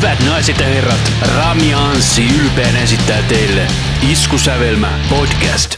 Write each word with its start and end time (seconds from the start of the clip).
Hyvät 0.00 0.18
naiset 0.26 0.58
ja 0.60 0.66
herrat, 0.66 1.12
Rami 1.36 1.74
Anssi 1.74 2.22
ylpeän 2.44 2.76
esittää 2.76 3.22
teille 3.28 3.66
Iskusävelmä 4.10 4.98
podcast. 5.10 5.76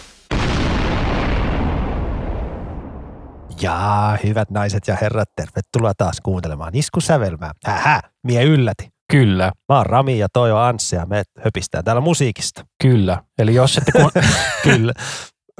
Ja 3.63 4.19
hyvät 4.25 4.51
naiset 4.51 4.89
ja 4.89 4.97
herrat, 5.01 5.29
tervetuloa 5.37 5.93
taas 5.99 6.21
kuuntelemaan 6.23 6.75
Iskusävelmää. 6.77 7.53
Hähä, 7.65 8.01
mie 8.27 8.45
ylläti. 8.45 8.89
Kyllä, 9.13 9.53
Mä 9.69 9.77
oon 9.77 9.87
Rami 9.87 10.19
ja 10.19 10.29
toi 10.33 10.53
on 10.53 10.63
Anssi 10.63 10.97
ja 10.97 11.07
me 11.07 11.23
höpistään 11.45 11.85
täällä 11.85 12.01
musiikista. 12.01 12.65
kyllä. 12.83 13.23
Eli 13.39 13.55
jos 13.55 13.77
ette 13.79 13.93
kun... 13.93 14.11
Kyllä. 14.63 14.93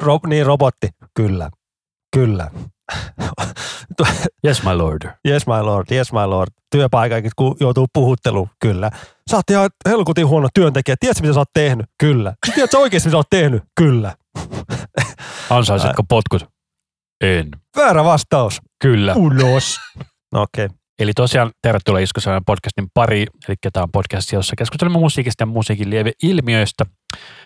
Ro- 0.01 0.29
niin, 0.29 0.47
robotti. 0.47 0.89
Kyllä. 1.15 1.51
Kyllä. 2.17 2.51
Yes 4.47 4.63
my 4.63 4.75
lord. 4.75 5.11
Yes 5.29 5.47
my 5.47 5.63
lord, 5.63 5.87
yes 5.91 6.13
my 6.13 6.27
lord. 6.27 6.49
Työpaikakin, 6.71 7.31
kun 7.37 7.57
joutuu 7.61 7.87
puhutteluun. 7.93 8.49
Kyllä. 8.61 8.91
Sä 9.31 9.37
oot 9.37 9.51
ihan 9.51 9.71
helkutin 9.87 10.27
huono 10.29 10.49
työntekijä. 10.55 10.97
Tiedätkö, 11.01 11.23
mitä 11.23 11.35
sä 11.35 11.41
oot 11.41 11.51
tehnyt? 11.55 11.87
Kyllä. 11.99 12.35
Tiedätkö 12.55 12.79
oikeasti, 12.79 13.09
mitä 13.09 13.15
sä 13.15 13.19
oot 13.19 13.31
tehnyt? 13.31 13.63
Kyllä. 13.77 14.15
Ansaisitko 15.51 16.03
potkut? 16.09 16.45
En. 17.21 17.51
Väärä 17.77 18.05
vastaus. 18.05 18.61
Kyllä. 18.83 19.15
Ulos. 19.15 19.81
No 20.33 20.43
okei. 20.43 20.65
Okay. 20.65 20.77
Eli 21.03 21.13
tosiaan 21.15 21.51
tervetuloa 21.63 22.01
Iskusanojen 22.01 22.45
podcastin 22.45 22.87
pari, 22.95 23.27
eli 23.49 23.57
tämä 23.73 23.83
on 23.83 23.93
podcast, 23.93 24.33
jossa 24.33 24.57
keskustelemme 24.59 24.99
musiikista 24.99 25.43
ja 25.43 25.47
musiikin 25.47 25.91
lieveilmiöistä. 25.91 26.87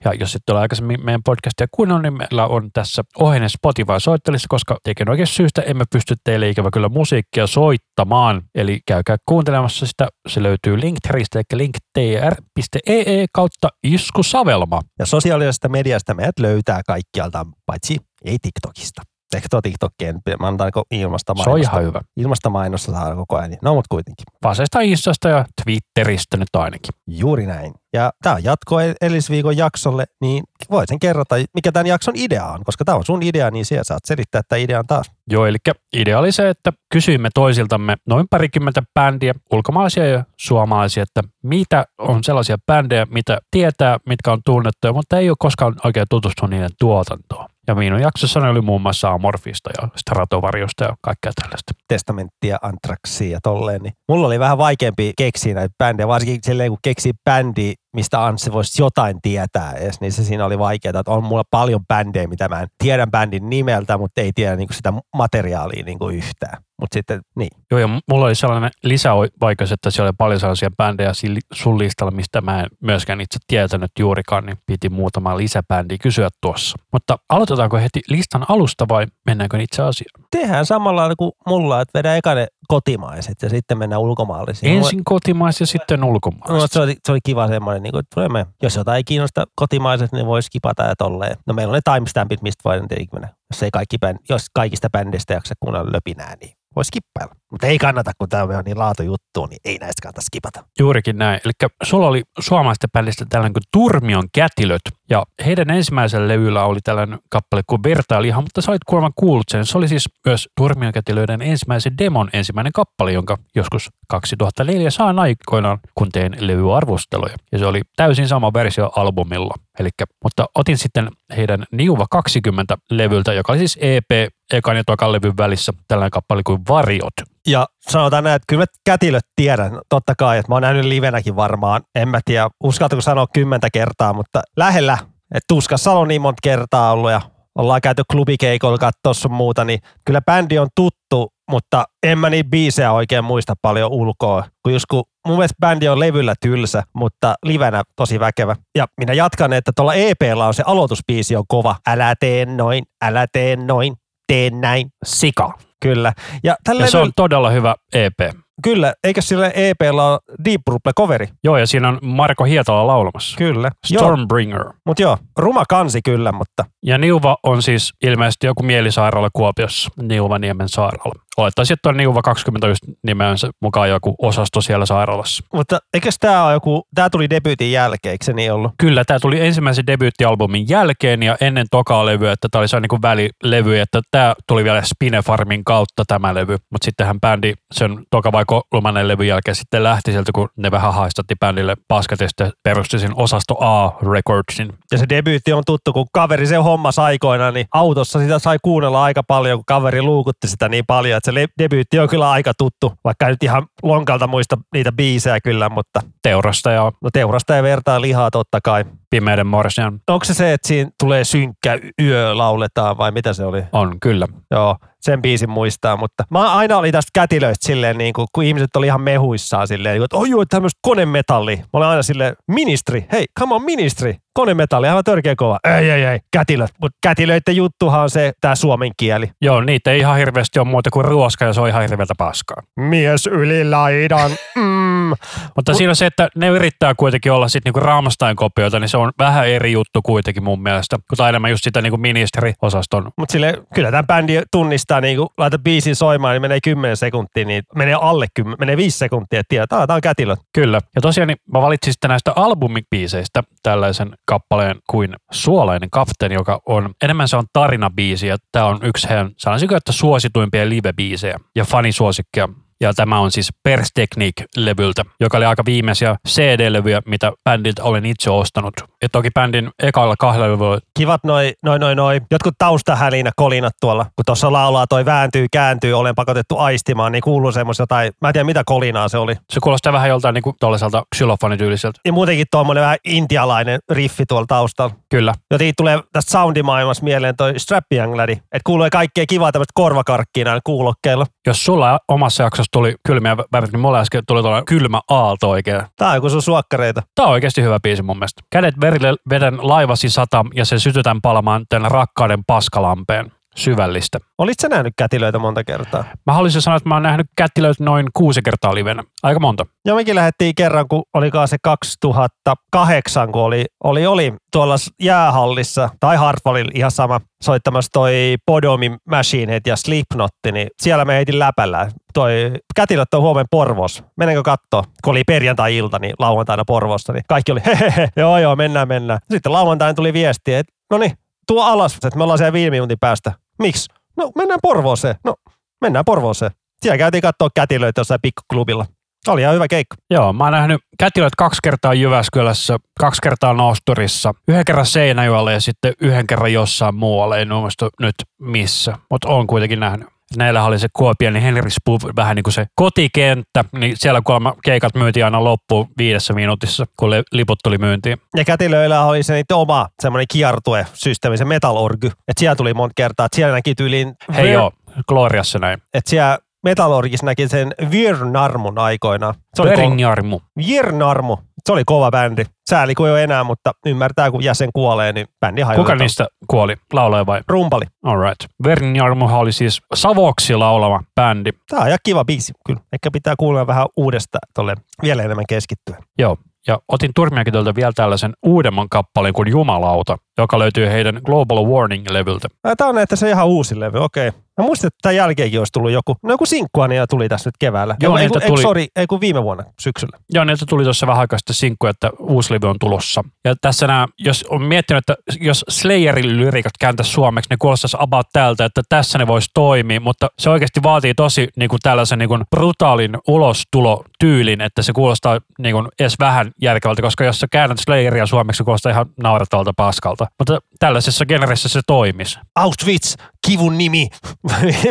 Ja 0.04 0.14
jos 0.14 0.34
et 0.34 0.50
ole 0.50 0.60
aikaisemmin 0.60 1.04
meidän 1.04 1.22
podcastia 1.24 1.66
kuunnellut, 1.70 2.02
niin 2.02 2.16
meillä 2.18 2.46
on 2.46 2.70
tässä 2.72 3.02
ohjeinen 3.18 3.50
Spotify 3.50 4.00
soittelissa, 4.00 4.46
koska 4.48 4.76
tekee 4.84 5.06
oikein 5.08 5.26
syystä 5.26 5.62
emme 5.62 5.84
pysty 5.92 6.14
teille 6.24 6.48
ikävä 6.48 6.68
kyllä 6.72 6.88
musiikkia 6.88 7.46
soittamaan. 7.46 8.42
Eli 8.54 8.80
käykää 8.86 9.16
kuuntelemassa 9.28 9.86
sitä. 9.86 10.08
Se 10.28 10.42
löytyy 10.42 10.80
Linktristä, 10.80 11.38
eli 11.38 11.58
linktr.ee 11.58 13.22
e 13.22 13.26
kautta 13.32 13.68
iskusavelma. 13.82 14.80
Ja 14.98 15.06
sosiaalisesta 15.06 15.68
mediasta 15.68 16.14
meidät 16.14 16.38
löytää 16.38 16.80
kaikkialta, 16.86 17.46
paitsi 17.66 17.96
ei 18.24 18.36
TikTokista. 18.42 19.15
Ehkä 19.34 19.48
tuo 19.50 19.62
TikTokien, 19.62 20.20
mä 20.40 20.46
annan 20.46 20.70
ilmasta 20.90 21.34
Se 21.36 21.40
on 21.40 21.52
mainosta. 21.52 21.72
ihan 21.76 21.84
hyvä. 21.84 22.00
Ilmasta 22.16 22.50
mainosta 22.50 22.92
saa 22.92 23.14
koko 23.16 23.36
ajan. 23.36 23.50
niin- 23.50 23.58
No 23.62 23.74
mut 23.74 23.88
kuitenkin. 23.88 24.24
Vaseesta 24.44 24.80
Instasta 24.80 25.28
ja 25.28 25.44
Twitteristä 25.64 26.36
nyt 26.36 26.48
ainakin. 26.56 26.94
Juuri 27.06 27.46
näin. 27.46 27.74
Ja 27.96 28.12
tämä 28.22 28.34
on 28.34 28.44
jatko 28.44 28.80
edellisviikon 28.80 29.56
jaksolle, 29.56 30.04
niin 30.20 30.44
voit 30.70 30.88
sen 30.88 30.98
kerrota, 30.98 31.36
mikä 31.54 31.72
tämän 31.72 31.86
jakson 31.86 32.14
idea 32.16 32.46
on, 32.46 32.64
koska 32.64 32.84
tämä 32.84 32.96
on 32.96 33.04
sun 33.04 33.22
idea, 33.22 33.50
niin 33.50 33.64
siellä 33.64 33.84
saat 33.84 34.04
selittää 34.04 34.42
tämän 34.48 34.62
idean 34.62 34.86
taas. 34.86 35.10
Joo, 35.30 35.46
eli 35.46 35.56
idea 35.92 36.18
oli 36.18 36.32
se, 36.32 36.48
että 36.48 36.72
kysyimme 36.92 37.28
toisiltamme 37.34 37.96
noin 38.06 38.26
parikymmentä 38.30 38.82
bändiä, 38.94 39.34
ulkomaalaisia 39.52 40.06
ja 40.06 40.24
suomalaisia, 40.36 41.02
että 41.02 41.22
mitä 41.42 41.84
on 41.98 42.24
sellaisia 42.24 42.56
bändejä, 42.66 43.06
mitä 43.10 43.38
tietää, 43.50 43.98
mitkä 44.06 44.32
on 44.32 44.40
tunnettuja, 44.44 44.92
mutta 44.92 45.18
ei 45.18 45.30
ole 45.30 45.36
koskaan 45.38 45.74
oikein 45.84 46.06
tutustunut 46.10 46.50
niiden 46.50 46.70
tuotantoon. 46.78 47.46
Ja 47.68 47.74
minun 47.74 48.00
jaksossani 48.00 48.48
oli 48.48 48.60
muun 48.60 48.82
muassa 48.82 49.10
Amorfista 49.10 49.70
ja 49.82 49.88
Stratovarjosta 49.96 50.84
ja 50.84 50.96
kaikkea 51.00 51.32
tällaista. 51.42 51.72
testamenttia, 51.88 52.58
antraksia 52.62 53.30
ja 53.30 53.38
tolleen, 53.42 53.82
niin 53.82 53.92
mulla 54.08 54.26
oli 54.26 54.38
vähän 54.38 54.58
vaikeampi 54.58 55.12
keksiä 55.18 55.54
näitä 55.54 55.74
bändejä, 55.78 56.08
varsinkin 56.08 56.40
silleen 56.42 56.70
kun 56.70 56.78
keksii 56.82 57.12
bändi, 57.24 57.74
mistä 57.94 58.24
Anssi 58.24 58.52
voisi 58.52 58.82
jotain 58.82 59.20
tietää 59.22 59.72
edes, 59.72 60.00
niin 60.00 60.12
se 60.12 60.24
siinä 60.24 60.44
oli 60.44 60.58
vaikeaa, 60.58 61.00
että 61.00 61.12
on 61.12 61.24
mulla 61.24 61.44
paljon 61.50 61.86
bändejä, 61.86 62.26
mitä 62.26 62.48
mä 62.48 62.60
en 62.60 62.68
tiedän 62.78 63.10
bändin 63.10 63.50
nimeltä, 63.50 63.98
mutta 63.98 64.20
ei 64.20 64.32
tiedä 64.34 64.56
niin 64.56 64.68
sitä 64.72 64.92
materiaalia 65.16 65.84
niin 65.84 65.98
kuin 65.98 66.16
yhtään. 66.16 66.65
Mutta 66.80 66.94
sitten, 66.94 67.20
niin. 67.36 67.48
Joo, 67.70 67.80
ja 67.80 67.88
mulla 67.88 68.26
oli 68.26 68.34
sellainen 68.34 68.70
lisävaikeus, 68.84 69.72
että 69.72 69.90
siellä 69.90 70.08
oli 70.08 70.14
paljon 70.18 70.40
sellaisia 70.40 70.70
bändejä 70.76 71.12
sun 71.52 71.78
listalla, 71.78 72.10
mistä 72.10 72.40
mä 72.40 72.60
en 72.60 72.66
myöskään 72.80 73.20
itse 73.20 73.38
tietänyt 73.46 73.90
juurikaan, 73.98 74.46
niin 74.46 74.56
piti 74.66 74.88
muutama 74.88 75.36
lisäbändiä 75.36 75.98
kysyä 76.02 76.28
tuossa. 76.40 76.78
Mutta 76.92 77.18
aloitetaanko 77.28 77.76
heti 77.76 78.00
listan 78.08 78.44
alusta 78.48 78.88
vai 78.88 79.06
mennäänkö 79.26 79.58
itse 79.62 79.82
asiaan? 79.82 80.24
Tehdään 80.30 80.66
samalla 80.66 81.14
kuin 81.18 81.32
mulla, 81.46 81.80
että 81.80 81.98
vedään 81.98 82.18
eka 82.18 82.34
ne 82.34 82.46
kotimaiset 82.68 83.42
ja 83.42 83.48
sitten 83.48 83.78
mennään 83.78 84.02
ulkomaallisiin. 84.02 84.76
Ensin 84.76 85.04
kotimaiset 85.04 85.60
ja 85.60 85.66
sitten 85.66 86.00
No, 86.00 86.06
ulkomaalaiset. 86.06 86.72
se, 86.72 86.80
oli, 86.80 86.96
se 87.06 87.12
oli 87.12 87.18
kiva 87.24 87.48
semmoinen, 87.48 87.82
niin 87.82 87.92
kuin, 87.92 88.00
että 88.00 88.14
tulemme, 88.14 88.46
jos 88.62 88.76
jotain 88.76 88.96
ei 88.96 89.04
kiinnosta 89.04 89.44
kotimaiset, 89.54 90.12
niin 90.12 90.26
voisi 90.26 90.46
skipata 90.46 90.82
ja 90.82 90.96
tolleen. 90.98 91.36
No 91.46 91.54
meillä 91.54 91.70
on 91.72 91.80
ne 91.86 91.92
timestampit, 91.94 92.42
mistä 92.42 92.60
voi 92.64 92.78
tietenkin 92.78 93.08
mennä. 93.12 93.28
Jos, 93.52 93.62
ei 93.62 93.70
kaikki 93.70 93.98
bänd, 93.98 94.18
jos 94.28 94.46
kaikista 94.54 94.90
bändistä 94.90 95.34
jaksa 95.34 95.54
kuunnella 95.60 95.92
löpinää, 95.92 96.34
niin 96.40 96.52
voi 96.76 96.84
skippailla. 96.84 97.34
Mutta 97.50 97.66
ei 97.66 97.78
kannata, 97.78 98.12
kun 98.18 98.28
tämä 98.28 98.42
on 98.42 98.64
niin 98.64 98.78
laatujuttu, 98.78 99.46
niin 99.46 99.60
ei 99.64 99.78
näistä 99.78 100.02
kannata 100.02 100.20
skipata. 100.20 100.64
Juurikin 100.78 101.18
näin. 101.18 101.40
Eli 101.44 101.52
sulla 101.82 102.06
oli 102.06 102.22
suomalaisten 102.40 102.90
bändistä 102.92 103.26
tällainen 103.28 103.52
kuin 103.52 103.62
Turmion 103.72 104.28
kätilöt. 104.34 104.82
Ja 105.10 105.24
heidän 105.46 105.70
ensimmäisellä 105.70 106.28
levyllä 106.28 106.64
oli 106.64 106.78
tällainen 106.84 107.18
kappale 107.30 107.62
kuin 107.66 107.82
Vertailihan, 107.82 108.44
mutta 108.44 108.60
sä 108.60 108.70
olit 108.70 108.84
kuulemma 108.84 109.10
kuullut 109.14 109.44
sen. 109.50 109.66
Se 109.66 109.78
oli 109.78 109.88
siis 109.88 110.08
myös 110.26 110.48
Turmion 110.56 110.92
kätilöiden 110.92 111.42
ensimmäisen 111.42 111.98
demon 111.98 112.30
ensimmäinen 112.32 112.72
kappale, 112.72 113.12
jonka 113.12 113.38
joskus 113.54 113.90
2004 114.08 114.90
saan 114.90 115.18
aikoinaan, 115.18 115.78
kun 115.94 116.08
tein 116.12 116.36
levyarvosteluja. 116.40 117.34
Ja 117.52 117.58
se 117.58 117.66
oli 117.66 117.82
täysin 117.96 118.28
sama 118.28 118.52
versio 118.52 118.90
albumilla. 118.96 119.54
Elikkä, 119.78 120.04
mutta 120.24 120.46
otin 120.54 120.78
sitten 120.78 121.08
heidän 121.36 121.64
Niuva 121.72 122.06
20 122.10 122.78
levyltä, 122.90 123.32
joka 123.32 123.52
oli 123.52 123.58
siis 123.58 123.78
EP 123.80 124.30
ekan 124.52 124.76
ja 124.76 124.84
tokan 124.84 125.12
levyn 125.12 125.36
välissä 125.36 125.72
tällainen 125.88 126.10
kappale 126.10 126.42
kuin 126.46 126.60
Variot. 126.68 127.35
Ja 127.46 127.66
sanotaan 127.80 128.24
näin, 128.24 128.36
että 128.36 128.46
kyllä 128.48 128.62
mä 128.62 128.66
kätilöt 128.84 129.26
tiedän, 129.36 129.80
totta 129.88 130.14
kai, 130.18 130.38
että 130.38 130.50
mä 130.50 130.54
oon 130.54 130.62
nähnyt 130.62 130.84
livenäkin 130.84 131.36
varmaan. 131.36 131.82
En 131.94 132.08
mä 132.08 132.20
tiedä, 132.24 132.48
uskaltako 132.64 133.00
sanoa 133.00 133.26
kymmentä 133.34 133.68
kertaa, 133.72 134.12
mutta 134.12 134.42
lähellä. 134.56 134.98
Että 135.34 135.44
Tuskassa 135.48 135.92
on 135.92 136.08
niin 136.08 136.22
monta 136.22 136.40
kertaa 136.42 136.92
ollut 136.92 137.10
ja 137.10 137.20
ollaan 137.54 137.80
käyty 137.80 138.02
klubikeikolla 138.12 138.78
katsoa 138.78 139.14
sun 139.14 139.32
muuta, 139.32 139.64
niin 139.64 139.80
kyllä 140.04 140.20
bändi 140.20 140.58
on 140.58 140.68
tuttu, 140.76 141.32
mutta 141.50 141.84
en 142.02 142.18
mä 142.18 142.30
niitä 142.30 142.50
biisejä 142.50 142.92
oikein 142.92 143.24
muista 143.24 143.54
paljon 143.62 143.90
ulkoa. 143.92 144.44
Kun 144.62 144.72
just 144.72 144.86
kun 144.90 145.04
mun 145.26 145.36
mielestä 145.36 145.56
bändi 145.60 145.88
on 145.88 146.00
levyllä 146.00 146.34
tylsä, 146.40 146.82
mutta 146.94 147.34
livenä 147.44 147.82
tosi 147.96 148.20
väkevä. 148.20 148.56
Ja 148.76 148.86
minä 149.00 149.12
jatkan, 149.12 149.52
että 149.52 149.72
tuolla 149.76 149.94
EPllä 149.94 150.46
on 150.46 150.54
se 150.54 150.62
aloitusbiisi 150.66 151.36
on 151.36 151.44
kova. 151.48 151.76
Älä 151.86 152.14
tee 152.20 152.46
noin, 152.46 152.84
älä 153.02 153.26
tee 153.32 153.56
noin, 153.56 153.94
tee 154.26 154.50
näin. 154.50 154.88
Sika. 155.04 155.65
Kyllä. 155.82 156.12
Ja, 156.44 156.56
Ja 156.78 156.90
se 156.90 156.98
on 156.98 157.12
todella 157.16 157.50
hyvä 157.50 157.74
EP. 157.92 158.20
Kyllä, 158.62 158.94
eikö 159.04 159.22
sillä 159.22 159.50
EPllä 159.54 160.10
ole 160.10 160.18
Deep 160.44 160.60
Purple 160.64 160.92
coveri? 160.98 161.28
Joo, 161.44 161.56
ja 161.56 161.66
siinä 161.66 161.88
on 161.88 161.98
Marko 162.02 162.44
Hietala 162.44 162.86
laulamassa. 162.86 163.36
Kyllä. 163.36 163.70
Stormbringer. 163.86 164.64
mutta 164.86 165.02
joo, 165.02 165.18
ruma 165.38 165.64
kansi 165.68 166.00
kyllä, 166.02 166.32
mutta 166.32 166.64
Ja 166.82 166.98
Niuva 166.98 167.36
on 167.42 167.62
siis 167.62 167.92
ilmeisesti 168.02 168.46
joku 168.46 168.62
mielisairaala 168.62 169.28
Kuopiossa, 169.32 169.90
Niuvaniemen 170.02 170.68
sairaala. 170.68 171.25
Olettaisin, 171.36 171.74
että 171.74 171.88
on 171.88 171.96
Niuva 171.96 172.22
20 172.22 172.66
just 172.66 172.82
nimensä 173.02 173.50
mukaan 173.60 173.88
joku 173.88 174.14
osasto 174.22 174.60
siellä 174.60 174.86
sairaalassa. 174.86 175.44
mutta 175.52 175.78
eikö 175.94 176.10
tämä 176.20 176.44
ole 176.44 176.52
joku, 176.52 176.82
tämä 176.94 177.10
tuli 177.10 177.30
debyytin 177.30 177.72
jälkeen, 177.72 178.10
eikö 178.10 178.24
se 178.24 178.32
niin 178.32 178.52
ollut? 178.52 178.72
Kyllä, 178.78 179.04
tämä 179.04 179.20
tuli 179.20 179.40
ensimmäisen 179.40 179.86
debyyttialbumin 179.86 180.68
jälkeen 180.68 181.22
ja 181.22 181.36
ennen 181.40 181.66
tokaa 181.70 182.06
levyä, 182.06 182.32
että 182.32 182.48
tämä 182.50 182.60
oli 182.60 182.68
se 182.68 182.80
niin 182.80 182.88
kuin 182.88 183.02
välilevy, 183.02 183.78
että 183.78 184.00
tämä 184.10 184.34
tuli 184.48 184.64
vielä 184.64 184.82
Spinefarmin 184.82 185.64
kautta 185.64 186.04
tämä 186.06 186.34
levy, 186.34 186.56
mutta 186.70 186.84
sittenhän 186.84 187.20
bändi 187.20 187.52
sen 187.74 187.98
toka 188.10 188.32
vai 188.32 188.44
kolmannen 188.46 189.08
levyn 189.08 189.28
jälkeen 189.28 189.54
sitten 189.54 189.82
lähti 189.82 190.12
sieltä, 190.12 190.32
kun 190.34 190.48
ne 190.56 190.70
vähän 190.70 190.94
haistatti 190.94 191.34
bändille 191.40 191.74
paskat 191.88 192.20
ja 192.20 192.28
sitten 192.28 192.52
perusti 192.62 192.98
sen 192.98 193.12
osasto 193.16 193.56
A 193.60 193.98
Recordsin. 194.12 194.72
Ja 194.92 194.98
se 194.98 195.06
debyytti 195.08 195.52
on 195.52 195.62
tuttu, 195.66 195.92
kun 195.92 196.06
kaveri 196.12 196.46
se 196.46 196.56
hommas 196.56 196.98
aikoina, 196.98 197.50
niin 197.50 197.66
autossa 197.74 198.18
sitä 198.18 198.38
sai 198.38 198.56
kuunnella 198.62 199.04
aika 199.04 199.22
paljon, 199.22 199.58
kun 199.58 199.64
kaveri 199.66 200.02
luukutti 200.02 200.48
sitä 200.48 200.68
niin 200.68 200.84
paljon, 200.86 201.16
että 201.16 201.25
se 201.26 201.34
le- 201.34 201.48
debyytti 201.58 201.98
on 201.98 202.08
kyllä 202.08 202.30
aika 202.30 202.52
tuttu, 202.58 202.92
vaikka 203.04 203.28
nyt 203.28 203.42
ihan 203.42 203.66
lonkalta 203.82 204.26
muista 204.26 204.56
niitä 204.74 204.92
biisejä 204.92 205.40
kyllä, 205.40 205.68
mutta 205.68 206.00
Teurasta 206.22 206.70
ja 206.70 206.92
no 207.02 207.10
teurasta 207.12 207.54
ja 207.54 207.62
vertaa 207.62 208.00
lihaa 208.00 208.30
totta 208.30 208.58
kai. 208.64 208.84
Pimeyden 209.10 209.46
Morsian 209.46 210.00
Onko 210.08 210.24
se 210.24 210.34
se, 210.34 210.52
että 210.52 210.68
siinä 210.68 210.90
tulee 211.02 211.24
synkkä 211.24 211.78
yö 212.02 212.38
lauletaan 212.38 212.98
vai 212.98 213.12
mitä 213.12 213.32
se 213.32 213.44
oli? 213.44 213.62
on 213.72 214.00
kyllä. 214.00 214.26
Joo, 214.50 214.76
sen 215.00 215.22
biisin 215.22 215.50
muistaa, 215.50 215.96
mutta 215.96 216.24
mä 216.30 216.54
aina 216.54 216.76
olin 216.76 216.92
tästä 216.92 217.10
kätilöistä 217.14 217.66
silleen, 217.66 217.98
niin 217.98 218.12
kuin, 218.12 218.26
kun 218.32 218.44
ihmiset 218.44 218.76
oli 218.76 218.86
ihan 218.86 219.00
mehuissaan 219.00 219.68
silleen, 219.68 220.02
että 220.02 220.16
oi 220.16 220.30
joo, 220.30 220.44
tämmöistä 220.44 220.78
konemetalli. 220.82 221.56
Mä 221.56 221.64
olin 221.72 221.88
aina 221.88 222.02
silleen, 222.02 222.36
ministri, 222.48 223.06
hei, 223.12 223.24
come 223.38 223.54
on 223.54 223.62
ministri, 223.62 224.16
konemetalli, 224.34 224.88
aivan 224.88 225.04
törkeä 225.04 225.34
kova. 225.36 225.58
Ei, 225.64 225.90
ei, 225.90 226.04
ei, 226.04 226.18
kätilöt. 226.32 226.70
Mutta 226.80 226.98
kätilöiden 227.02 227.56
juttuhan 227.56 228.00
on 228.00 228.10
se, 228.10 228.32
tää 228.40 228.54
suomen 228.54 228.90
kieli. 228.96 229.30
Joo, 229.40 229.60
niitä 229.60 229.90
ei 229.90 229.98
ihan 229.98 230.16
hirveästi 230.16 230.58
ole 230.58 230.68
muuta 230.68 230.90
kuin 230.90 231.04
ruoska 231.04 231.44
ja 231.44 231.52
se 231.52 231.60
on 231.60 231.68
ihan 231.68 231.82
hirveältä 231.82 232.14
paskaa. 232.18 232.62
Mies 232.80 233.26
yli 233.26 233.70
laidan. 233.70 234.30
Mm. 234.56 235.12
Mutta 235.56 235.74
siinä 235.74 235.90
on 235.90 235.96
se, 235.96 236.06
että 236.06 236.28
ne 236.36 236.48
yrittää 236.48 236.94
kuitenkin 236.94 237.32
olla 237.32 237.48
sitten 237.48 237.70
niinku 237.70 237.80
Raamstein 237.80 238.36
kopioita, 238.36 238.80
niin 238.80 238.88
se 238.88 238.96
on 238.96 239.05
on 239.06 239.12
vähän 239.18 239.48
eri 239.48 239.72
juttu 239.72 240.02
kuitenkin 240.02 240.44
mun 240.44 240.62
mielestä, 240.62 240.96
kun 240.96 241.16
tämä 241.16 241.24
on 241.24 241.28
enemmän 241.28 241.50
just 241.50 241.64
sitä 241.64 241.82
niin 241.82 241.90
kuin 241.90 242.00
ministeriosaston. 242.00 243.10
Mutta 243.18 243.32
sille 243.32 243.62
kyllä 243.74 243.90
tämä 243.90 244.02
bändi 244.02 244.42
tunnistaa, 244.50 245.00
niin 245.00 245.18
kun 245.18 245.28
laita 245.38 245.58
biisin 245.58 245.96
soimaan, 245.96 246.34
niin 246.34 246.42
menee 246.42 246.58
10 246.64 246.96
sekuntia, 246.96 247.44
niin 247.44 247.62
menee 247.74 247.94
alle 247.94 248.26
10, 248.34 248.56
menee 248.60 248.76
5 248.76 248.98
sekuntia, 248.98 249.40
että 249.40 249.48
tiedät, 249.48 249.68
tämä 249.68 249.86
on 249.88 250.00
kätilö. 250.00 250.36
Kyllä. 250.52 250.80
Ja 250.94 251.00
tosiaan 251.00 251.28
niin 251.28 251.38
mä 251.52 251.62
valitsin 251.62 251.92
sitten 251.92 252.08
näistä 252.08 252.32
albumibiiseistä 252.36 253.42
tällaisen 253.62 254.10
kappaleen 254.24 254.76
kuin 254.90 255.16
Suolainen 255.30 255.90
kapteeni, 255.90 256.34
joka 256.34 256.60
on, 256.66 256.94
enemmän 257.02 257.28
se 257.28 257.36
on 257.36 257.44
tarinabiisi, 257.52 258.26
ja 258.26 258.36
tämä 258.52 258.64
on 258.64 258.78
yksi 258.82 259.08
heidän, 259.08 259.30
sanoisinko, 259.36 259.76
että 259.76 259.92
suosituimpia 259.92 260.68
live-biisejä 260.68 261.38
ja 261.56 261.64
fanisuosikkeja 261.64 262.48
ja 262.80 262.94
tämä 262.94 263.20
on 263.20 263.30
siis 263.30 263.52
Pers 263.62 263.88
Technique-levyltä, 263.94 265.04
joka 265.20 265.36
oli 265.36 265.44
aika 265.44 265.62
viimeisiä 265.66 266.16
CD-levyjä, 266.28 267.00
mitä 267.06 267.32
bändiltä 267.44 267.82
olen 267.82 268.06
itse 268.06 268.30
ostanut. 268.30 268.74
Ja 269.02 269.08
toki 269.08 269.30
bändin 269.34 269.70
ekalla 269.82 270.14
kahdella 270.18 270.46
levyllä 270.46 270.78
Kivat 270.98 271.24
noi, 271.24 271.52
noi, 271.62 271.78
noi, 271.78 271.94
noi. 271.94 272.20
Jotkut 272.30 272.54
taustahälinä 272.58 273.30
kolinat 273.36 273.72
tuolla. 273.80 274.04
Kun 274.04 274.24
tuossa 274.26 274.52
laulaa 274.52 274.86
toi 274.86 275.04
vääntyy, 275.04 275.46
kääntyy, 275.52 275.92
olen 275.92 276.14
pakotettu 276.14 276.58
aistimaan, 276.58 277.12
niin 277.12 277.22
kuuluu 277.22 277.52
semmoista 277.52 277.82
jotain, 277.82 278.12
mä 278.22 278.28
en 278.28 278.32
tiedä 278.32 278.44
mitä 278.44 278.62
kolinaa 278.66 279.08
se 279.08 279.18
oli. 279.18 279.34
se 279.52 279.60
kuulostaa 279.62 279.92
vähän 279.92 280.08
joltain 280.08 280.34
niin 280.34 280.42
kuin 280.42 280.56
tuollaiselta 280.60 281.02
xylofonityyliseltä. 281.16 282.00
Ja 282.04 282.12
muutenkin 282.12 282.46
tuommoinen 282.50 282.82
vähän 282.82 282.96
intialainen 283.04 283.78
riffi 283.92 284.26
tuolla 284.26 284.46
taustalla. 284.46 284.94
Kyllä. 285.10 285.34
Jotenkin 285.50 285.74
tulee 285.76 286.00
tästä 286.12 286.32
soundimaailmassa 286.32 287.04
mieleen 287.04 287.36
toi 287.36 287.58
Strap 287.58 287.84
Young 287.94 288.14
Lady. 288.14 288.32
Että 288.32 288.60
kuuluu 288.66 288.86
kaikkea 288.92 289.24
kivaa 289.28 289.52
tämmöistä 289.52 289.72
korvakarkkia 289.74 290.44
näillä 290.44 290.60
kuulokkeilla. 290.64 291.26
Jos 291.46 291.64
sulla 291.64 291.98
omassa 292.08 292.42
jaksossa 292.42 292.65
tuli 292.72 292.94
kylmiä 293.06 293.36
värit, 293.36 293.72
niin 293.72 293.80
mulla 293.80 294.00
äsken 294.00 294.22
tuli 294.26 294.42
tuolla 294.42 294.62
kylmä 294.62 295.00
aalto 295.10 295.50
oikein. 295.50 295.82
Tää 295.96 296.08
on 296.08 296.14
joku 296.14 296.28
sun 296.28 296.42
suokkareita. 296.42 297.02
Tämä 297.14 297.26
on 297.26 297.32
oikeasti 297.32 297.62
hyvä 297.62 297.78
biisi 297.82 298.02
mun 298.02 298.16
mielestä. 298.16 298.42
Kädet 298.50 298.80
verille 298.80 299.14
vedän 299.30 299.58
laivasi 299.62 300.10
sata 300.10 300.44
ja 300.54 300.64
se 300.64 300.78
sytytään 300.78 301.20
palamaan 301.20 301.66
tänne 301.68 301.88
rakkauden 301.88 302.44
paskalampeen. 302.46 303.32
Syvällistä. 303.56 304.18
Olit 304.38 304.60
sä 304.62 304.68
nähnyt 304.68 304.94
kätilöitä 304.96 305.38
monta 305.38 305.64
kertaa? 305.64 306.04
Mä 306.26 306.32
haluaisin 306.32 306.62
sanoa, 306.62 306.76
että 306.76 306.88
mä 306.88 306.94
oon 306.94 307.02
nähnyt 307.02 307.26
kättilöitä 307.36 307.84
noin 307.84 308.06
kuusi 308.14 308.42
kertaa 308.42 308.74
livenä. 308.74 309.02
Aika 309.22 309.40
monta. 309.40 309.66
Ja 309.84 309.94
mekin 309.94 310.14
lähdettiin 310.14 310.54
kerran, 310.54 310.88
kun 310.88 311.02
olikaan 311.14 311.48
se 311.48 311.56
2008, 311.62 313.32
kun 313.32 313.42
oli, 313.42 313.64
oli, 313.84 314.06
oli 314.06 314.34
tuolla 314.52 314.74
jäähallissa, 315.02 315.90
tai 316.00 316.16
Hartwallilla 316.16 316.70
ihan 316.74 316.90
sama, 316.90 317.20
soittamassa 317.42 317.92
toi 317.92 318.36
Podomi 318.46 318.96
Machine 319.10 319.60
ja 319.66 319.76
Slipknotti, 319.76 320.52
niin 320.52 320.68
siellä 320.82 321.04
me 321.04 321.14
heitin 321.14 321.38
läpällä. 321.38 321.88
Toi 322.14 322.52
kätilöt 322.76 323.14
on 323.14 323.22
huomenna 323.22 323.48
Porvos. 323.50 324.02
Menenkö 324.16 324.42
kattoo? 324.42 324.84
Kun 325.04 325.10
oli 325.10 325.22
perjantai-ilta, 325.26 325.98
niin 325.98 326.14
lauantaina 326.18 326.64
Porvossa, 326.66 327.12
niin 327.12 327.24
kaikki 327.28 327.52
oli 327.52 327.60
hehehe, 327.66 328.08
joo 328.16 328.38
joo, 328.38 328.56
mennään, 328.56 328.88
mennään. 328.88 329.18
Sitten 329.30 329.52
lauantaina 329.52 329.94
tuli 329.94 330.12
viesti, 330.12 330.54
että 330.54 330.72
no 330.90 330.98
niin, 330.98 331.12
tuo 331.46 331.64
alas, 331.64 331.94
että 331.94 332.16
me 332.16 332.22
ollaan 332.22 332.38
siellä 332.38 332.52
viime 332.52 332.70
minuutin 332.70 332.98
päästä. 333.00 333.32
Miksi? 333.58 333.88
No 334.16 334.30
mennään 334.36 334.60
Porvooseen. 334.62 335.16
No 335.24 335.34
mennään 335.80 336.04
Porvooseen. 336.04 336.50
Siellä 336.82 336.98
käytiin 336.98 337.22
katsoa 337.22 337.48
kätilöitä 337.54 338.00
jossain 338.00 338.20
pikkuklubilla. 338.22 338.86
Oli 339.28 339.40
ihan 339.40 339.54
hyvä 339.54 339.68
keikka. 339.68 339.96
Joo, 340.10 340.32
mä 340.32 340.44
oon 340.44 340.52
nähnyt 340.52 340.80
kätilöt 340.98 341.34
kaksi 341.36 341.58
kertaa 341.62 341.94
Jyväskylässä, 341.94 342.78
kaksi 343.00 343.22
kertaa 343.22 343.52
Nosturissa, 343.52 344.32
yhden 344.48 344.64
kerran 344.64 344.86
Seinäjoella 344.86 345.52
ja 345.52 345.60
sitten 345.60 345.92
yhden 346.00 346.26
kerran 346.26 346.52
jossain 346.52 346.94
muualla. 346.94 347.38
En 347.38 347.48
muista 347.48 347.88
nyt 348.00 348.14
missä, 348.40 348.98
mutta 349.10 349.28
oon 349.28 349.46
kuitenkin 349.46 349.80
nähnyt. 349.80 350.08
Näillä 350.36 350.64
oli 350.64 350.78
se 350.78 350.88
Kuopio, 350.92 351.30
niin 351.30 351.42
Henris 351.42 351.76
Pub, 351.84 352.00
vähän 352.16 352.36
niin 352.36 352.42
kuin 352.42 352.54
se 352.54 352.66
kotikenttä, 352.74 353.64
niin 353.72 353.92
siellä 353.96 354.20
kuulemma 354.24 354.54
keikat 354.64 354.94
myytiin 354.94 355.24
aina 355.24 355.44
loppuun 355.44 355.88
viidessä 355.98 356.32
minuutissa, 356.32 356.86
kun 356.98 357.10
liput 357.32 357.58
tuli 357.64 357.78
myyntiin. 357.78 358.18
Ja 358.36 358.44
kätilöillä 358.44 359.04
oli 359.04 359.22
se 359.22 359.32
niiden 359.32 359.56
oma 359.56 359.86
semmoinen 360.02 360.26
kiertue-systeemi, 360.32 361.36
se 361.36 361.44
Metal 361.44 361.76
Orgy. 361.76 362.06
Että 362.06 362.38
siellä 362.40 362.56
tuli 362.56 362.74
monta 362.74 362.92
kertaa, 362.96 363.26
että 363.26 363.36
siellä 363.36 363.54
näki 363.54 363.74
tyyliin... 363.74 364.14
Hei 364.36 364.52
joo, 364.52 364.72
Gloriassa 365.08 365.58
näin. 365.58 365.82
Että 365.94 366.10
siellä 366.10 366.38
Metal 366.64 366.92
Orgissa 366.92 367.26
näki 367.26 367.48
sen 367.48 367.74
Virnarmun 367.90 368.78
aikoinaan. 368.78 369.34
Se 369.54 369.62
oli, 369.62 369.70
Berinjarmu. 369.70 370.40
Virnarmu. 370.56 371.38
Se 371.66 371.72
oli 371.72 371.82
kova 371.86 372.10
bändi. 372.10 372.44
Sääli 372.70 372.94
kun 372.94 373.06
ei 373.06 373.12
ole 373.12 373.22
enää, 373.24 373.44
mutta 373.44 373.72
ymmärtää 373.86 374.30
kun 374.30 374.44
jäsen 374.44 374.68
kuolee, 374.74 375.12
niin 375.12 375.26
bändi 375.40 375.62
hajotetaan. 375.62 375.86
Kuka 375.86 376.04
niistä 376.04 376.26
kuoli? 376.46 376.76
Laulaja 376.92 377.26
vai? 377.26 377.40
Rumpali. 377.48 377.84
Alright. 378.04 378.44
Berinjarmuhan 378.62 379.38
oli 379.38 379.52
siis 379.52 379.80
Savoksi 379.94 380.54
laulava 380.54 381.02
bändi. 381.20 381.50
Tää 381.70 381.80
on 381.80 381.86
ihan 381.86 381.98
kiva 382.04 382.24
biisi, 382.24 382.52
kyllä. 382.66 382.80
Ehkä 382.92 383.10
pitää 383.10 383.34
kuulla 383.38 383.66
vähän 383.66 383.86
uudesta 383.96 384.38
tolle 384.54 384.74
vielä 385.02 385.22
enemmän 385.22 385.44
keskittyä. 385.48 385.96
Joo. 386.18 386.36
Ja 386.66 386.78
otin 386.88 387.10
Turmiakitolta 387.14 387.74
vielä 387.74 387.92
tällaisen 387.94 388.32
uudemman 388.46 388.88
kappaleen 388.88 389.34
kuin 389.34 389.50
Jumalauta, 389.50 390.16
joka 390.38 390.58
löytyy 390.58 390.88
heidän 390.88 391.20
Global 391.24 391.64
Warning-levyltä. 391.66 392.48
Tämä 392.76 392.88
on 392.88 392.94
näitä 392.94 393.16
se 393.16 393.30
ihan 393.30 393.46
uusi 393.46 393.80
levy, 393.80 393.98
okei. 393.98 394.30
Mä 394.60 394.64
muistin, 394.64 394.88
että 394.88 394.98
tämän 395.02 395.16
jälkeenkin 395.16 395.60
olisi 395.60 395.72
tullut 395.72 395.90
joku, 395.90 396.16
no 396.22 396.30
joku 396.30 396.46
sinkkuania 396.46 397.06
tuli 397.06 397.28
tässä 397.28 397.48
nyt 397.48 397.54
keväällä. 397.58 397.96
Joo, 398.02 398.16
ei, 398.18 398.28
kun- 398.28 398.42
ei, 398.42 398.48
tuli- 398.48 398.62
sorry, 398.62 398.86
ei 398.96 399.06
kun 399.06 399.20
viime 399.20 399.42
vuonna 399.42 399.64
syksyllä. 399.80 400.18
Joo, 400.30 400.44
niiltä 400.44 400.64
tuli 400.68 400.84
tuossa 400.84 401.06
vähän 401.06 401.20
aikaa 401.20 401.38
sitten 401.38 401.54
sinkku, 401.54 401.86
että 401.86 402.10
uusi 402.18 402.54
levy 402.54 402.68
on 402.68 402.76
tulossa. 402.80 403.24
Ja 403.44 403.54
tässä 403.60 403.86
nämä, 403.86 404.08
jos 404.18 404.44
on 404.50 404.62
miettinyt, 404.62 404.98
että 404.98 405.14
jos 405.40 405.64
Slayerin 405.68 406.36
lyriikat 406.36 406.72
kääntäisi 406.80 407.12
suomeksi, 407.12 407.50
ne 407.50 407.56
kuulostaisi 407.58 407.96
about 408.00 408.26
tältä, 408.32 408.64
että 408.64 408.82
tässä 408.88 409.18
ne 409.18 409.26
voisi 409.26 409.50
toimia, 409.54 410.00
mutta 410.00 410.28
se 410.38 410.50
oikeasti 410.50 410.82
vaatii 410.82 411.14
tosi 411.14 411.48
niin 411.56 411.68
kuin 411.68 411.80
tällaisen 411.82 412.18
niin 412.18 412.28
kuin 412.28 412.44
brutaalin 412.50 413.18
ulostulotyylin, 413.28 414.60
että 414.60 414.82
se 414.82 414.92
kuulostaa 414.92 415.40
niin 415.58 415.74
kuin 415.74 415.88
edes 416.00 416.14
vähän 416.20 416.50
järkevältä, 416.62 417.02
koska 417.02 417.24
jos 417.24 417.40
sä 417.40 417.46
käännät 417.50 417.78
Slayeria 417.78 418.26
suomeksi, 418.26 418.58
se 418.58 418.64
kuulostaa 418.64 418.92
ihan 418.92 419.06
naurettavalta 419.22 419.72
paskalta. 419.76 420.25
Mutta 420.38 420.58
tällaisessa 420.78 421.26
genressä 421.26 421.68
se 421.68 421.80
toimisi. 421.86 422.38
Auschwitz, 422.56 423.16
kivun 423.46 423.78
nimi. 423.78 424.08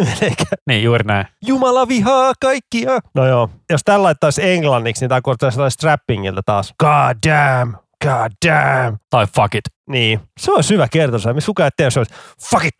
Niin, 0.67 0.83
juuri 0.83 1.03
näin. 1.03 1.25
Jumala 1.45 1.87
vihaa 1.87 2.33
kaikkia. 2.41 2.91
No 3.15 3.27
joo, 3.27 3.49
jos 3.69 3.81
tällä 3.85 4.03
laittaisi 4.03 4.43
englanniksi, 4.49 5.03
niin 5.03 5.09
tämä 5.09 5.21
kuulostaisi 5.21 5.73
strappingilta 5.73 6.41
taas. 6.45 6.73
God 6.79 7.17
damn, 7.29 7.73
god 8.03 8.31
damn. 8.47 8.97
Tai 9.09 9.27
fuck 9.35 9.55
it. 9.55 9.63
Niin, 9.89 10.19
se 10.39 10.51
olisi 10.51 10.73
hyvä 10.73 10.87
kertoa. 10.91 11.33
Missä 11.33 11.47
kukaan 11.47 11.65
ei 11.65 11.71
tiedä, 11.77 11.89
se 11.89 11.99
olisi 11.99 12.13
fuck 12.49 12.65
it, 12.65 12.73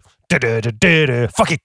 fuck 1.38 1.52
it. 1.52 1.62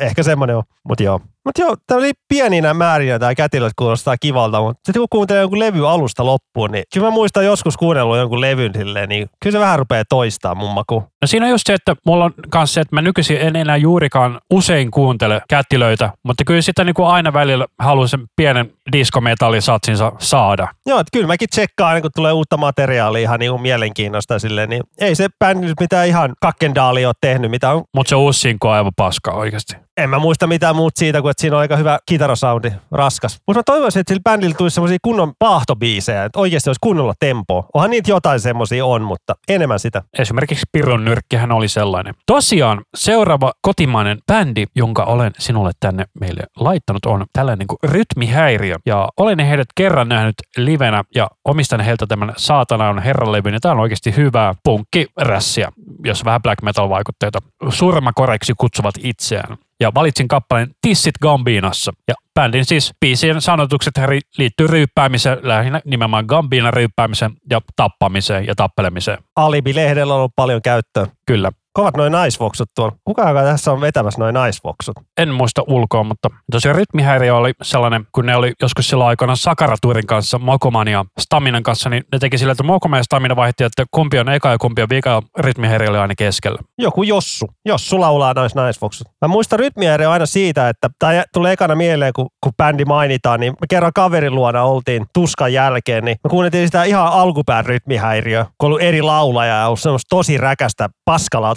Ehkä 0.00 0.22
semmoinen 0.22 0.56
on. 0.56 0.62
Mutta 0.88 1.02
joo. 1.02 1.20
Mutta 1.44 1.62
joo, 1.62 1.76
tämä 1.86 1.98
oli 1.98 2.12
pieninä 2.28 2.74
määrinä 2.74 3.18
tämä 3.18 3.34
kätilöt 3.34 3.72
kuulostaa 3.76 4.16
kivalta, 4.20 4.60
mutta 4.60 4.80
sitten 4.86 5.00
kun 5.00 5.08
kuuntelee 5.10 5.40
jonkun 5.40 5.58
levy 5.58 5.88
alusta 5.88 6.26
loppuun, 6.26 6.70
niin 6.70 6.84
kyllä 6.94 7.06
mä 7.06 7.10
muistan 7.10 7.44
joskus 7.44 7.76
kuunnellut 7.76 8.16
jonkun 8.16 8.40
levyn 8.40 8.72
silleen, 8.74 9.08
niin 9.08 9.28
kyllä 9.42 9.52
se 9.52 9.60
vähän 9.60 9.78
rupeaa 9.78 10.04
toistaa 10.08 10.54
mun 10.54 10.74
maku. 10.74 10.94
No 10.94 11.26
siinä 11.26 11.46
on 11.46 11.50
just 11.50 11.66
se, 11.66 11.74
että 11.74 11.94
mulla 12.06 12.24
on 12.24 12.34
kanssa 12.50 12.74
se, 12.74 12.80
että 12.80 12.96
mä 12.96 13.02
nykyisin 13.02 13.36
en 13.36 13.56
enää 13.56 13.76
juurikaan 13.76 14.40
usein 14.50 14.90
kuuntele 14.90 15.40
kätilöitä, 15.48 16.10
mutta 16.22 16.44
kyllä 16.44 16.62
sitä 16.62 16.84
niin 16.84 16.94
kuin 16.94 17.08
aina 17.08 17.32
välillä 17.32 17.66
haluan 17.78 18.08
sen 18.08 18.20
pienen 18.36 18.70
diskometallisatsinsa 18.92 20.12
saada. 20.18 20.68
Joo, 20.86 21.00
että 21.00 21.10
kyllä 21.12 21.26
mäkin 21.26 21.48
tsekkaan 21.48 21.88
aina, 21.88 22.00
kun 22.00 22.10
tulee 22.16 22.32
uutta 22.32 22.56
materiaalia 22.56 23.22
ihan 23.22 23.40
niin 23.40 23.50
kuin 23.50 23.62
mielenkiinnosta 23.62 24.38
silleen, 24.38 24.68
niin 24.68 24.82
ei 25.00 25.14
se 25.14 25.28
bändi 25.38 25.72
mitään 25.80 26.08
ihan 26.08 26.34
kakkendaalia 26.40 27.08
ole 27.08 27.14
tehnyt, 27.20 27.50
mitä 27.50 27.70
on 27.70 27.82
Mutta 27.94 28.10
se 28.10 28.16
uusi 28.16 28.56
on 28.64 28.70
aivan 28.72 28.92
paska 28.96 29.32
oikeasti. 29.32 29.83
En 29.96 30.10
mä 30.10 30.18
muista 30.18 30.46
mitään 30.46 30.76
muuta 30.76 30.98
siitä, 30.98 31.22
kuin 31.22 31.30
että 31.30 31.40
siinä 31.40 31.56
on 31.56 31.60
aika 31.60 31.76
hyvä 31.76 31.98
kitarasoundi, 32.06 32.72
raskas. 32.90 33.40
Mutta 33.46 33.58
mä 33.58 33.62
toivoisin, 33.66 34.00
että 34.00 34.10
sillä 34.10 34.22
bändillä 34.24 34.54
tulisi 34.58 34.74
semmoisia 34.74 34.98
kunnon 35.02 35.32
paahtobiisejä, 35.38 36.24
että 36.24 36.38
oikeasti 36.38 36.70
olisi 36.70 36.78
kunnolla 36.80 37.14
tempoa. 37.18 37.66
Onhan 37.74 37.90
niitä 37.90 38.10
jotain 38.10 38.40
semmoisia 38.40 38.86
on, 38.86 39.02
mutta 39.02 39.34
enemmän 39.48 39.78
sitä. 39.78 40.02
Esimerkiksi 40.18 40.66
Pirun 40.72 41.04
nyrkkihän 41.04 41.52
oli 41.52 41.68
sellainen. 41.68 42.14
Tosiaan 42.26 42.82
seuraava 42.94 43.52
kotimainen 43.62 44.18
bändi, 44.26 44.64
jonka 44.74 45.04
olen 45.04 45.32
sinulle 45.38 45.70
tänne 45.80 46.04
meille 46.20 46.42
laittanut, 46.56 47.06
on 47.06 47.24
tällainen 47.32 47.66
kuin 47.66 47.78
Rytmihäiriö. 47.82 48.76
Ja 48.86 49.08
olen 49.16 49.38
heidät 49.40 49.68
kerran 49.74 50.08
nähnyt 50.08 50.34
livenä 50.56 51.04
ja 51.14 51.28
omistan 51.44 51.80
heiltä 51.80 52.06
tämän 52.06 52.32
Saatana 52.36 52.88
on 52.88 52.98
herralevyn. 52.98 53.54
Ja 53.54 53.60
tämä 53.60 53.72
on 53.72 53.80
oikeasti 53.80 54.16
hyvää 54.16 54.54
punkkirässiä, 54.64 55.72
jos 56.04 56.24
vähän 56.24 56.42
black 56.42 56.62
metal 56.62 56.88
vaikutteita 56.88 57.38
surmakoreksi 57.68 58.52
kutsuvat 58.58 58.94
itseään. 58.98 59.56
Ja 59.80 59.92
valitsin 59.94 60.28
kappaleen 60.28 60.70
Tissit 60.82 61.18
Gambinassa. 61.22 61.92
Ja 62.08 62.14
bändin 62.34 62.64
siis 62.64 62.92
biisien 63.00 63.40
sanotukset 63.40 63.94
liittyy 64.38 64.66
ryyppäämiseen, 64.66 65.38
lähinnä 65.42 65.80
nimenomaan 65.84 66.24
Gambinan 66.28 66.72
ryyppäämiseen 66.72 67.32
ja 67.50 67.60
tappamiseen 67.76 68.46
ja 68.46 68.54
tappelemiseen. 68.54 69.18
Alibi-lehdellä 69.36 70.14
on 70.14 70.18
ollut 70.18 70.32
paljon 70.36 70.62
käyttöä. 70.62 71.06
Kyllä. 71.26 71.52
Kovat 71.74 71.96
noin 71.96 72.12
naisvoksut 72.12 72.68
tuolla. 72.76 72.96
Kuka 73.04 73.34
tässä 73.34 73.72
on 73.72 73.80
vetämässä 73.80 74.20
noin 74.20 74.34
naisvoksut? 74.34 74.94
En 75.20 75.34
muista 75.34 75.62
ulkoa, 75.68 76.04
mutta 76.04 76.28
tosiaan 76.50 76.76
rytmihäiriö 76.76 77.36
oli 77.36 77.52
sellainen, 77.62 78.06
kun 78.14 78.26
ne 78.26 78.36
oli 78.36 78.52
joskus 78.62 78.88
silloin 78.88 79.08
aikana 79.08 79.36
Sakaraturin 79.36 80.06
kanssa, 80.06 80.38
Mokoman 80.38 80.88
ja 80.88 81.04
Staminan 81.20 81.62
kanssa, 81.62 81.90
niin 81.90 82.04
ne 82.12 82.18
teki 82.18 82.38
sillä, 82.38 82.52
että 82.52 82.62
Mokoma 82.62 82.96
ja 82.96 83.02
Stamina 83.02 83.36
vaihti, 83.36 83.64
että 83.64 83.84
kumpi 83.90 84.18
on 84.18 84.28
eka 84.28 84.50
ja 84.50 84.58
kumpi 84.58 84.82
on 84.82 84.88
vika, 84.90 85.10
ja 85.10 85.22
rytmihäiriö 85.38 85.90
oli 85.90 85.98
aina 85.98 86.14
keskellä. 86.18 86.58
Joku 86.78 87.02
Jossu. 87.02 87.46
Jossu 87.64 88.00
laulaa 88.00 88.34
nois 88.34 88.54
naisvoksut. 88.54 89.08
Mä 89.22 89.28
muistan 89.28 89.58
rytmihäiriö 89.58 90.10
aina 90.10 90.26
siitä, 90.26 90.68
että 90.68 90.88
tämä 90.98 91.24
tulee 91.32 91.52
ekana 91.52 91.74
mieleen, 91.74 92.12
kun, 92.12 92.26
kun 92.44 92.52
bändi 92.56 92.84
mainitaan, 92.84 93.40
niin 93.40 93.52
me 93.52 93.66
kerran 93.68 93.92
kaverin 93.94 94.34
luona 94.34 94.62
oltiin 94.62 95.06
tuskan 95.14 95.52
jälkeen, 95.52 96.04
niin 96.04 96.16
me 96.24 96.30
kuunneltiin 96.30 96.68
sitä 96.68 96.84
ihan 96.84 97.12
alkupään 97.12 97.66
rytmihäiriö, 97.66 98.44
kun 98.58 98.66
ollut 98.66 98.82
eri 98.82 99.02
laulaja 99.02 99.54
ja 99.54 99.66
ollut 99.66 99.80
semmoista 99.80 100.16
tosi 100.16 100.38
räkästä 100.38 100.88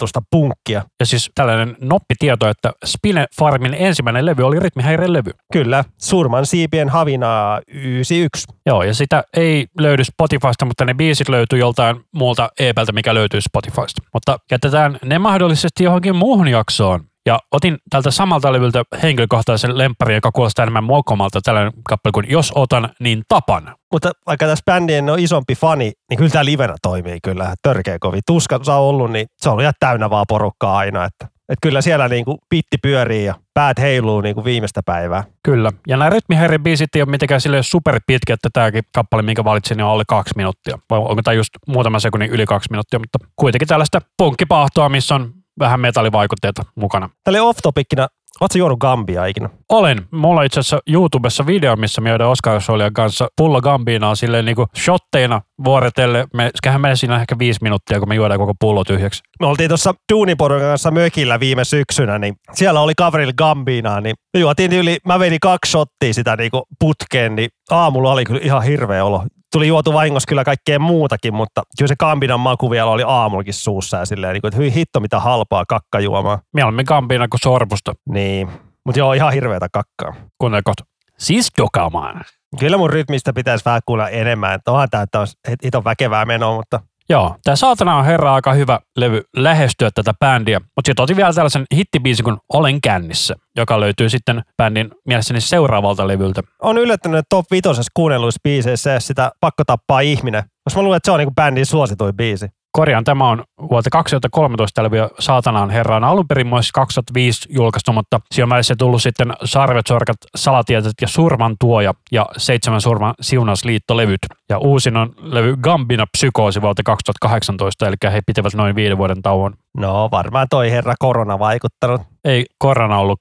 paskalaatusta 0.08 0.20
punkkia. 0.30 0.82
Ja 1.00 1.06
siis 1.06 1.30
tällainen 1.34 1.76
noppitieto, 1.80 2.48
että 2.48 2.72
Spine 2.84 3.26
Farmin 3.38 3.74
ensimmäinen 3.74 4.26
levy 4.26 4.42
oli 4.42 4.60
rytmihäiriön 4.60 5.12
levy. 5.12 5.30
Kyllä, 5.52 5.84
Surman 5.98 6.46
siipien 6.46 6.88
havinaa 6.88 7.60
91. 7.68 8.46
Joo, 8.66 8.82
ja 8.82 8.94
sitä 8.94 9.24
ei 9.36 9.66
löydy 9.78 10.04
Spotifysta, 10.04 10.64
mutta 10.64 10.84
ne 10.84 10.94
biisit 10.94 11.28
löytyy 11.28 11.58
joltain 11.58 11.96
muulta 12.14 12.48
EPltä, 12.60 12.92
mikä 12.92 13.14
löytyy 13.14 13.40
Spotifysta. 13.40 14.02
Mutta 14.14 14.38
jätetään 14.50 14.98
ne 15.04 15.18
mahdollisesti 15.18 15.84
johonkin 15.84 16.16
muuhun 16.16 16.48
jaksoon. 16.48 17.07
Ja 17.28 17.38
otin 17.52 17.78
tältä 17.90 18.10
samalta 18.10 18.52
levyltä 18.52 18.82
henkilökohtaisen 19.02 19.78
lempparin, 19.78 20.14
joka 20.14 20.32
kuulostaa 20.32 20.62
enemmän 20.62 20.84
muokomalta 20.84 21.40
tällainen 21.40 21.72
kappale 21.88 22.12
kuin 22.12 22.26
Jos 22.28 22.52
otan, 22.54 22.88
niin 23.00 23.22
tapan. 23.28 23.74
Mutta 23.92 24.10
vaikka 24.26 24.46
tässä 24.46 24.62
bändien 24.66 25.10
on 25.10 25.18
isompi 25.18 25.54
fani, 25.54 25.92
niin 26.10 26.18
kyllä 26.18 26.30
tämä 26.30 26.44
livenä 26.44 26.74
toimii 26.82 27.18
kyllä 27.22 27.54
törkeä 27.62 27.98
kovin. 28.00 28.20
Tuska 28.26 28.60
on 28.66 28.74
ollut, 28.74 29.10
niin 29.10 29.26
se 29.36 29.48
on 29.48 29.52
ollut 29.52 29.62
ihan 29.62 29.74
täynnä 29.80 30.10
vaan 30.10 30.24
porukkaa 30.28 30.78
aina. 30.78 31.04
Että, 31.04 31.24
että 31.24 31.62
kyllä 31.62 31.80
siellä 31.80 32.08
niin 32.08 32.24
kuin 32.24 32.38
pitti 32.48 32.76
pyörii 32.82 33.24
ja 33.24 33.34
päät 33.54 33.78
heiluu 33.78 34.20
niin 34.20 34.34
kuin 34.34 34.44
viimeistä 34.44 34.80
päivää. 34.86 35.24
Kyllä. 35.42 35.72
Ja 35.88 35.96
nämä 35.96 36.10
rytmihäiriön 36.10 36.62
biisit 36.62 36.96
ei 36.96 37.02
ole 37.02 37.10
mitenkään 37.10 37.40
sille 37.40 37.62
super 37.62 38.00
pitkä, 38.06 38.34
että 38.34 38.48
tämäkin 38.52 38.82
kappale, 38.94 39.22
minkä 39.22 39.44
valitsin, 39.44 39.76
niin 39.76 39.84
on 39.84 39.90
alle 39.90 40.04
kaksi 40.08 40.32
minuuttia. 40.36 40.78
Vai 40.90 40.98
onko 40.98 41.22
tämä 41.22 41.34
just 41.34 41.50
muutama 41.66 42.00
sekunnin 42.00 42.30
yli 42.30 42.46
kaksi 42.46 42.70
minuuttia, 42.70 42.98
mutta 42.98 43.18
kuitenkin 43.36 43.68
tällaista 43.68 44.00
punkkipahtoa, 44.18 44.88
missä 44.88 45.14
on 45.14 45.37
vähän 45.58 45.80
metallivaikutteita 45.80 46.62
mukana. 46.74 47.10
Tälle 47.24 47.40
off-topicina, 47.40 48.06
ootko 48.40 48.58
juonut 48.58 48.78
Gambia 48.78 49.26
ikinä? 49.26 49.50
Olen. 49.68 49.98
Mulla 50.10 50.40
on 50.40 50.46
itse 50.46 50.60
asiassa 50.60 50.80
YouTubessa 50.86 51.46
video, 51.46 51.76
missä 51.76 52.00
me 52.00 52.10
joiden 52.10 52.26
Oscar 52.26 52.60
Solian 52.60 52.92
kanssa 52.92 53.28
pullo 53.36 53.60
Gambinaa 53.60 54.14
silleen 54.14 54.44
niinku 54.44 54.66
shotteina 54.76 55.40
vuoretelle. 55.64 56.26
Me 56.34 56.50
kähän 56.62 56.80
menee 56.80 56.96
siinä 56.96 57.20
ehkä 57.20 57.38
viisi 57.38 57.62
minuuttia, 57.62 57.98
kun 57.98 58.08
me 58.08 58.14
juodaan 58.14 58.40
koko 58.40 58.54
pullo 58.60 58.84
tyhjäksi. 58.84 59.22
Me 59.40 59.46
oltiin 59.46 59.68
tuossa 59.68 59.94
Duuniporukan 60.12 60.68
kanssa 60.68 60.90
mökillä 60.90 61.40
viime 61.40 61.64
syksynä, 61.64 62.18
niin 62.18 62.34
siellä 62.52 62.80
oli 62.80 62.92
kaverilla 62.96 63.32
Gambinaa, 63.38 64.00
niin 64.00 64.14
juotiin 64.38 64.72
yli, 64.72 64.98
mä 65.06 65.18
vedin 65.18 65.40
kaksi 65.40 65.70
shottia 65.70 66.14
sitä 66.14 66.36
niinku 66.36 66.62
putkeen, 66.80 67.36
niin 67.36 67.48
aamulla 67.70 68.12
oli 68.12 68.24
kyllä 68.24 68.40
ihan 68.42 68.62
hirveä 68.62 69.04
olo. 69.04 69.24
Tuli 69.52 69.68
juotu 69.68 69.92
vahingossa 69.92 70.28
kyllä 70.28 70.44
kaikkea 70.44 70.78
muutakin, 70.78 71.34
mutta 71.34 71.62
kyllä 71.78 71.88
se 71.88 71.96
Gambinan 71.96 72.40
maku 72.40 72.70
vielä 72.70 72.90
oli 72.90 73.02
aamullakin 73.06 73.54
suussa 73.54 73.96
ja 73.96 74.04
silleen, 74.04 74.32
niin 74.32 74.40
kuin, 74.40 74.48
että 74.48 74.58
hyi 74.58 74.74
hitto 74.74 75.00
mitä 75.00 75.20
halpaa 75.20 75.64
kakkajuomaa. 75.68 76.38
Mieluummin 76.54 76.84
Gambina 76.88 77.28
kuin 77.28 77.40
sorbusta. 77.42 77.92
Niin, 78.08 78.48
mutta 78.84 78.98
joo, 78.98 79.12
ihan 79.12 79.32
hirveätä 79.32 79.68
kakkaa. 79.72 80.14
Kuunnelko? 80.38 80.72
Siis 81.18 81.50
dokamaan. 81.58 82.20
Kyllä 82.58 82.76
mun 82.76 82.90
rytmistä 82.90 83.32
pitäisi 83.32 83.64
vähän 83.64 83.80
kuulla 83.86 84.08
enemmän, 84.08 84.54
että 84.54 84.72
onhan 84.72 84.90
tämä, 84.90 85.02
että 85.02 85.20
on 85.20 85.26
hiton 85.64 85.84
väkevää 85.84 86.24
menoa, 86.24 86.56
mutta 86.56 86.80
Joo, 87.10 87.36
tämä 87.44 87.56
Saatana 87.56 87.96
on 87.96 88.04
herra 88.04 88.34
aika 88.34 88.52
hyvä 88.52 88.80
levy 88.96 89.22
lähestyä 89.36 89.90
tätä 89.94 90.14
bändiä, 90.20 90.58
mutta 90.58 90.88
sitten 90.88 91.02
otin 91.02 91.16
vielä 91.16 91.32
tällaisen 91.32 91.64
hittibiisin 91.74 92.24
kuin 92.24 92.36
Olen 92.52 92.80
kännissä, 92.80 93.34
joka 93.56 93.80
löytyy 93.80 94.08
sitten 94.08 94.42
bändin 94.56 94.90
mielestäni 95.06 95.40
seuraavalta 95.40 96.08
levyltä. 96.08 96.42
on 96.62 96.78
yllättänyt, 96.78 97.18
että 97.18 97.26
top 97.28 97.46
5 97.50 97.68
kuunnelluissa 97.94 98.40
biiseissä 98.44 99.00
sitä 99.00 99.30
pakko 99.40 99.64
tappaa 99.66 100.00
ihminen. 100.00 100.42
Koska 100.64 100.80
mä 100.80 100.82
luulen, 100.82 100.96
että 100.96 101.06
se 101.06 101.12
on 101.12 101.18
niin 101.18 101.34
bändin 101.34 101.66
suosituin 101.66 102.16
biisi. 102.16 102.46
Korjaan, 102.78 103.04
tämä 103.04 103.28
on 103.28 103.44
vuotta 103.70 103.90
2013 103.90 104.82
levy 104.82 104.96
Saatanaan 105.18 105.70
herraan 105.70 106.04
alun 106.04 106.28
perin 106.28 106.46
myös 106.46 106.72
2005 106.72 107.48
julkaistu, 107.50 107.92
mutta 107.92 108.20
se 108.60 108.74
tullut 108.78 109.02
sitten 109.02 109.32
Sarvet, 109.44 109.86
Sorkat, 109.86 110.16
Salatietet 110.34 110.92
ja 111.00 111.08
Surman 111.08 111.56
tuoja 111.60 111.94
ja 112.12 112.26
Seitsemän 112.36 112.80
surman 112.80 113.14
siunausliittolevyt. 113.20 114.20
Ja 114.48 114.58
uusin 114.58 114.96
on 114.96 115.12
levy 115.18 115.56
Gambina 115.56 116.06
Psykoosi 116.06 116.62
vuodelta 116.62 116.82
2018, 116.82 117.86
eli 117.86 117.96
he 118.12 118.20
pitävät 118.26 118.54
noin 118.54 118.76
viiden 118.76 118.98
vuoden 118.98 119.22
tauon. 119.22 119.54
No 119.76 120.08
varmaan 120.12 120.46
toi 120.50 120.70
herra 120.70 120.94
korona 120.98 121.38
vaikuttanut. 121.38 122.00
Ei 122.24 122.46
korona 122.58 122.98
ollut 122.98 123.18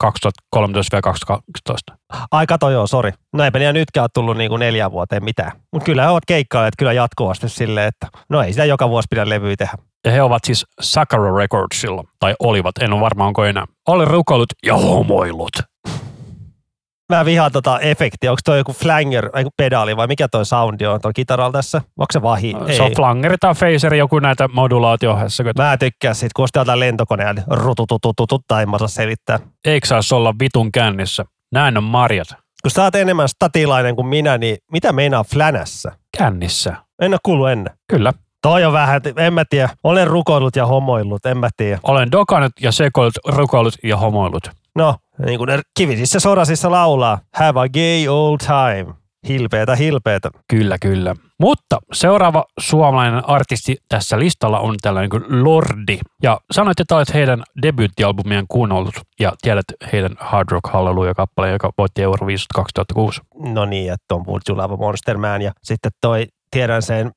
2013-2012. 0.55 1.95
Ai 2.31 2.47
kato 2.47 2.69
joo, 2.69 2.87
sori. 2.87 3.11
No 3.33 3.43
eipä 3.43 3.59
niitä 3.59 3.73
nytkään 3.73 4.03
ole 4.03 4.09
tullut 4.13 4.37
niinku 4.37 4.57
neljään 4.57 4.91
vuoteen 4.91 5.23
mitään. 5.23 5.51
Mutta 5.73 5.85
kyllä 5.85 6.03
he 6.03 6.09
ovat 6.09 6.25
keikkailleet 6.27 6.73
kyllä 6.77 6.93
jatkuvasti 6.93 7.49
silleen, 7.49 7.87
että 7.87 8.07
no 8.29 8.41
ei 8.41 8.53
sitä 8.53 8.65
joka 8.65 8.89
vuosi 8.89 9.07
pidä 9.09 9.29
levyä 9.29 9.55
tehdä. 9.57 9.77
Ja 10.05 10.11
he 10.11 10.21
ovat 10.21 10.43
siis 10.43 10.65
Sakaro 10.81 11.37
Recordsilla, 11.37 12.03
tai 12.19 12.35
olivat, 12.39 12.77
en 12.77 12.93
ole 12.93 13.01
varma 13.01 13.27
onko 13.27 13.45
enää. 13.45 13.65
Olen 13.87 14.07
rukoillut 14.07 14.49
ja 14.65 14.77
homoillut. 14.77 15.53
Mä 17.13 17.25
vihaan 17.25 17.51
tota 17.51 17.79
efektiä. 17.79 18.31
Onko 18.31 18.39
toi 18.45 18.57
joku 18.57 18.73
flanger, 18.73 19.29
kun 19.29 19.51
pedaali 19.57 19.97
vai 19.97 20.07
mikä 20.07 20.27
toi 20.27 20.45
soundi 20.45 20.85
on 20.85 21.01
tuolla 21.01 21.13
kitaralla 21.13 21.51
tässä? 21.51 21.77
Onko 21.77 22.05
se 22.11 22.21
vahi? 22.21 22.53
Se 22.77 22.83
on 22.83 22.91
flangeri 22.95 23.35
tai 23.39 23.53
phaseri, 23.59 23.97
joku 23.97 24.19
näitä 24.19 24.47
modulaatiohessa. 24.47 25.43
Mä 25.57 25.77
tykkään 25.77 26.15
siitä, 26.15 26.33
kun 26.35 26.43
ostaa 26.43 26.61
jotain 26.61 26.79
lentokoneen, 26.79 27.35
niin 27.35 27.45
rutututututut 27.49 28.41
tai 28.47 28.63
en 28.63 28.69
mä 28.69 28.75
osaa 28.75 28.87
selittää. 28.87 29.39
Eikö 29.65 29.87
saisi 29.87 30.15
olla 30.15 30.33
vitun 30.39 30.71
kännissä? 30.71 31.25
Näin 31.51 31.77
on 31.77 31.83
marjat. 31.83 32.27
Kun 32.61 32.71
sä 32.71 32.83
oot 32.83 32.95
enemmän 32.95 33.29
statilainen 33.29 33.95
kuin 33.95 34.07
minä, 34.07 34.37
niin 34.37 34.57
mitä 34.71 34.93
meinaa 34.93 35.23
flänässä? 35.23 35.91
Kännissä. 36.17 36.75
En 37.01 37.13
ole 37.13 37.19
kuullut 37.23 37.49
ennen. 37.49 37.73
Kyllä. 37.89 38.13
Toi 38.41 38.65
on 38.65 38.73
vähän, 38.73 39.01
en 39.17 39.33
mä 39.33 39.43
tiedä. 39.49 39.69
Olen 39.83 40.07
rukoillut 40.07 40.55
ja 40.55 40.65
homoillut, 40.65 41.25
en 41.25 41.37
mä 41.37 41.49
tiedä. 41.57 41.79
Olen 41.83 42.11
dokannut 42.11 42.51
ja 42.61 42.71
sekoillut, 42.71 43.17
rukoillut 43.27 43.73
ja 43.83 43.97
homoillut. 43.97 44.49
No, 44.77 44.95
niin 45.25 45.37
kuin 45.37 45.47
ne 45.47 45.61
kivisissä 45.77 46.19
sodasissa 46.19 46.71
laulaa. 46.71 47.19
Have 47.35 47.59
a 47.59 47.69
gay 47.69 48.07
old 48.07 48.37
time. 48.37 48.93
Hilpeetä, 49.27 49.75
hilpeetä. 49.75 50.29
Kyllä, 50.49 50.77
kyllä. 50.81 51.15
Mutta 51.39 51.79
seuraava 51.93 52.45
suomalainen 52.59 53.29
artisti 53.29 53.77
tässä 53.89 54.19
listalla 54.19 54.59
on 54.59 54.75
tällainen 54.81 55.09
kuin 55.09 55.43
Lordi. 55.43 55.99
Ja 56.23 56.39
sanoit, 56.51 56.79
että 56.79 56.95
olet 56.95 57.13
heidän 57.13 57.43
debyyttialbumien 57.61 58.45
kuunnellut 58.47 58.95
ja 59.19 59.33
tiedät 59.41 59.65
heidän 59.93 60.11
Hard 60.19 60.47
Rock 60.51 60.67
Hallelujah-kappaleen, 60.67 61.53
joka 61.53 61.71
voitti 61.77 62.01
Euroviisut 62.01 62.47
2006. 62.55 63.21
No 63.35 63.65
niin, 63.65 63.93
että 63.93 64.15
on 64.15 64.25
Would 64.25 64.41
You 64.49 64.57
Love 64.57 64.73
a 64.73 64.77
Monster 64.77 65.17
Man. 65.17 65.41
Ja 65.41 65.51
sitten 65.63 65.91
toi, 66.01 66.27
tiedän 66.51 66.81
sen, 66.81 67.11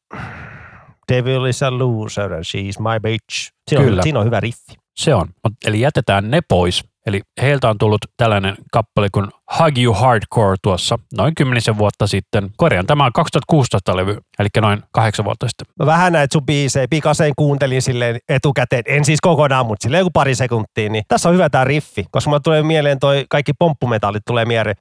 Devil 1.12 1.44
is 1.44 1.62
a 1.62 1.78
loser 1.78 2.32
and 2.32 2.44
she's 2.44 2.82
my 2.82 3.00
bitch. 3.02 3.52
Siinä 3.68 3.84
Kyllä. 3.84 3.98
on, 3.98 4.02
siinä 4.02 4.18
on 4.18 4.26
hyvä 4.26 4.40
riffi. 4.40 4.72
Se 4.96 5.14
on. 5.14 5.28
Eli 5.66 5.80
jätetään 5.80 6.30
ne 6.30 6.40
pois. 6.48 6.84
Eli 7.06 7.20
heiltä 7.42 7.70
on 7.70 7.78
tullut 7.78 8.00
tällainen 8.16 8.54
kappale 8.72 9.08
kuin 9.12 9.26
Hug 9.58 9.78
You 9.78 9.94
Hardcore 9.94 10.56
tuossa 10.62 10.98
noin 11.16 11.34
kymmenisen 11.34 11.78
vuotta 11.78 12.06
sitten. 12.06 12.50
Korjaan, 12.56 12.86
tämä 12.86 13.04
on 13.04 13.12
2016 13.12 13.96
levy, 13.96 14.16
eli 14.38 14.48
noin 14.60 14.82
kahdeksan 14.92 15.24
vuotta 15.24 15.48
sitten. 15.48 15.66
Mä 15.78 15.86
vähän 15.86 16.12
näitä 16.12 16.32
sun 16.32 16.46
biisejä 16.46 16.86
pikaseen 16.90 17.32
kuuntelin 17.36 17.82
silleen 17.82 18.18
etukäteen. 18.28 18.82
En 18.86 19.04
siis 19.04 19.20
kokonaan, 19.20 19.66
mutta 19.66 19.82
silleen 19.82 20.00
joku 20.00 20.10
pari 20.10 20.34
sekuntia. 20.34 20.90
Niin 20.90 21.04
tässä 21.08 21.28
on 21.28 21.34
hyvä 21.34 21.50
tää 21.50 21.64
riffi, 21.64 22.04
koska 22.10 22.30
mulle 22.30 22.40
tulee 22.44 22.62
mieleen 22.62 22.98
toi 22.98 23.24
kaikki 23.28 23.52
pomppumetallit 23.58 24.22
tulee 24.26 24.44
mieleen. 24.44 24.76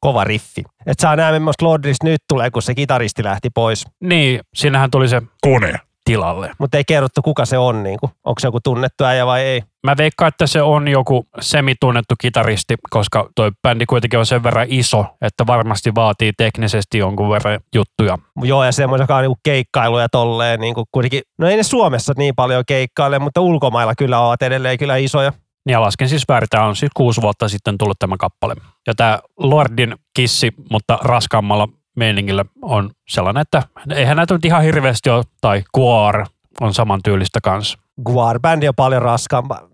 Kova 0.00 0.24
riffi. 0.24 0.62
Et 0.86 1.00
saa 1.00 1.16
nähdä, 1.16 1.38
millaista 1.38 1.64
Lordista 1.64 2.06
nyt 2.06 2.20
tulee, 2.28 2.50
kun 2.50 2.62
se 2.62 2.74
kitaristi 2.74 3.24
lähti 3.24 3.50
pois. 3.50 3.84
Niin, 4.00 4.40
siinähän 4.54 4.90
tuli 4.90 5.08
se 5.08 5.22
Kone. 5.40 5.80
Tilalle. 6.04 6.50
Mutta 6.58 6.76
ei 6.76 6.84
kerrottu, 6.86 7.22
kuka 7.22 7.44
se 7.44 7.58
on. 7.58 7.82
Niin 7.82 7.98
Onko 8.02 8.40
se 8.40 8.46
joku 8.48 8.60
tunnettu 8.60 9.04
äijä 9.04 9.26
vai 9.26 9.40
ei. 9.40 9.62
Mä 9.82 9.94
veikkaan, 9.98 10.28
että 10.28 10.46
se 10.46 10.62
on 10.62 10.88
joku 10.88 11.26
semitunnettu 11.40 12.14
kitaristi, 12.20 12.74
koska 12.90 13.28
toi 13.34 13.50
bändi 13.62 13.86
kuitenkin 13.86 14.18
on 14.18 14.26
sen 14.26 14.42
verran 14.42 14.66
iso, 14.70 15.06
että 15.22 15.46
varmasti 15.46 15.94
vaatii 15.94 16.32
teknisesti 16.36 16.98
jonkun 16.98 17.30
verran 17.30 17.60
juttuja. 17.74 18.18
Joo, 18.42 18.64
ja 18.64 18.72
semmoinen, 18.72 19.04
joka 19.04 19.16
on 19.16 19.22
niinku 19.22 19.38
keikkailu 19.42 19.98
ja 19.98 20.08
tolleen. 20.08 20.60
Niinku 20.60 20.84
kuitenkin, 20.92 21.22
no 21.38 21.48
ei 21.48 21.56
ne 21.56 21.62
Suomessa 21.62 22.12
niin 22.16 22.34
paljon 22.34 22.64
keikkaile, 22.66 23.18
mutta 23.18 23.40
ulkomailla 23.40 23.94
kyllä 23.94 24.20
ovat 24.20 24.42
edelleen 24.42 24.78
kyllä 24.78 24.96
isoja. 24.96 25.32
Ja 25.68 25.80
lasken 25.80 26.08
siis 26.08 26.24
väärin, 26.28 26.48
tämä 26.50 26.64
on 26.64 26.76
siis 26.76 26.92
kuusi 26.96 27.22
vuotta 27.22 27.48
sitten 27.48 27.78
tullut 27.78 27.98
tämä 27.98 28.16
kappale. 28.18 28.54
Ja 28.86 28.94
tämä 28.94 29.18
Lordin 29.38 29.94
kissi, 30.14 30.50
mutta 30.70 30.98
raskaammalla 31.02 31.68
meiningillä 31.96 32.44
on 32.62 32.90
sellainen, 33.08 33.40
että 33.40 33.62
eihän 33.94 34.16
näitä 34.16 34.34
nyt 34.34 34.44
ihan 34.44 34.62
hirveästi 34.62 35.10
ole, 35.10 35.24
tai 35.40 35.62
Quar 35.78 36.26
on 36.60 36.74
samantyylistä 36.74 37.38
kanssa. 37.42 37.78
Guar-bändi 38.08 38.68
on 38.68 38.74
paljon 38.76 39.02
raskaampaa. 39.02 39.68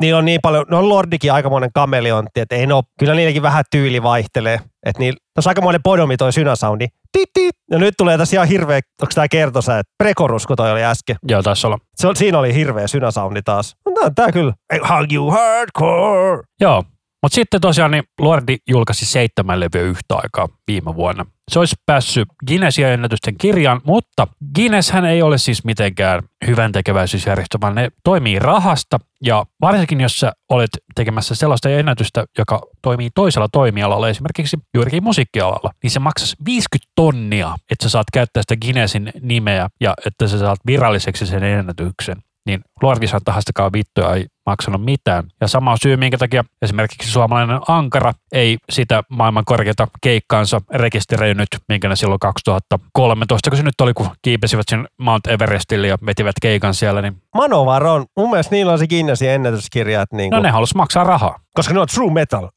Niillä 0.00 0.18
on 0.18 0.24
niin 0.24 0.40
paljon, 0.42 0.66
no 0.68 0.78
on 0.78 0.88
Lordikin 0.88 1.32
aikamoinen 1.32 1.70
kameleontti, 1.74 2.40
että 2.40 2.56
ei 2.56 2.66
ne 2.66 2.74
ole, 2.74 2.84
kyllä 2.98 3.14
niilläkin 3.14 3.42
vähän 3.42 3.64
tyyli 3.70 4.02
vaihtelee. 4.02 4.60
Että 4.86 4.98
niin, 4.98 5.14
tässä 5.34 5.48
on 5.48 5.50
aikamoinen 5.50 5.82
podomi 5.82 6.16
toi 6.16 6.32
synäsoundi. 6.32 6.86
Tit. 7.12 7.54
Ja 7.70 7.78
nyt 7.78 7.94
tulee 7.98 8.18
tässä 8.18 8.36
ihan 8.36 8.48
hirveä, 8.48 8.76
onko 8.76 9.12
tämä 9.14 9.28
kertosa, 9.28 9.78
että 9.78 9.92
prekorus, 9.98 10.46
kun 10.46 10.56
toi 10.56 10.72
oli 10.72 10.84
äsken. 10.84 11.16
Joo, 11.28 11.42
taisi 11.42 11.66
olla. 11.66 11.78
Se, 11.96 12.08
siinä 12.14 12.38
oli 12.38 12.54
hirveä 12.54 12.86
synäsoundi 12.86 13.42
taas. 13.42 13.76
No, 13.86 13.92
tää, 14.00 14.10
tää 14.10 14.32
kyllä. 14.32 14.52
I 14.74 14.78
hug 14.78 15.12
you 15.12 15.30
hardcore. 15.30 16.42
Joo, 16.60 16.84
mutta 17.22 17.34
sitten 17.34 17.60
tosiaan 17.60 17.90
niin 17.90 18.04
Lordi 18.20 18.56
julkaisi 18.68 19.06
seitsemän 19.06 19.60
levyä 19.60 19.82
yhtä 19.82 20.14
aikaa 20.14 20.48
viime 20.66 20.96
vuonna. 20.96 21.26
Se 21.52 21.58
olisi 21.58 21.76
päässyt 21.86 22.28
Guinnessin 22.46 22.86
ennätysten 22.86 23.38
kirjaan, 23.38 23.80
mutta 23.84 24.26
Guinness 24.54 24.90
hän 24.90 25.04
ei 25.04 25.22
ole 25.22 25.38
siis 25.38 25.64
mitenkään 25.64 26.22
hyvän 26.46 26.72
tekeväisyysjärjestö, 26.72 27.58
vaan 27.60 27.74
ne 27.74 27.88
toimii 28.04 28.38
rahasta. 28.38 28.98
Ja 29.24 29.46
varsinkin 29.60 30.00
jos 30.00 30.20
sä 30.20 30.32
olet 30.48 30.70
tekemässä 30.94 31.34
sellaista 31.34 31.68
ennätystä, 31.68 32.24
joka 32.38 32.60
toimii 32.82 33.10
toisella 33.14 33.48
toimialalla, 33.48 34.08
esimerkiksi 34.08 34.56
juurikin 34.74 35.02
musiikkialalla, 35.02 35.70
niin 35.82 35.90
se 35.90 36.00
maksaisi 36.00 36.36
50 36.44 36.92
tonnia, 36.94 37.54
että 37.70 37.82
sä 37.82 37.88
saat 37.88 38.06
käyttää 38.12 38.42
sitä 38.42 38.56
Guinnessin 38.56 39.12
nimeä 39.20 39.68
ja 39.80 39.94
että 40.06 40.28
sä 40.28 40.38
saat 40.38 40.58
viralliseksi 40.66 41.26
sen 41.26 41.42
ennätyksen 41.42 42.16
niin 42.46 42.60
Lordi 42.82 43.06
tahastakaan 43.24 43.72
vittua 43.72 44.14
ei 44.14 44.26
maksanut 44.46 44.84
mitään. 44.84 45.24
Ja 45.40 45.48
sama 45.48 45.76
syy, 45.82 45.96
minkä 45.96 46.18
takia 46.18 46.44
esimerkiksi 46.62 47.10
suomalainen 47.10 47.60
Ankara 47.68 48.12
ei 48.32 48.58
sitä 48.70 49.02
maailman 49.08 49.44
korkeata 49.44 49.88
keikkaansa 50.00 50.60
rekisteröinyt, 50.74 51.48
minkä 51.68 51.88
ne 51.88 51.96
silloin 51.96 52.20
2013, 52.20 53.50
kun 53.50 53.56
se 53.56 53.62
nyt 53.62 53.80
oli, 53.80 53.94
kun 53.94 54.08
kiipesivät 54.22 54.68
sen 54.68 54.88
Mount 54.98 55.26
Everestille 55.26 55.86
ja 55.88 55.98
vetivät 56.06 56.36
keikan 56.42 56.74
siellä, 56.74 57.02
niin 57.02 57.16
Manovar 57.34 57.86
on, 57.86 58.06
mun 58.16 58.30
mielestä 58.30 58.54
niillä 58.54 58.72
on 58.72 58.78
se 58.78 58.86
Guinnessin 58.86 59.30
ennätyskirja, 59.30 60.02
että 60.02 60.16
niinku, 60.16 60.36
no 60.36 60.42
ne 60.42 60.50
halusi 60.50 60.76
maksaa 60.76 61.04
rahaa. 61.04 61.38
koska 61.54 61.74
ne 61.74 61.80
on 61.80 61.86
true 61.94 62.12
metal. 62.12 62.48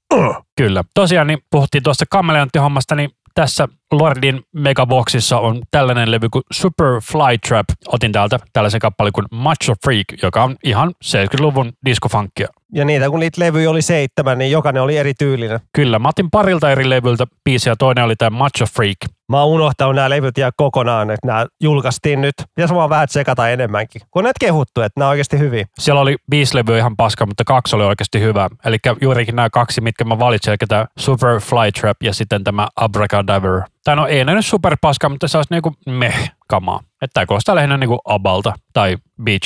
Kyllä. 0.58 0.84
Tosiaan 0.94 1.28
niin 1.28 1.40
puhuttiin 1.52 1.84
tuosta 1.84 2.06
kameleonttihommasta, 2.10 2.96
niin 2.96 3.10
tässä 3.36 3.68
Lordin 3.92 4.42
megaboxissa 4.54 5.40
on 5.40 5.62
tällainen 5.72 6.12
levy 6.12 6.30
kuin 6.30 6.44
Super 6.54 7.02
Fly 7.12 7.38
Trap. 7.48 7.66
Otin 7.88 8.12
täältä 8.12 8.40
tällaisen 8.54 8.80
kappaleen 8.80 9.14
kuin 9.14 9.26
Macho 9.32 9.74
Freak, 9.84 10.06
joka 10.24 10.44
on 10.44 10.56
ihan 10.64 10.94
70-luvun 11.06 11.72
diskofunkia. 11.86 12.48
Ja 12.74 12.86
niitä, 12.86 13.10
kun 13.10 13.20
niitä 13.20 13.42
levyjä 13.42 13.70
oli 13.70 13.82
seitsemän, 13.82 14.38
niin 14.38 14.52
jokainen 14.52 14.84
oli 14.84 14.98
eri 14.98 15.14
tyylinen. 15.14 15.60
Kyllä, 15.74 16.00
mä 16.00 16.10
otin 16.10 16.32
parilta 16.32 16.72
eri 16.72 16.90
levyltä 16.90 17.28
biisiä, 17.44 17.72
ja 17.72 17.76
toinen 17.76 18.04
oli 18.04 18.16
tämä 18.16 18.38
Macho 18.38 18.66
Freak. 18.66 18.98
Mä 19.30 19.44
oon 19.44 19.50
unohtanut 19.50 19.96
nämä 19.96 20.10
levyt 20.10 20.38
ihan 20.38 20.52
kokonaan, 20.58 21.12
että 21.12 21.28
nämä 21.28 21.46
julkaistiin 21.62 22.22
nyt. 22.22 22.34
Pitäisi 22.56 22.76
vaan 22.76 22.90
vähän 22.90 23.08
tsekata 23.08 23.50
enemmänkin. 23.50 24.02
Kun 24.12 24.24
näitä 24.24 24.38
kehuttu, 24.40 24.82
että 24.82 25.00
nämä 25.00 25.08
on 25.08 25.12
oikeasti 25.12 25.40
hyviä. 25.40 25.66
Siellä 25.80 26.02
oli 26.02 26.16
viisi 26.32 26.56
levyä 26.56 26.78
ihan 26.78 26.96
paska, 26.96 27.26
mutta 27.26 27.44
kaksi 27.44 27.76
oli 27.76 27.84
oikeasti 27.84 28.20
hyvä. 28.20 28.50
Eli 28.66 28.78
juurikin 29.02 29.36
nämä 29.36 29.50
kaksi, 29.50 29.82
mitkä 29.82 30.04
mä 30.04 30.20
valitsin, 30.20 30.52
eli 30.52 30.58
tämä 30.68 30.86
Super 30.98 31.40
Fly 31.40 31.72
Trap 31.82 31.98
ja 32.04 32.14
sitten 32.14 32.44
tämä 32.44 32.68
Abracadabra. 32.76 33.66
Tai 33.84 33.96
no 33.96 34.08
ei 34.08 34.26
nyt 34.26 34.46
super 34.46 34.78
paska, 34.82 35.10
mutta 35.10 35.28
se 35.28 35.38
olisi 35.38 35.54
niinku 35.54 35.74
meh 35.86 36.32
kamaa. 36.48 36.80
Että 37.02 37.14
tämä 37.14 37.26
kuulostaa 37.26 37.56
lähinnä 37.56 37.78
niinku 37.78 38.00
Abalta 38.06 38.54
tai 38.74 38.98
Bee. 39.24 39.38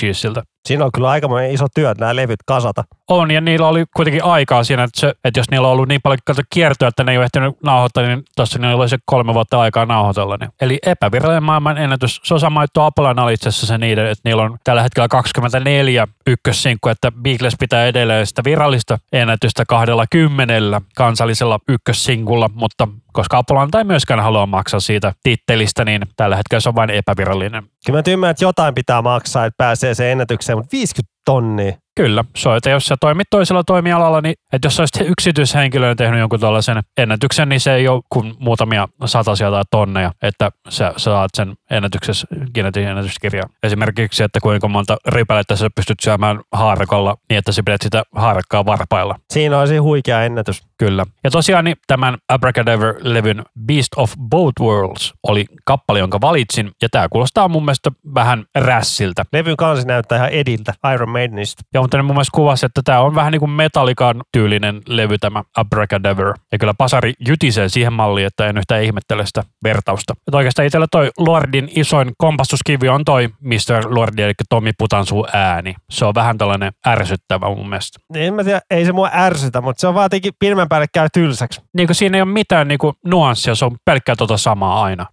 Siinä 0.66 0.86
on 0.86 0.92
kyllä 0.92 1.10
aikamoinen 1.10 1.52
iso 1.52 1.68
työ, 1.76 1.94
nämä 2.00 2.16
levyt 2.16 2.40
kasata. 2.46 2.84
On, 3.08 3.32
ja 3.32 3.42
niillä 3.42 3.68
oli 3.68 3.86
kuitenkin 3.96 4.24
aikaa 4.24 4.64
siinä, 4.64 4.84
että, 4.84 5.00
se, 5.00 5.14
että 5.24 5.40
jos 5.40 5.52
niillä 5.52 5.68
on 5.68 5.72
ollut 5.72 5.88
niin 5.88 6.02
paljon 6.02 6.20
kiertoa, 6.50 6.88
että 6.88 7.04
ne 7.04 7.12
ei 7.12 7.18
ole 7.18 7.26
ehtinyt 7.26 7.62
nauhoittaa, 7.64 8.04
niin 8.04 8.24
tuossa 8.36 8.60
niillä 8.60 8.76
oli 8.76 8.90
se 8.90 8.98
kolme 9.06 9.34
vuotta 9.34 9.60
aikaa 9.60 9.86
nauhoitella. 9.86 10.38
Niin. 10.38 10.52
Eli 10.62 10.80
epävirallinen 10.86 11.44
maailman 11.44 11.78
ennätys. 11.78 12.22
Se 12.24 12.34
on 12.34 12.40
sama 12.40 12.64
juttu 12.64 12.82
Apollan 12.82 13.20
oli 13.20 13.34
itse 13.34 13.52
se 13.52 13.78
niiden, 13.78 14.06
että 14.06 14.30
niillä 14.30 14.44
on 14.44 14.58
tällä 14.64 14.82
hetkellä 14.84 15.08
24 15.08 16.08
ykkössinkku, 16.28 16.90
että 16.90 17.12
Beatles 17.12 17.56
pitää 17.60 17.86
edelleen 17.86 18.28
sitä 18.28 18.44
virallista 18.44 18.98
ennätystä 19.14 19.64
kahdella 19.68 20.06
kymmenellä 20.12 20.82
kansallisella 20.96 21.60
ykkössinkulla, 21.68 22.50
mutta 22.54 22.88
koska 23.14 23.38
Apollan 23.38 23.70
ei 23.78 23.84
myöskään 23.84 24.20
halua 24.20 24.46
maksaa 24.46 24.80
siitä 24.80 25.14
tittelistä, 25.24 25.86
niin 25.86 26.02
tällä 26.16 26.36
hetkellä 26.36 26.60
se 26.60 26.70
on 26.70 26.76
vain 26.76 26.90
epävirallinen. 26.90 27.64
Kyllä 27.86 27.98
mä 27.98 28.12
ymmärrän, 28.12 28.32
että 28.32 28.46
jotain 28.46 28.76
pitää 28.76 29.02
maksaa, 29.02 29.46
että 29.46 29.58
pääsee 29.58 29.94
sen 29.96 30.08
ennätykseen, 30.08 30.58
mutta 30.58 30.72
50 30.72 31.14
tonnia. 31.26 31.74
Kyllä, 32.00 32.24
se 32.36 32.50
on, 32.50 32.58
että 32.58 32.70
jos 32.70 32.86
sä 32.86 32.96
toimit 33.00 33.28
toisella 33.30 33.64
toimialalla, 33.64 34.22
niin 34.22 34.36
että 34.54 34.66
jos 34.66 34.76
sä 34.76 34.82
olisit 34.82 35.10
yksityishenkilönä 35.10 35.96
tehnyt 35.96 36.20
jonkun 36.20 36.40
tällaisen 36.40 36.80
ennätyksen, 36.98 37.50
niin 37.50 37.60
se 37.60 37.74
ei 37.74 37.88
ole 37.88 38.02
kuin 38.10 38.34
muutamia 38.40 38.88
satasia 39.06 39.52
tai 39.52 39.64
tonneja, 39.72 40.12
että 40.22 40.50
sä, 40.70 40.94
sä 40.98 41.12
saat 41.12 41.30
sen 41.34 41.54
ennätyksessä 41.72 42.28
Guinnessin 42.54 42.88
ennätyskirja. 42.88 43.44
Esimerkiksi, 43.64 44.24
että 44.24 44.40
kuinka 44.40 44.68
monta 44.68 44.98
rypälettä 45.08 45.56
sä 45.56 45.70
pystyt 45.76 46.00
syömään 46.00 46.40
haarakolla 46.52 47.16
niin, 47.30 47.38
että 47.38 47.52
sä 47.52 47.64
pidät 47.66 47.82
sitä 47.82 48.04
haarakkaa 48.16 48.66
varpailla. 48.66 49.16
Siinä 49.34 49.60
olisi 49.60 49.78
huikea 49.78 50.24
ennätys. 50.24 50.64
Kyllä. 50.78 51.06
Ja 51.24 51.32
tosiaan 51.32 51.66
niin 51.66 51.78
tämän 51.88 52.18
Abracadabra-levyn 52.34 53.44
Beast 53.66 53.90
of 53.96 54.14
Both 54.30 54.62
Worlds 54.62 55.14
oli 55.28 55.46
kappale, 55.66 56.00
jonka 56.00 56.22
valitsin, 56.22 56.72
ja 56.82 56.90
tämä 56.92 57.10
kuulostaa 57.10 57.48
mun 57.48 57.66
mielestä 57.66 57.92
vähän 58.16 58.46
rässiltä. 58.56 59.24
Levyn 59.34 59.58
kansi 59.58 59.88
näyttää 59.88 60.18
ihan 60.18 60.30
Ediltä, 60.30 60.74
Iron 60.94 61.10
Maidenista. 61.10 61.64
Ja 61.74 61.82
mutta 61.90 61.98
ne 61.98 62.04
mun 62.04 62.16
mielestä 62.16 62.36
kuvasi, 62.36 62.66
että 62.66 62.82
tämä 62.86 63.00
on 63.00 63.16
vähän 63.16 63.32
niin 63.32 63.40
kuin 63.40 63.52
Metallican 63.52 64.24
tyylinen 64.34 64.82
levy 64.88 65.18
tämä 65.18 65.44
Abracadabra. 65.58 66.34
Ja 66.52 66.58
kyllä 66.58 66.74
Pasari 66.78 67.14
jytisee 67.28 67.70
siihen 67.70 67.94
malliin, 67.94 68.28
että 68.28 68.48
en 68.48 68.58
yhtään 68.58 68.84
ihmettele 68.84 69.26
sitä 69.26 69.44
vertausta. 69.64 70.14
Että 70.28 70.38
oikeastaan 70.38 70.66
itsellä 70.66 70.88
toi 70.92 71.12
Lordin 71.18 71.70
isoin 71.76 72.12
kompastuskivi 72.18 72.90
on 72.90 73.06
toi 73.06 73.30
Mr. 73.42 73.96
Lordi, 73.96 74.22
eli 74.22 74.34
Tommi 74.50 74.72
Putansuu 74.78 75.28
ääni. 75.34 75.76
Se 75.90 76.06
on 76.06 76.16
vähän 76.16 76.38
tällainen 76.38 76.72
ärsyttävä 76.88 77.50
mun 77.50 77.70
mielestä. 77.70 78.00
En 78.16 78.34
mä 78.34 78.44
tiedä, 78.44 78.62
ei 78.72 78.86
se 78.86 78.92
mua 78.92 79.10
ärsytä, 79.14 79.62
mutta 79.62 79.82
se 79.82 79.88
on 79.88 79.94
vaan 79.94 80.06
jotenkin 80.06 80.34
pidemmän 80.40 80.70
päälle 80.70 80.88
käy 80.94 81.08
tylsäksi. 81.14 81.62
Niin 81.74 81.88
kuin 81.88 81.96
siinä 81.96 82.18
ei 82.18 82.22
ole 82.22 82.32
mitään 82.32 82.68
niin 82.68 82.80
kuin 82.80 82.96
nuanssia, 83.06 83.56
se 83.56 83.66
on 83.66 83.78
pelkkää 83.86 84.16
tota 84.16 84.38
samaa 84.38 84.84
aina. 84.84 85.06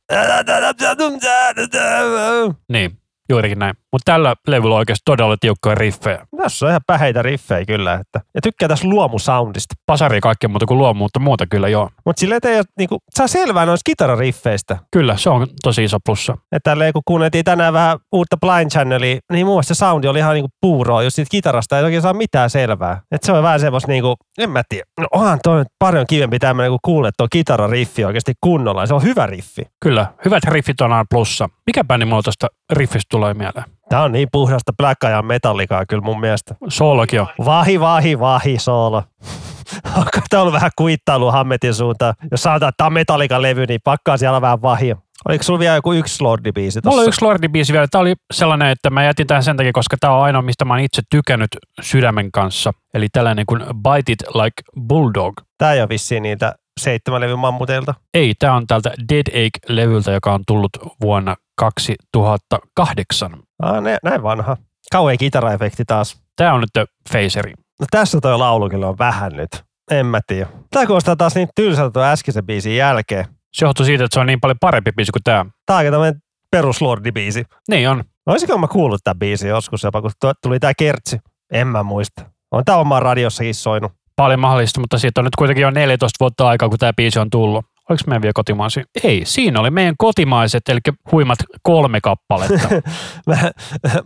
Niin, 2.73 2.99
juurikin 3.29 3.59
näin. 3.59 3.75
Mutta 3.93 4.13
tällä 4.13 4.35
levyllä 4.47 4.75
on 4.75 4.79
oikeasti 4.79 5.03
todella 5.05 5.37
tiukkoja 5.41 5.75
riffejä. 5.75 6.27
Tässä 6.37 6.67
on 6.67 6.71
ihan 6.71 6.81
päheitä 6.87 7.23
riffejä 7.23 7.65
kyllä. 7.65 7.95
Että. 7.95 8.21
Ja 8.35 8.41
tykkää 8.41 8.69
tässä 8.69 8.89
luomusoundista. 8.89 9.75
Pasari 9.87 10.21
kaikkea 10.21 10.49
muuta 10.49 10.67
kuin 10.67 10.79
luo, 10.79 10.95
mutta 10.95 11.19
muuta 11.19 11.47
kyllä 11.47 11.69
joo. 11.69 11.91
Mutta 12.07 12.21
silleen, 12.21 12.41
ei 12.45 12.57
ole, 12.57 12.65
niinku, 12.79 12.99
saa 13.15 13.27
selvää 13.27 13.67
noista 13.67 13.91
kitarariffeistä. 13.91 14.79
Kyllä, 14.93 15.17
se 15.17 15.31
on 15.31 15.47
tosi 15.63 15.85
iso 15.85 15.97
plussa. 16.07 16.33
Että 16.33 16.71
tälleen, 16.71 16.93
kun 16.93 17.03
kuunneltiin 17.05 17.45
tänään 17.45 17.73
vähän 17.73 17.99
uutta 18.13 18.37
Blind 18.37 18.71
Channelia, 18.71 19.19
niin 19.33 19.47
muun 19.47 19.57
muassa 19.57 19.75
se 19.75 19.79
soundi 19.79 20.09
oli 20.09 20.19
ihan 20.19 20.35
niinku 20.35 20.51
puuroa, 20.61 21.03
jos 21.03 21.15
siitä 21.15 21.31
kitarasta 21.31 21.79
ei 21.79 21.85
oikein 21.85 22.03
saa 22.03 22.13
mitään 22.13 22.51
selvää. 22.51 23.01
Että 23.13 23.27
se 23.27 23.33
on 23.33 23.43
vähän 23.43 23.61
semmoista 23.61 23.93
niinku, 23.93 24.17
en 24.39 24.51
mä 24.51 24.63
tiedä. 24.69 24.85
No 25.01 25.07
onhan 25.11 25.39
toi 25.43 25.59
nyt 25.59 25.69
paljon 25.79 26.07
kivempi 26.07 26.39
tämmöinen, 26.39 26.73
kun 26.73 26.79
kuulet 26.85 27.15
tuo 27.19 27.27
kitarariffi 27.31 28.05
oikeasti 28.05 28.33
kunnolla. 28.41 28.87
Se 28.87 28.95
on 28.95 29.03
hyvä 29.03 29.27
riffi. 29.27 29.63
Kyllä, 29.81 30.07
hyvät 30.25 30.45
riffit 30.45 30.81
on 30.81 30.93
aina 30.93 31.05
plussa. 31.11 31.49
Mikä 31.67 31.85
bändi 31.85 32.05
mulla 32.05 32.23
tuosta 32.23 32.47
riffistä 32.73 33.09
tulee 33.17 33.35
mieleen? 33.35 33.65
Tää 33.89 34.03
on 34.03 34.13
niin 34.13 34.29
puhdasta 34.33 34.73
Black 34.77 35.05
Ajan 35.05 35.27
metallikaa 35.27 35.87
kyllä 35.87 36.03
mun 36.03 36.21
mielestä. 36.21 36.55
Soolokin 36.69 37.21
on. 37.21 37.27
Vahi, 37.45 37.81
vahi, 37.81 38.19
vahi, 38.19 38.59
soolo. 38.59 39.03
Onko 39.97 40.11
tää 40.31 40.41
ollut 40.41 40.55
vähän 40.55 40.71
kuittailu 40.79 41.31
Hammetin 41.31 41.75
suuntaan? 41.75 42.15
Jos 42.31 42.43
sanotaan, 42.43 42.69
että 42.69 42.77
tää 42.77 42.87
on 42.87 42.93
metallikan 42.93 43.43
levy, 43.43 43.67
niin 43.67 43.81
pakkaa 43.85 44.17
siellä 44.17 44.41
vähän 44.41 44.63
vahia. 44.63 44.97
Oliko 45.29 45.43
sulla 45.43 45.59
vielä 45.59 45.75
joku 45.75 45.93
yksi 45.93 46.25
Lordi-biisi 46.25 46.81
Mulla 46.85 46.97
tossa? 46.97 47.01
oli 47.01 47.09
yksi 47.09 47.25
Lordi-biisi 47.25 47.73
vielä. 47.73 47.87
Tämä 47.91 48.03
oli 48.03 48.15
sellainen, 48.35 48.69
että 48.69 48.91
mä 48.91 49.05
jätin 49.05 49.27
tämän 49.27 49.43
sen 49.43 49.57
takia, 49.57 49.73
koska 49.73 49.97
tämä 50.01 50.17
on 50.17 50.23
ainoa, 50.25 50.43
mistä 50.43 50.65
mä 50.65 50.75
oon 50.75 50.81
itse 50.81 51.03
tykännyt 51.11 51.49
sydämen 51.81 52.33
kanssa. 52.33 52.73
Eli 52.95 53.09
tällainen 53.13 53.47
kuin 53.47 53.63
Bite 53.75 54.13
It 54.13 54.23
Like 54.35 54.83
Bulldog. 54.89 55.35
Tää 55.59 55.73
ei 55.73 55.81
ole 55.81 55.89
vissiin 55.89 56.23
niitä 56.23 56.55
seitsemän 56.81 57.21
levyn 57.21 57.39
mammuteilta. 57.39 57.95
Ei, 58.15 58.35
tämä 58.39 58.55
on 58.55 58.67
tältä 58.67 58.93
Dead 59.13 59.27
Ache-levyltä, 59.29 60.11
joka 60.13 60.35
on 60.35 60.43
tullut 60.47 60.71
vuonna 61.01 61.37
2008. 61.59 63.37
Ah, 63.63 63.83
ne, 63.83 63.99
näin 64.05 64.23
vanha. 64.23 64.57
Kauhean 64.93 65.19
kitaraefekti 65.19 65.85
taas. 65.87 66.23
Tämä 66.37 66.55
on 66.55 66.61
nyt 66.61 66.89
Faceri. 67.13 67.53
No 67.81 67.87
tässä 67.91 68.21
toi 68.21 68.39
laulu 68.39 68.69
kyllä 68.69 68.89
on 68.89 68.99
vähän 68.99 69.33
nyt. 69.33 69.65
En 69.91 70.07
mä 70.07 70.21
tiedä. 70.27 70.47
Tää 70.71 70.87
kuulostaa 70.87 71.17
taas 71.17 71.35
niin 71.35 71.49
tylsältä 71.55 71.93
tuon 71.93 72.07
äskeisen 72.07 72.47
biisin 72.47 72.77
jälkeen. 72.77 73.25
Se 73.53 73.65
johtuu 73.65 73.87
siitä, 73.87 74.05
että 74.05 74.15
se 74.15 74.21
on 74.21 74.27
niin 74.27 74.41
paljon 74.41 74.59
parempi 74.61 74.93
biisi 74.93 75.13
kuin 75.13 75.23
tämä. 75.23 75.47
Tää 75.67 75.77
on 75.77 75.79
aika 75.79 75.91
tämmönen 75.91 76.23
peruslordi-biisi. 76.57 77.45
Niin 77.69 77.89
on. 77.89 78.05
Olisiko 78.27 78.59
mä 78.59 78.69
kuullut 78.69 79.01
tämän 79.05 79.19
biisin 79.19 79.49
joskus 79.49 79.83
jopa, 79.83 80.03
kun 80.03 80.11
tuli 80.43 80.59
tää 80.59 80.73
kertsi? 80.79 81.19
En 81.53 81.69
mä 81.69 81.83
muista. 81.83 82.31
On 82.51 82.65
tää 82.65 82.77
oma 82.77 83.01
radiossakin 83.01 83.55
soinut. 83.55 83.93
Paljon 84.17 84.41
mahdollista, 84.41 84.81
mutta 84.81 84.99
siitä 84.99 85.21
on 85.21 85.25
nyt 85.25 85.37
kuitenkin 85.37 85.63
jo 85.63 85.71
14 85.71 86.17
vuotta 86.21 86.49
aikaa, 86.49 86.69
kun 86.69 86.79
tämä 86.79 86.93
biisi 86.93 87.19
on 87.19 87.31
tullut. 87.31 87.65
Oliko 87.91 88.03
meidän 88.07 88.23
vielä 88.23 88.33
kotimaisia? 88.35 88.85
Ei, 89.05 89.23
siinä 89.25 89.61
oli 89.61 89.71
meidän 89.71 89.95
kotimaiset, 89.99 90.69
eli 90.69 90.79
huimat 91.13 91.39
kolme 91.63 92.01
kappaletta. 92.01 92.69
mä, 93.27 93.37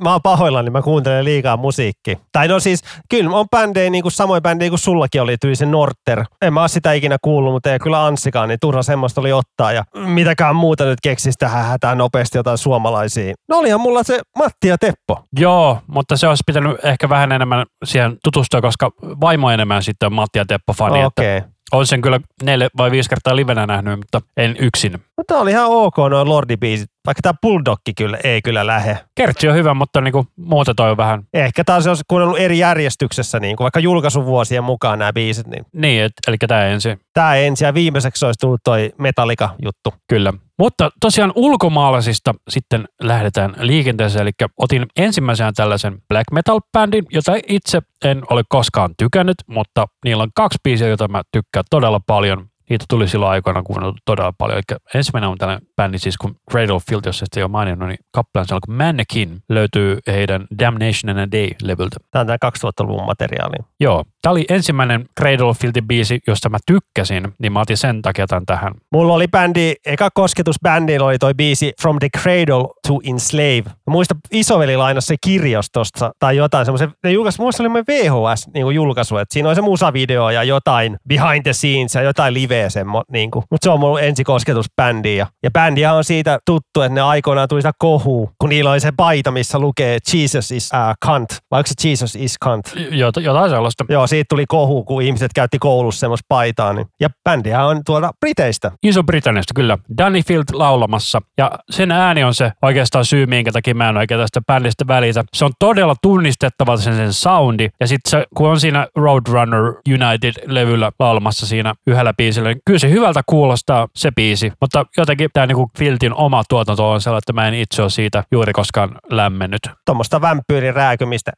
mä 0.05 0.13
oon 0.13 0.21
pahoillani, 0.23 0.65
niin 0.67 0.73
mä 0.73 0.83
kuuntelen 0.83 1.25
liikaa 1.25 1.57
musiikkia. 1.57 2.17
Tai 2.33 2.49
no 2.49 2.61
siis, 2.61 2.83
kyllä 3.11 3.37
on 3.37 3.47
bändejä, 3.51 3.91
niin 3.91 4.03
kuin 4.03 4.13
samoin 4.13 4.43
bändejä 4.43 4.71
kuin 4.71 4.79
sullakin 4.79 5.23
oli, 5.23 5.37
tyyli 5.41 5.57
se 5.57 5.67
Norter. 5.67 6.25
En 6.43 6.53
mä 6.53 6.61
oo 6.61 6.69
sitä 6.69 6.93
ikinä 6.93 7.17
kuullut, 7.23 7.53
mutta 7.53 7.73
ei 7.73 7.79
kyllä 7.79 8.07
Anssikaan, 8.07 8.49
niin 8.49 8.59
turha 8.61 8.83
semmoista 8.83 9.21
oli 9.21 9.33
ottaa. 9.33 9.73
Ja 9.73 9.85
mitäkään 9.95 10.57
muuta 10.57 10.85
nyt 10.85 10.99
keksisi 11.03 11.39
tähän 11.39 11.65
hätään 11.65 11.99
nopeasti 11.99 12.39
jotain 12.39 12.59
suomalaisia. 12.59 13.35
No 13.49 13.59
olihan 13.59 13.81
mulla 13.81 14.03
se 14.03 14.21
Matti 14.39 14.69
ja 14.69 14.79
Teppo. 14.79 15.25
Joo, 15.39 15.79
mutta 15.87 16.17
se 16.17 16.29
olisi 16.29 16.43
pitänyt 16.47 16.85
ehkä 16.85 17.09
vähän 17.09 17.33
enemmän 17.33 17.67
siihen 17.85 18.17
tutustua, 18.25 18.61
koska 18.61 18.91
vaimo 19.03 19.51
enemmän 19.51 19.83
sitten 19.83 20.07
on 20.07 20.13
Matti 20.13 20.39
ja 20.39 20.45
Teppo 20.45 20.73
fani. 20.73 21.01
että 21.01 21.51
Olen 21.73 21.87
sen 21.87 22.01
kyllä 22.01 22.21
neljä 22.43 22.69
vai 22.77 22.91
viisi 22.91 23.09
kertaa 23.11 23.37
livenä 23.37 23.67
nähnyt, 23.67 23.99
mutta 23.99 24.21
en 24.37 24.57
yksin. 24.59 24.93
No 24.93 25.25
tää 25.27 25.39
oli 25.39 25.51
ihan 25.51 25.67
ok 25.67 25.97
noin 26.11 26.29
Lordi-biisit, 26.29 26.91
vaikka 27.07 27.23
tämä 27.23 27.35
Bulldogki 27.43 27.95
kyllä 27.95 28.19
ei 28.25 28.43
kyllä 28.43 28.67
lähe. 28.67 28.99
Kertsi 29.15 29.49
on 29.49 29.55
hyvä, 29.55 29.75
mutta 29.75 30.01
niinku, 30.01 30.27
muuta 30.37 30.75
toi 30.75 30.91
on 30.91 30.97
vähän 30.97 31.23
Ehkä 31.35 31.65
taas 31.65 31.87
olisi 31.87 32.05
kuunnellut 32.09 32.39
eri 32.39 32.59
järjestyksessä, 32.59 33.41
niin 33.41 33.57
kuin 33.57 33.65
vaikka 33.65 33.81
julkaisuvuosien 33.81 34.65
mukaan 34.65 34.99
nämä 34.99 35.13
biisit, 35.13 35.47
niin 35.47 35.67
niin, 35.73 36.03
et, 36.03 36.13
eli 36.27 36.37
tämä 36.49 36.65
ensin. 36.65 37.01
tämä 37.15 37.35
ensin 37.35 37.67
ja 37.67 37.75
viimeiseksi 37.75 38.27
olisi 38.27 38.41
tullut 38.41 38.61
toi 38.65 38.93
Metallica-juttu. 38.99 39.95
Kyllä. 40.09 40.33
Mutta 40.61 40.91
tosiaan 41.01 41.33
ulkomaalaisista 41.35 42.35
sitten 42.49 42.89
lähdetään 43.03 43.55
liikenteeseen, 43.59 44.23
eli 44.23 44.31
otin 44.57 44.87
ensimmäisenä 44.97 45.53
tällaisen 45.57 46.03
black 46.09 46.25
metal-bändin, 46.33 47.05
jota 47.11 47.33
itse 47.49 47.83
en 48.05 48.23
ole 48.31 48.43
koskaan 48.49 48.91
tykännyt, 48.99 49.37
mutta 49.47 49.87
niillä 50.05 50.23
on 50.23 50.31
kaksi 50.35 50.59
biisiä, 50.65 50.89
joita 50.89 51.09
mä 51.09 51.23
tykkään 51.33 51.65
todella 51.71 52.01
paljon. 52.07 52.50
Niitä 52.71 52.85
tuli 52.89 53.09
silloin 53.09 53.33
aikoina 53.33 53.63
kuunneltu 53.63 53.99
todella 54.05 54.33
paljon. 54.39 54.59
Eli 54.59 54.79
ensimmäinen 54.95 55.31
on 55.31 55.39
tällainen 55.39 55.67
bändi, 55.77 55.99
siis 55.99 56.17
kun 56.17 56.37
Cradle 56.51 56.75
of 56.75 56.85
Filth, 56.91 57.07
jos 57.07 57.23
ette 57.23 57.45
ole 57.45 57.51
maininnut, 57.51 57.89
niin 57.89 57.99
kappaleen 58.13 58.49
siellä 58.49 58.61
kun 58.67 58.75
Mannequin 58.75 59.39
löytyy 59.49 59.99
heidän 60.07 60.47
Damnation 60.59 61.11
and 61.11 61.19
a 61.19 61.27
Day-levyltä. 61.37 61.97
Tämä 62.11 62.21
on 62.21 62.27
tämä 62.27 62.37
2000-luvun 62.47 63.07
materiaali. 63.07 63.57
Joo, 63.81 64.05
tämä 64.23 64.31
oli 64.31 64.45
ensimmäinen 64.49 65.05
Cradle 65.21 65.47
of 65.47 65.59
Filthin 65.59 65.87
biisi, 65.87 66.19
josta 66.27 66.49
mä 66.49 66.59
tykkäsin, 66.67 67.29
niin 67.39 67.53
mä 67.53 67.61
otin 67.61 67.77
sen 67.77 68.03
takia 68.03 68.27
tämän 68.27 68.47
tähän. 68.47 68.73
Mulla 68.93 69.15
oli 69.15 69.29
bändi, 69.29 69.75
eka 69.87 70.09
kosketus 70.15 70.57
bändillä 70.63 71.07
oli 71.07 71.19
toi 71.19 71.35
biisi 71.35 71.73
From 71.83 71.99
the 71.99 72.09
Cradle 72.19 72.69
to 72.89 72.95
Enslave. 73.05 73.63
Mä 73.67 73.73
muistan, 73.87 74.19
isoveli 74.33 74.77
lainasi 74.77 75.07
se 75.07 75.17
kirjastosta 75.25 76.13
tai 76.19 76.37
jotain 76.37 76.67
semmoisen, 76.67 76.93
ne 77.05 77.13
julkaisi, 77.13 77.41
muista 77.41 77.63
oli 77.63 77.73
VHS 77.73 78.49
niin 78.55 78.75
julkaisu, 78.75 79.17
että 79.17 79.33
siinä 79.33 79.49
oli 79.49 79.55
se 79.55 79.61
musavideo 79.61 80.31
ja 80.31 80.43
jotain 80.43 80.97
behind 81.09 81.43
the 81.43 81.53
scenes 81.53 81.95
ja 81.95 82.03
jotain 82.03 82.35
liveä 82.61 82.71
semmo, 82.71 83.03
niin 83.13 83.31
kuin. 83.31 83.45
Mutta 83.51 83.65
se 83.65 83.71
on 83.71 83.81
mun 83.81 84.03
ensikosketus 84.03 84.67
bändiin 84.77 85.19
ja, 85.19 85.27
ja 85.43 85.51
bändiä 85.51 85.95
on 85.95 86.05
siitä 86.05 86.39
tuttu, 86.47 86.83
että 86.83 86.95
ne 86.95 87.01
aikoinaan 87.01 87.49
tuli 87.49 87.61
sitä 87.61 87.73
kohua, 87.79 88.31
kun 88.39 88.49
niillä 88.49 88.71
oli 88.71 88.81
se 88.81 88.93
paita, 88.97 89.31
missä 89.31 89.59
lukee 89.59 89.99
Jesus 90.15 90.51
is 90.51 90.71
uh, 90.75 91.11
cunt, 91.11 91.29
vai 91.51 91.59
onko 91.59 91.67
se 91.67 91.89
Jesus 91.89 92.17
is 92.17 92.37
cunt? 92.45 92.67
Jot, 92.91 93.17
jotain 93.17 93.51
sellaista. 93.51 93.85
Joo, 93.89 94.07
siitä 94.07 94.27
tuli 94.29 94.45
kohu, 94.49 94.85
kun 94.85 95.03
ihmiset 95.03 95.31
käytti 95.35 95.59
koulussa 95.59 96.01
semmoista 96.01 96.25
paitaa. 96.29 96.73
Niin. 96.73 96.87
Ja 97.01 97.09
bändiä 97.25 97.65
on 97.65 97.81
tuolla 97.87 98.11
Briteistä. 98.21 98.71
Iso-Britanniasta 98.83 99.55
kyllä. 99.55 99.79
Danny 99.99 100.23
Field 100.23 100.45
laulamassa. 100.53 101.23
Ja 101.39 101.51
sen 101.71 101.93
ääni 101.93 102.25
on 102.25 102.35
se 102.35 102.53
oikeastaan 102.63 103.05
syy, 103.05 103.27
minkä 103.27 103.53
takia 103.53 103.75
mä 103.75 103.89
en 103.89 103.97
oikein 103.97 104.21
tästä 104.21 104.41
bändistä 104.47 104.85
välitä. 104.87 105.25
Se 105.33 105.45
on 105.45 105.53
todella 105.59 105.95
tunnistettava 106.03 106.77
sen, 106.77 106.97
sen 106.97 107.13
soundi. 107.13 107.69
Ja 107.81 107.87
sitten 107.87 108.11
se, 108.11 108.27
kun 108.37 108.49
on 108.49 108.61
siinä 108.61 108.87
Roadrunner 108.97 109.63
United-levyllä 109.89 110.93
laulamassa 110.99 111.47
siinä 111.47 111.75
yhdellä 111.87 112.15
biisillä, 112.15 112.50
niin 112.51 112.63
kyllä 112.67 112.79
se 112.79 112.91
hyvältä 112.91 113.23
kuulostaa 113.27 113.89
se 113.97 114.11
biisi. 114.17 114.53
Mutta 114.61 114.87
jotenkin 114.97 115.31
tämä 115.33 115.47
niinku 115.47 115.71
Fieldin 115.79 116.15
oma 116.15 116.43
tuotanto 116.49 116.91
on 116.91 117.01
sellainen, 117.01 117.19
että 117.19 117.33
mä 117.33 117.49
en 117.49 117.55
itse 117.55 117.83
ole 117.83 117.91
siitä 117.91 118.25
juuri 118.33 118.53
koskaan 118.53 118.91
lämmennyt. 119.11 119.61
Tuommoista 119.87 120.21
vampyyrin 120.21 120.75
rääkymistä. 120.75 121.33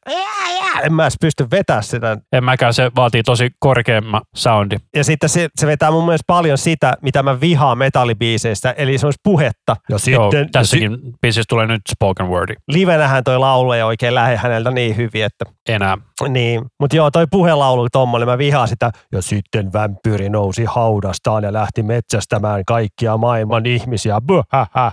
En 0.83 0.93
mä 0.93 1.05
edes 1.05 1.17
pysty 1.21 1.47
vetämään 1.51 1.83
sitä. 1.83 2.19
En 2.33 2.45
mäkään, 2.45 2.75
se 2.75 2.91
vaatii 2.97 3.23
tosi 3.23 3.51
korkeamma 3.59 4.23
soundi. 4.35 4.77
Ja 4.97 5.05
sitten 5.05 5.29
se, 5.29 5.49
se 5.61 5.67
vetää 5.67 5.91
mun 5.91 6.05
mielestä 6.05 6.25
paljon 6.27 6.59
sitä, 6.59 6.95
mitä 7.03 7.23
mä 7.23 7.41
vihaan 7.41 7.79
metallibiiseistä, 7.79 8.75
eli 8.77 8.99
se 8.99 9.07
olisi 9.07 9.21
puhetta. 9.25 9.77
Ja 9.89 9.97
Joo, 10.11 10.31
tässäkin 10.53 10.99
biisissä 11.21 11.45
tulee 11.49 11.67
nyt 11.67 11.81
spoken 11.91 12.29
wordi. 12.29 12.55
livenähän 12.69 13.25
toi 13.25 13.39
laulu 13.39 13.73
ei 13.73 13.83
oikein 13.83 14.15
lähde 14.15 14.37
häneltä 14.37 14.71
niin 14.71 14.97
hyvin, 14.97 15.25
että 15.25 15.45
Enää. 15.69 15.99
Niin. 16.29 16.63
Mutta 16.81 16.97
joo, 16.97 17.11
toi 17.11 17.27
puhelaulu 17.31 17.89
tommonen, 17.93 18.29
mä 18.29 18.39
vihaan 18.39 18.69
sitä. 18.69 18.91
Ja 19.13 19.23
sitten 19.23 19.73
vampyyri 19.73 20.29
nousi 20.29 20.65
haudastaan 20.65 21.45
ja 21.45 21.53
lähti 21.53 21.83
metsästämään 21.83 22.63
kaikkia 22.67 23.17
maailman 23.17 23.67
ihmisiä. 23.67 24.21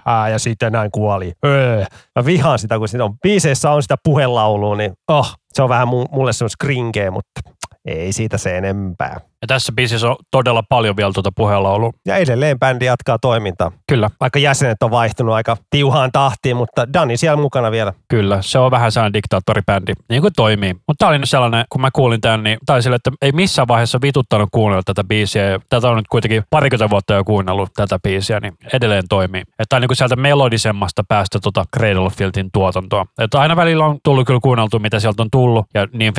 Hä, 0.06 0.30
ja 0.30 0.40
sitten 0.40 0.72
näin 0.72 0.92
kuoli. 0.92 1.34
Öö. 1.46 1.86
Mä 2.20 2.26
vihaan 2.26 2.60
sitä, 2.60 2.78
kun 2.78 2.88
siinä 2.88 3.04
on 3.06 3.20
biiseissä 3.24 3.72
on 3.72 3.82
sitä 3.82 3.96
puhelaulua, 4.04 4.76
niin 4.76 4.94
oh, 5.08 5.36
se 5.54 5.64
on 5.64 5.70
vähän 5.70 5.88
mu- 5.88 6.12
mulle 6.12 6.34
semmoista 6.34 6.66
kringeä, 6.66 7.12
mutta 7.12 7.42
ei 7.86 8.14
siitä 8.14 8.38
se 8.38 8.58
enempää. 8.58 9.29
Ja 9.42 9.48
tässä 9.48 9.72
biisissä 9.72 10.10
on 10.10 10.16
todella 10.32 10.64
paljon 10.70 10.98
vielä 10.98 11.14
tuota 11.14 11.30
puheenlaulua. 11.36 11.92
Ja 12.06 12.16
edelleen 12.18 12.60
bändi 12.60 12.86
jatkaa 12.86 13.18
toimintaa. 13.22 13.72
Kyllä, 13.88 14.10
Vaikka 14.20 14.40
jäsenet 14.40 14.84
on 14.84 14.92
vaihtunut 14.92 15.36
aika 15.36 15.58
tiuhaan 15.70 16.12
tahtiin, 16.12 16.58
mutta 16.58 16.94
Dani 16.94 17.18
siellä 17.18 17.42
mukana 17.42 17.72
vielä. 17.72 17.94
kyllä. 18.08 18.42
Se 18.42 18.60
on 18.60 18.72
vähän 18.72 18.92
sellainen 18.92 19.14
diktaattoribändi, 19.14 19.94
niin 20.10 20.22
kuin 20.22 20.34
toimii. 20.36 20.74
Mutta 20.74 20.96
tämä 20.98 21.10
oli 21.10 21.20
nyt 21.20 21.30
sellainen, 21.30 21.66
kun 21.70 21.82
mä 21.82 21.90
kuulin 21.94 22.22
tämän, 22.22 22.44
niin 22.44 22.58
tai 22.66 22.82
sille, 22.84 22.96
että 22.96 23.12
ei 23.22 23.32
missään 23.32 23.68
vaiheessa 23.68 24.00
vituttanut 24.02 24.50
kuunnella 24.52 24.84
tätä 24.86 25.04
biisiä. 25.04 25.44
Ja 25.50 25.60
tätä 25.70 25.90
on 25.90 25.98
nyt 25.98 26.08
kuitenkin 26.10 26.44
parikymmentä 26.50 26.90
vuotta 26.90 27.14
jo 27.14 27.24
kuunnellut 27.24 27.70
tätä 27.76 28.00
biisiä, 28.04 28.40
niin 28.40 28.54
edelleen 28.74 29.04
toimii. 29.10 29.44
Että 29.60 29.76
on 29.76 29.82
niin 29.82 29.88
kuin 29.90 29.98
sieltä 29.98 30.16
melodisemmasta 30.16 31.04
päästä 31.08 31.40
tuota 31.44 31.66
Cradle 31.78 32.00
of 32.06 32.14
Filthin 32.14 32.50
tuotantoa. 32.54 33.06
Että 33.20 33.40
aina 33.40 33.56
välillä 33.56 33.86
on 33.86 33.98
tullut 34.04 34.28
kyllä 34.28 34.40
kuunneltu, 34.44 34.80
mitä 34.80 35.00
sieltä 35.00 35.22
on 35.22 35.28
tullut. 35.32 35.66
Ja 35.74 35.88
niin 35.94 36.14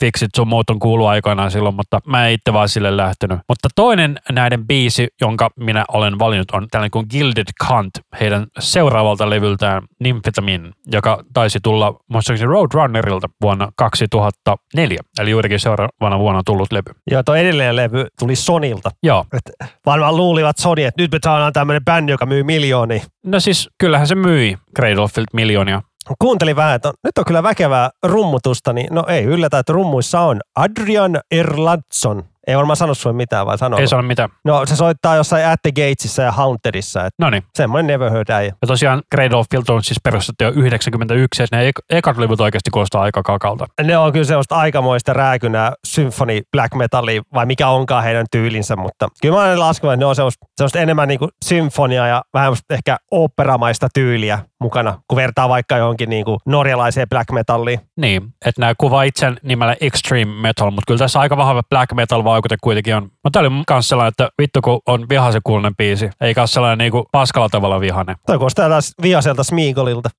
Fixit 0.00 0.30
sun 0.36 0.48
muut 0.48 0.70
on 0.70 0.78
kuullut 0.78 1.06
aikanaan 1.08 1.50
silloin, 1.50 1.74
mutta 1.74 2.00
mä 2.06 2.28
itse 2.28 2.52
vaan 2.60 2.68
sille 2.68 2.96
lähtenyt. 2.96 3.38
Mutta 3.48 3.68
toinen 3.74 4.18
näiden 4.32 4.66
biisi, 4.66 5.08
jonka 5.20 5.50
minä 5.56 5.84
olen 5.88 6.18
valinnut, 6.18 6.50
on 6.50 6.66
tällainen 6.70 6.90
kuin 6.90 7.06
Gilded 7.10 7.48
Cunt, 7.64 7.90
heidän 8.20 8.46
seuraavalta 8.58 9.30
levyltään 9.30 9.82
Nymphetamine, 10.00 10.70
joka 10.86 11.24
taisi 11.32 11.58
tulla 11.62 11.94
muistaakseni 12.08 12.48
Roadrunnerilta 12.48 13.28
vuonna 13.42 13.68
2004. 13.76 14.98
Eli 15.20 15.30
juurikin 15.30 15.60
seuraavana 15.60 16.18
vuonna 16.18 16.42
tullut 16.46 16.72
levy. 16.72 17.00
Ja 17.10 17.24
tuo 17.24 17.34
edellinen 17.34 17.76
levy 17.76 18.06
tuli 18.18 18.36
Sonilta. 18.36 18.90
Joo. 19.02 19.24
Et 19.32 19.70
varmaan 19.86 20.16
luulivat 20.16 20.58
Sony, 20.58 20.84
että 20.84 21.02
nyt 21.02 21.12
me 21.12 21.18
saadaan 21.24 21.52
tämmöinen 21.52 21.84
bändi, 21.84 22.12
joka 22.12 22.26
myy 22.26 22.42
miljoonia. 22.42 23.04
No 23.24 23.40
siis 23.40 23.68
kyllähän 23.78 24.06
se 24.06 24.14
myi 24.14 24.56
Cradle 24.76 25.02
of 25.02 25.12
Filth 25.12 25.34
miljoonia. 25.34 25.82
Kuuntelin 26.18 26.56
vähän, 26.56 26.74
että 26.74 26.88
on, 26.88 26.94
nyt 27.04 27.18
on 27.18 27.24
kyllä 27.24 27.42
väkevää 27.42 27.90
rummutusta, 28.02 28.72
niin 28.72 28.86
no 28.90 29.04
ei 29.08 29.24
yllätä, 29.24 29.58
että 29.58 29.72
rummuissa 29.72 30.20
on 30.20 30.40
Adrian 30.56 31.20
Erlandson. 31.30 32.24
Ei 32.50 32.56
varmaan 32.56 32.76
sano 32.76 32.94
sulle 32.94 33.16
mitään, 33.16 33.46
vai 33.46 33.58
sanoo? 33.58 33.80
Ei 33.80 33.88
sano 33.88 34.02
mitään. 34.02 34.28
No 34.44 34.66
se 34.66 34.76
soittaa 34.76 35.16
jossain 35.16 35.46
At 35.46 35.60
the 35.62 35.72
Gatesissa 35.72 36.22
ja 36.22 36.32
Hauntedissa, 36.32 37.00
että 37.00 37.24
No 37.24 37.30
niin. 37.30 37.42
semmoinen 37.54 37.86
Never 37.86 38.10
Heard 38.12 38.28
äijä. 38.30 38.52
Ja 38.62 38.66
tosiaan 38.68 39.02
Cradle 39.14 39.36
of 39.38 39.46
Filth 39.50 39.70
on 39.70 39.82
siis 39.84 39.98
perustettu 40.04 40.44
jo 40.44 40.50
91, 40.50 41.42
ja 41.42 41.46
ne 41.52 41.68
ek- 41.68 41.84
ekat 41.90 42.16
levyt 42.18 42.40
oikeasti 42.40 42.70
kuulostaa 42.70 43.02
aika 43.02 43.22
kakalta. 43.22 43.66
Ne 43.82 43.98
on 43.98 44.12
kyllä 44.12 44.24
sellaista 44.24 44.56
aikamoista 44.56 45.12
rääkynää 45.12 45.72
symfoni 45.86 46.42
black 46.52 46.74
metallia, 46.74 47.22
vai 47.34 47.46
mikä 47.46 47.68
onkaan 47.68 48.04
heidän 48.04 48.26
tyylinsä, 48.30 48.76
mutta 48.76 49.08
kyllä 49.22 49.36
mä 49.36 49.42
olen 49.42 49.60
laskenut, 49.60 49.92
että 49.94 50.02
ne 50.02 50.06
on 50.06 50.14
sellaista, 50.16 50.46
sellaista 50.56 50.78
enemmän 50.78 51.08
niin 51.08 51.18
kuin 51.18 51.30
symfonia 51.44 52.06
ja 52.06 52.22
vähän 52.34 52.46
semmoista 52.46 52.74
ehkä 52.74 52.96
operamaista 53.10 53.88
tyyliä 53.94 54.38
mukana, 54.60 54.98
kun 55.08 55.16
vertaa 55.16 55.48
vaikka 55.48 55.76
johonkin 55.76 56.10
niin 56.10 56.24
kuin 56.24 56.38
norjalaiseen 56.46 57.08
black 57.08 57.30
metalliin. 57.30 57.80
Niin, 57.96 58.22
että 58.46 58.60
nämä 58.60 58.74
kuvaa 58.78 59.02
itse 59.02 59.32
nimellä 59.42 59.76
Extreme 59.80 60.32
Metal, 60.40 60.70
mutta 60.70 60.86
kyllä 60.86 60.98
tässä 60.98 61.20
aika 61.20 61.36
vahva 61.36 61.62
black 61.70 61.92
metal 61.92 62.24
vaikute 62.24 62.56
kuitenkin 62.60 62.96
on. 62.96 63.02
Mutta 63.02 63.30
tämä 63.30 63.40
oli 63.40 63.64
myös 63.70 63.88
sellainen, 63.88 64.08
että 64.08 64.28
vittu 64.38 64.60
kun 64.60 64.80
on 64.86 65.08
vihaisen 65.08 65.40
kuulunen 65.44 65.76
biisi, 65.76 66.10
eikä 66.20 66.40
ole 66.40 66.46
sellainen 66.46 66.78
niinku 66.78 67.08
paskalla 67.12 67.48
tavalla 67.48 67.80
vihainen. 67.80 68.16
Toi 68.26 68.38
kuulostaa 68.38 68.68
taas 68.68 68.94
vihaselta 69.02 69.44
Smeagolilta. 69.44 70.10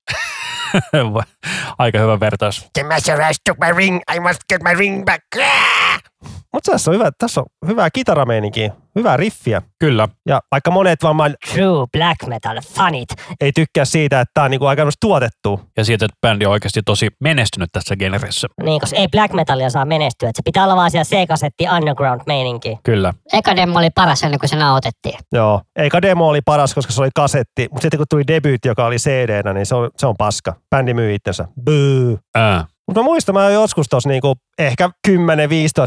aika 1.78 1.98
hyvä 1.98 2.20
vertaus. 2.20 2.66
The 2.72 2.82
master 2.82 3.22
has 3.22 3.36
took 3.44 3.58
my 3.58 3.72
ring. 3.76 4.00
I 4.16 4.20
must 4.20 4.40
get 4.48 4.62
my 4.62 4.74
ring 4.74 5.04
back. 5.04 5.22
Mutta 6.52 6.72
tässä 6.72 6.90
on 6.90 6.94
hyvä, 6.94 7.10
tässä 7.18 7.40
on 7.40 7.46
hyvää 7.66 7.90
kitarameininkiä, 7.90 8.72
hyvää 8.96 9.16
riffiä. 9.16 9.62
Kyllä, 9.78 10.08
Ja 10.26 10.40
vaikka 10.50 10.70
monet 10.70 11.02
varmaan 11.02 11.34
True 11.52 11.86
black 11.92 12.26
metal 12.26 12.60
fanit. 12.74 13.08
ei 13.40 13.52
tykkää 13.52 13.84
siitä, 13.84 14.20
että 14.20 14.30
tämä 14.34 14.44
on 14.44 14.50
niinku 14.50 14.66
aika 14.66 14.88
tuotettu. 15.00 15.60
ja 15.76 15.84
siitä, 15.84 16.04
että 16.04 16.16
bändi 16.20 16.46
on 16.46 16.52
oikeasti 16.52 16.80
tosi 16.82 17.08
menestynyt 17.20 17.68
tässä 17.72 17.96
genressä. 17.96 18.48
Niin, 18.62 18.80
koska 18.80 18.96
ei 18.96 19.08
black 19.08 19.34
metallia 19.34 19.70
saa 19.70 19.84
menestyä. 19.84 20.28
Et 20.28 20.36
se 20.36 20.42
pitää 20.44 20.64
olla 20.64 20.76
vaan 20.76 20.90
siellä 20.90 21.04
C-kasetti 21.04 21.64
underground 21.76 22.20
meininki. 22.26 22.78
Kyllä. 22.82 23.14
Eka 23.32 23.56
demo 23.56 23.78
oli 23.78 23.90
paras 23.90 24.22
ennen 24.22 24.40
kuin 24.40 24.48
se 24.50 24.56
nauhoitettiin. 24.56 25.18
Joo. 25.32 25.60
Eikä 25.76 26.02
demo 26.02 26.28
oli 26.28 26.40
paras, 26.44 26.74
koska 26.74 26.92
se 26.92 27.02
oli 27.02 27.10
kasetti, 27.14 27.68
mutta 27.70 27.82
sitten 27.82 27.98
kun 27.98 28.06
tuli 28.10 28.26
debyytti, 28.26 28.68
joka 28.68 28.86
oli 28.86 28.96
cd 28.96 29.52
niin 29.54 29.66
se 29.66 29.74
on, 29.74 29.90
se 29.98 30.06
on 30.06 30.14
paska. 30.18 30.54
Bändi 30.70 30.94
myy 30.94 31.14
itsensä. 31.14 31.48
Ää. 32.34 32.66
Mutta 32.86 33.00
mä 33.00 33.04
muistan, 33.04 33.34
mä 33.34 33.50
joskus 33.50 33.86
tuossa 33.88 34.08
niinku 34.08 34.34
ehkä 34.58 34.90
10-15 35.08 35.12